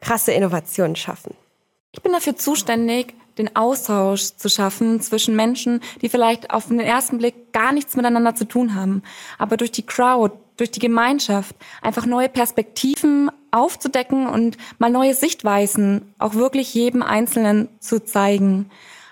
krasse 0.00 0.30
Innovationen 0.30 0.94
schaffen. 0.94 1.34
Ich 1.90 2.00
bin 2.00 2.12
dafür 2.12 2.36
zuständig, 2.36 3.14
den 3.38 3.56
Austausch 3.56 4.36
zu 4.36 4.48
schaffen 4.48 5.00
zwischen 5.00 5.34
Menschen, 5.34 5.80
die 6.00 6.08
vielleicht 6.08 6.52
auf 6.52 6.68
den 6.68 6.78
ersten 6.78 7.18
Blick 7.18 7.52
gar 7.52 7.72
nichts 7.72 7.96
miteinander 7.96 8.36
zu 8.36 8.44
tun 8.46 8.76
haben, 8.76 9.02
aber 9.36 9.56
durch 9.56 9.72
die 9.72 9.84
Crowd, 9.84 10.36
durch 10.56 10.70
die 10.70 10.80
Gemeinschaft 10.80 11.56
einfach 11.82 12.06
neue 12.06 12.28
Perspektiven 12.28 13.30
aufzudecken 13.50 14.26
und 14.26 14.56
mal 14.78 14.90
neue 14.90 15.14
Sichtweisen 15.14 16.14
auch 16.18 16.34
wirklich 16.34 16.74
jedem 16.74 17.02
Einzelnen 17.02 17.68
zu 17.80 18.04
zeigen. 18.04 18.70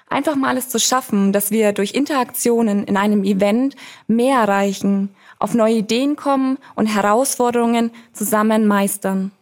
Einfach 0.08 0.36
mal 0.36 0.48
alles 0.48 0.68
zu 0.68 0.78
schaffen, 0.78 1.32
dass 1.32 1.50
wir 1.50 1.72
durch 1.72 1.94
Interaktionen 1.94 2.84
in 2.84 2.96
einem 2.96 3.24
Event 3.24 3.76
mehr 4.06 4.40
erreichen, 4.40 5.14
auf 5.38 5.54
neue 5.54 5.76
Ideen 5.76 6.16
kommen 6.16 6.58
und 6.74 6.86
Herausforderungen 6.86 7.90
zusammen 8.12 8.66
meistern. 8.66 9.32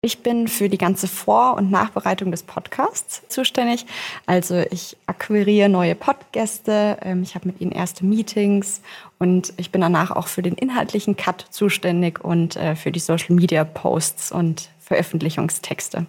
Ich 0.00 0.22
bin 0.22 0.46
für 0.46 0.68
die 0.68 0.78
ganze 0.78 1.08
Vor- 1.08 1.54
und 1.54 1.72
Nachbereitung 1.72 2.30
des 2.30 2.44
Podcasts 2.44 3.22
zuständig. 3.26 3.84
Also 4.26 4.62
ich 4.70 4.96
akquiriere 5.06 5.68
neue 5.68 5.96
Podgäste, 5.96 6.98
ähm, 7.02 7.24
ich 7.24 7.34
habe 7.34 7.48
mit 7.48 7.60
ihnen 7.60 7.72
erste 7.72 8.06
Meetings 8.06 8.80
und 9.18 9.52
ich 9.56 9.72
bin 9.72 9.80
danach 9.80 10.12
auch 10.12 10.28
für 10.28 10.42
den 10.42 10.54
inhaltlichen 10.54 11.16
Cut 11.16 11.46
zuständig 11.50 12.24
und 12.24 12.54
äh, 12.54 12.76
für 12.76 12.92
die 12.92 13.00
Social-Media-Posts 13.00 14.30
und 14.30 14.68
Veröffentlichungstexte. 14.78 16.06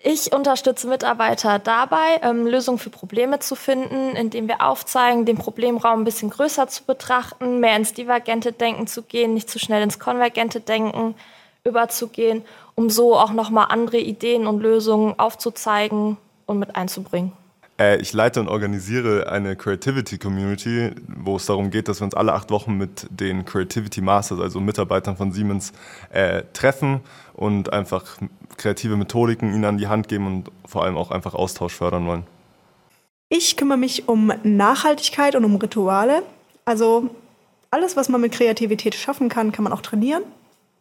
Ich 0.00 0.32
unterstütze 0.32 0.86
Mitarbeiter 0.86 1.58
dabei, 1.58 2.20
ähm, 2.22 2.46
Lösungen 2.46 2.78
für 2.78 2.90
Probleme 2.90 3.40
zu 3.40 3.56
finden, 3.56 4.14
indem 4.14 4.46
wir 4.46 4.64
aufzeigen, 4.64 5.26
den 5.26 5.38
Problemraum 5.38 6.02
ein 6.02 6.04
bisschen 6.04 6.30
größer 6.30 6.68
zu 6.68 6.84
betrachten, 6.84 7.58
mehr 7.58 7.74
ins 7.74 7.94
divergente 7.94 8.52
Denken 8.52 8.86
zu 8.86 9.02
gehen, 9.02 9.34
nicht 9.34 9.50
zu 9.50 9.58
schnell 9.58 9.82
ins 9.82 9.98
konvergente 9.98 10.60
Denken 10.60 11.16
überzugehen, 11.64 12.44
um 12.78 12.90
so 12.90 13.16
auch 13.16 13.32
nochmal 13.32 13.66
andere 13.70 13.98
Ideen 13.98 14.46
und 14.46 14.60
Lösungen 14.60 15.18
aufzuzeigen 15.18 16.16
und 16.46 16.60
mit 16.60 16.76
einzubringen. 16.76 17.32
Äh, 17.76 18.00
ich 18.00 18.12
leite 18.12 18.38
und 18.38 18.46
organisiere 18.46 19.28
eine 19.32 19.56
Creativity 19.56 20.16
Community, 20.16 20.92
wo 21.08 21.34
es 21.34 21.46
darum 21.46 21.70
geht, 21.70 21.88
dass 21.88 22.00
wir 22.00 22.04
uns 22.04 22.14
alle 22.14 22.34
acht 22.34 22.52
Wochen 22.52 22.78
mit 22.78 23.08
den 23.10 23.44
Creativity 23.44 24.00
Masters, 24.00 24.38
also 24.38 24.60
Mitarbeitern 24.60 25.16
von 25.16 25.32
Siemens, 25.32 25.72
äh, 26.12 26.44
treffen 26.52 27.00
und 27.34 27.72
einfach 27.72 28.16
kreative 28.56 28.96
Methodiken 28.96 29.52
ihnen 29.52 29.64
an 29.64 29.78
die 29.78 29.88
Hand 29.88 30.06
geben 30.06 30.28
und 30.28 30.50
vor 30.64 30.84
allem 30.84 30.96
auch 30.96 31.10
einfach 31.10 31.34
Austausch 31.34 31.74
fördern 31.74 32.06
wollen. 32.06 32.22
Ich 33.28 33.56
kümmere 33.56 33.78
mich 33.78 34.08
um 34.08 34.32
Nachhaltigkeit 34.44 35.34
und 35.34 35.44
um 35.44 35.56
Rituale. 35.56 36.22
Also 36.64 37.10
alles, 37.72 37.96
was 37.96 38.08
man 38.08 38.20
mit 38.20 38.30
Kreativität 38.30 38.94
schaffen 38.94 39.28
kann, 39.28 39.50
kann 39.50 39.64
man 39.64 39.72
auch 39.72 39.82
trainieren. 39.82 40.22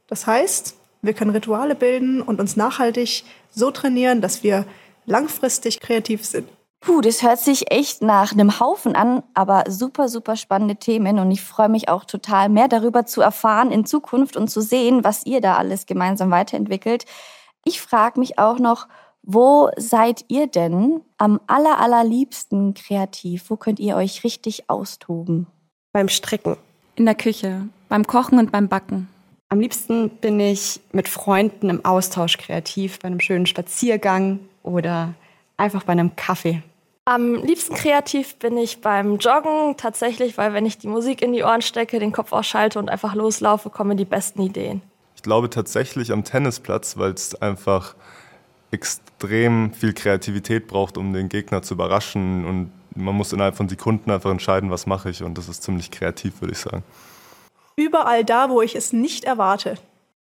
Das 0.05 0.27
heißt, 0.27 0.76
wir 1.01 1.13
können 1.13 1.31
Rituale 1.31 1.75
bilden 1.75 2.21
und 2.21 2.39
uns 2.39 2.55
nachhaltig 2.55 3.23
so 3.49 3.71
trainieren, 3.71 4.21
dass 4.21 4.43
wir 4.43 4.65
langfristig 5.05 5.79
kreativ 5.79 6.25
sind. 6.25 6.49
Puh, 6.79 7.01
das 7.01 7.23
hört 7.23 7.39
sich 7.39 7.71
echt 7.71 8.01
nach 8.01 8.31
einem 8.31 8.59
Haufen 8.59 8.95
an, 8.95 9.23
aber 9.33 9.63
super, 9.67 10.09
super 10.09 10.35
spannende 10.35 10.75
Themen 10.75 11.19
und 11.19 11.31
ich 11.31 11.41
freue 11.41 11.69
mich 11.69 11.89
auch 11.89 12.05
total 12.05 12.49
mehr 12.49 12.67
darüber 12.67 13.05
zu 13.05 13.21
erfahren 13.21 13.71
in 13.71 13.85
Zukunft 13.85 14.37
und 14.37 14.49
zu 14.49 14.61
sehen, 14.61 15.03
was 15.03 15.25
ihr 15.25 15.41
da 15.41 15.57
alles 15.57 15.85
gemeinsam 15.85 16.29
weiterentwickelt. 16.29 17.05
Ich 17.65 17.81
frage 17.81 18.19
mich 18.19 18.37
auch 18.37 18.59
noch, 18.59 18.87
wo 19.23 19.69
seid 19.75 20.23
ihr 20.29 20.47
denn 20.47 21.01
am 21.17 21.41
aller, 21.47 21.79
allerliebsten 21.79 22.73
kreativ? 22.75 23.49
Wo 23.49 23.57
könnt 23.57 23.79
ihr 23.79 23.97
euch 23.97 24.23
richtig 24.23 24.69
austoben? 24.69 25.47
Beim 25.91 26.07
Stricken. 26.07 26.55
In 26.95 27.05
der 27.05 27.15
Küche, 27.15 27.67
beim 27.89 28.07
Kochen 28.07 28.39
und 28.39 28.51
beim 28.51 28.69
Backen. 28.69 29.09
Am 29.49 29.61
liebsten 29.61 30.09
bin 30.09 30.41
ich 30.41 30.81
mit 30.91 31.07
Freunden 31.07 31.69
im 31.69 31.85
Austausch 31.85 32.37
kreativ, 32.37 32.99
bei 32.99 33.07
einem 33.07 33.21
schönen 33.21 33.45
Spaziergang 33.45 34.39
oder 34.61 35.13
einfach 35.55 35.83
bei 35.83 35.93
einem 35.93 36.17
Kaffee. 36.17 36.61
Am 37.05 37.35
liebsten 37.35 37.73
kreativ 37.73 38.35
bin 38.35 38.57
ich 38.57 38.81
beim 38.81 39.17
Joggen 39.17 39.77
tatsächlich, 39.77 40.37
weil 40.37 40.51
wenn 40.51 40.65
ich 40.65 40.77
die 40.77 40.89
Musik 40.89 41.21
in 41.21 41.31
die 41.31 41.43
Ohren 41.43 41.61
stecke, 41.61 41.99
den 41.99 42.11
Kopf 42.11 42.33
ausschalte 42.33 42.77
und 42.77 42.89
einfach 42.89 43.15
loslaufe, 43.15 43.69
kommen 43.69 43.95
die 43.95 44.03
besten 44.03 44.41
Ideen. 44.41 44.81
Ich 45.15 45.23
glaube 45.23 45.49
tatsächlich 45.49 46.11
am 46.11 46.25
Tennisplatz, 46.25 46.97
weil 46.97 47.11
es 47.11 47.33
einfach 47.41 47.95
extrem 48.71 49.71
viel 49.73 49.93
Kreativität 49.93 50.67
braucht, 50.67 50.97
um 50.97 51.13
den 51.13 51.29
Gegner 51.29 51.61
zu 51.61 51.75
überraschen 51.75 52.43
und 52.43 52.71
man 52.95 53.15
muss 53.15 53.31
innerhalb 53.31 53.55
von 53.55 53.69
Sekunden 53.69 54.11
einfach 54.11 54.31
entscheiden, 54.31 54.69
was 54.71 54.85
mache 54.85 55.09
ich 55.09 55.23
und 55.23 55.37
das 55.37 55.47
ist 55.47 55.63
ziemlich 55.63 55.89
kreativ, 55.91 56.41
würde 56.41 56.51
ich 56.51 56.59
sagen. 56.59 56.83
Überall 57.77 58.25
da, 58.25 58.49
wo 58.49 58.61
ich 58.61 58.75
es 58.75 58.91
nicht 58.91 59.23
erwarte. 59.23 59.75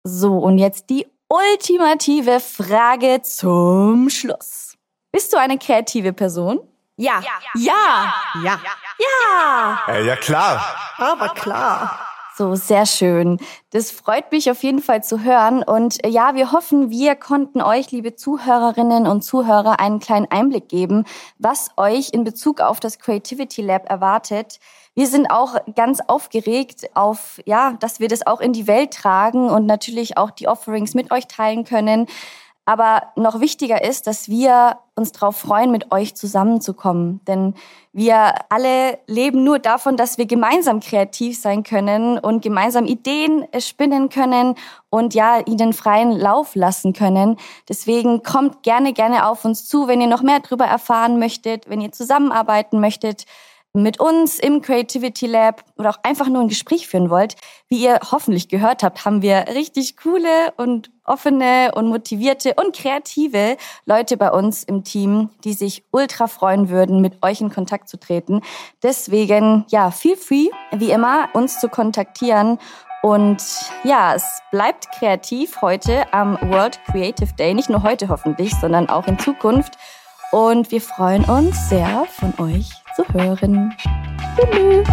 So, 0.04 0.38
und 0.39 0.58
jetzt 0.58 0.89
die 0.89 1.06
ultimative 1.30 2.39
Frage 2.39 3.22
zum 3.22 4.10
Schluss. 4.10 4.76
Bist 5.12 5.32
du 5.32 5.38
eine 5.38 5.60
kreative 5.60 6.14
Person? 6.14 6.60
Ja. 6.97 7.22
Ja. 7.56 8.14
Ja. 8.43 8.60
Ja. 8.97 9.80
Äh, 9.88 10.06
ja 10.06 10.16
klar. 10.16 10.64
Aber 10.97 11.30
klar. 11.30 12.08
So, 12.36 12.55
sehr 12.55 12.88
schön. 12.88 13.38
Das 13.69 13.91
freut 13.91 14.31
mich 14.31 14.49
auf 14.49 14.63
jeden 14.63 14.81
Fall 14.81 15.03
zu 15.03 15.23
hören. 15.23 15.61
Und 15.61 16.03
äh, 16.03 16.09
ja, 16.09 16.34
wir 16.34 16.51
hoffen, 16.51 16.89
wir 16.89 17.13
konnten 17.13 17.61
euch, 17.61 17.91
liebe 17.91 18.15
Zuhörerinnen 18.15 19.05
und 19.05 19.21
Zuhörer, 19.21 19.79
einen 19.79 19.99
kleinen 19.99 20.25
Einblick 20.31 20.67
geben, 20.67 21.05
was 21.38 21.69
euch 21.77 22.09
in 22.11 22.23
Bezug 22.23 22.59
auf 22.59 22.79
das 22.79 22.97
Creativity 22.97 23.61
Lab 23.61 23.88
erwartet. 23.88 24.59
Wir 24.95 25.05
sind 25.05 25.27
auch 25.27 25.57
ganz 25.75 25.99
aufgeregt 26.07 26.95
auf, 26.95 27.39
ja, 27.45 27.73
dass 27.79 27.99
wir 27.99 28.07
das 28.07 28.25
auch 28.25 28.41
in 28.41 28.51
die 28.51 28.65
Welt 28.65 28.93
tragen 28.95 29.51
und 29.51 29.67
natürlich 29.67 30.17
auch 30.17 30.31
die 30.31 30.47
Offerings 30.47 30.95
mit 30.95 31.11
euch 31.11 31.27
teilen 31.27 31.65
können. 31.65 32.07
Aber 32.66 33.03
noch 33.18 33.41
wichtiger 33.41 33.84
ist, 33.84 34.07
dass 34.07 34.30
wir 34.30 34.78
uns 34.95 35.11
darauf 35.11 35.36
freuen, 35.36 35.72
mit 35.72 35.91
euch 35.91 36.16
zusammenzukommen. 36.16 37.20
Denn 37.26 37.55
wir 37.91 38.36
alle 38.49 38.99
leben 39.05 39.43
nur 39.43 39.59
davon, 39.59 39.97
dass 39.97 40.18
wir 40.18 40.26
gemeinsam 40.26 40.80
kreativ 40.80 41.38
sein 41.38 41.64
können 41.64 42.18
und 42.18 42.41
gemeinsam 42.41 42.86
Ideen 42.86 43.45
spinnen 43.59 44.07
können 44.07 44.55
und 44.89 45.14
ja, 45.14 45.39
ihnen 45.45 45.74
freien 45.74 46.11
Lauf 46.11 46.55
lassen 46.55 46.93
können. 46.93 47.38
Deswegen 47.68 48.24
kommt 48.24 48.64
gerne, 48.64 48.93
gerne 48.93 49.28
auf 49.28 49.43
uns 49.43 49.68
zu, 49.68 49.88
wenn 49.88 49.99
ihr 49.99 50.07
noch 50.07 50.22
mehr 50.22 50.39
darüber 50.39 50.66
erfahren 50.66 51.20
möchtet, 51.20 51.70
wenn 51.70 51.82
ihr 51.82 51.91
zusammenarbeiten 51.91 52.80
möchtet 52.80 53.26
mit 53.74 53.99
uns 53.99 54.38
im 54.38 54.61
Creativity 54.61 55.26
Lab 55.26 55.63
oder 55.78 55.89
auch 55.89 55.97
einfach 56.03 56.28
nur 56.30 56.41
ein 56.41 56.47
Gespräch 56.47 56.88
führen 56.88 57.09
wollt, 57.09 57.36
wie 57.69 57.84
ihr 57.84 57.99
hoffentlich 58.11 58.47
gehört 58.47 58.84
habt, 58.84 59.03
haben 59.03 59.24
wir 59.24 59.47
richtig 59.47 59.97
coole 59.97 60.53
und 60.57 60.91
offene 61.05 61.71
und 61.74 61.88
motivierte 61.88 62.53
und 62.53 62.76
kreative 62.76 63.57
Leute 63.86 64.15
bei 64.15 64.32
uns 64.32 64.63
im 64.63 64.84
Team, 64.84 65.30
die 65.43 65.53
sich 65.53 65.84
ultra 65.91 66.28
freuen 66.28 66.69
würden, 66.69 67.01
mit 67.01 67.24
euch 67.24 67.41
in 67.41 67.51
Kontakt 67.51 67.89
zu 67.89 67.99
treten. 67.99 68.41
Deswegen, 68.84 69.65
ja, 69.69 69.89
feel 69.89 70.15
free, 70.15 70.49
wie 70.71 70.91
immer, 70.91 71.30
uns 71.34 71.59
zu 71.59 71.67
kontaktieren. 71.67 72.59
Und 73.01 73.41
ja, 73.84 74.13
es 74.13 74.39
bleibt 74.51 74.91
kreativ 74.91 75.61
heute 75.61 76.13
am 76.13 76.38
World 76.41 76.80
Creative 76.86 77.34
Day. 77.34 77.53
Nicht 77.53 77.69
nur 77.69 77.82
heute 77.82 78.07
hoffentlich, 78.07 78.53
sondern 78.61 78.88
auch 78.88 79.07
in 79.07 79.17
Zukunft. 79.17 79.74
Und 80.32 80.71
wir 80.71 80.80
freuen 80.80 81.26
uns 81.26 81.69
sehr, 81.69 82.05
von 82.17 82.34
euch 82.39 82.82
zu 82.96 83.04
hören. 83.14 83.76
Tschüss. 84.36 84.88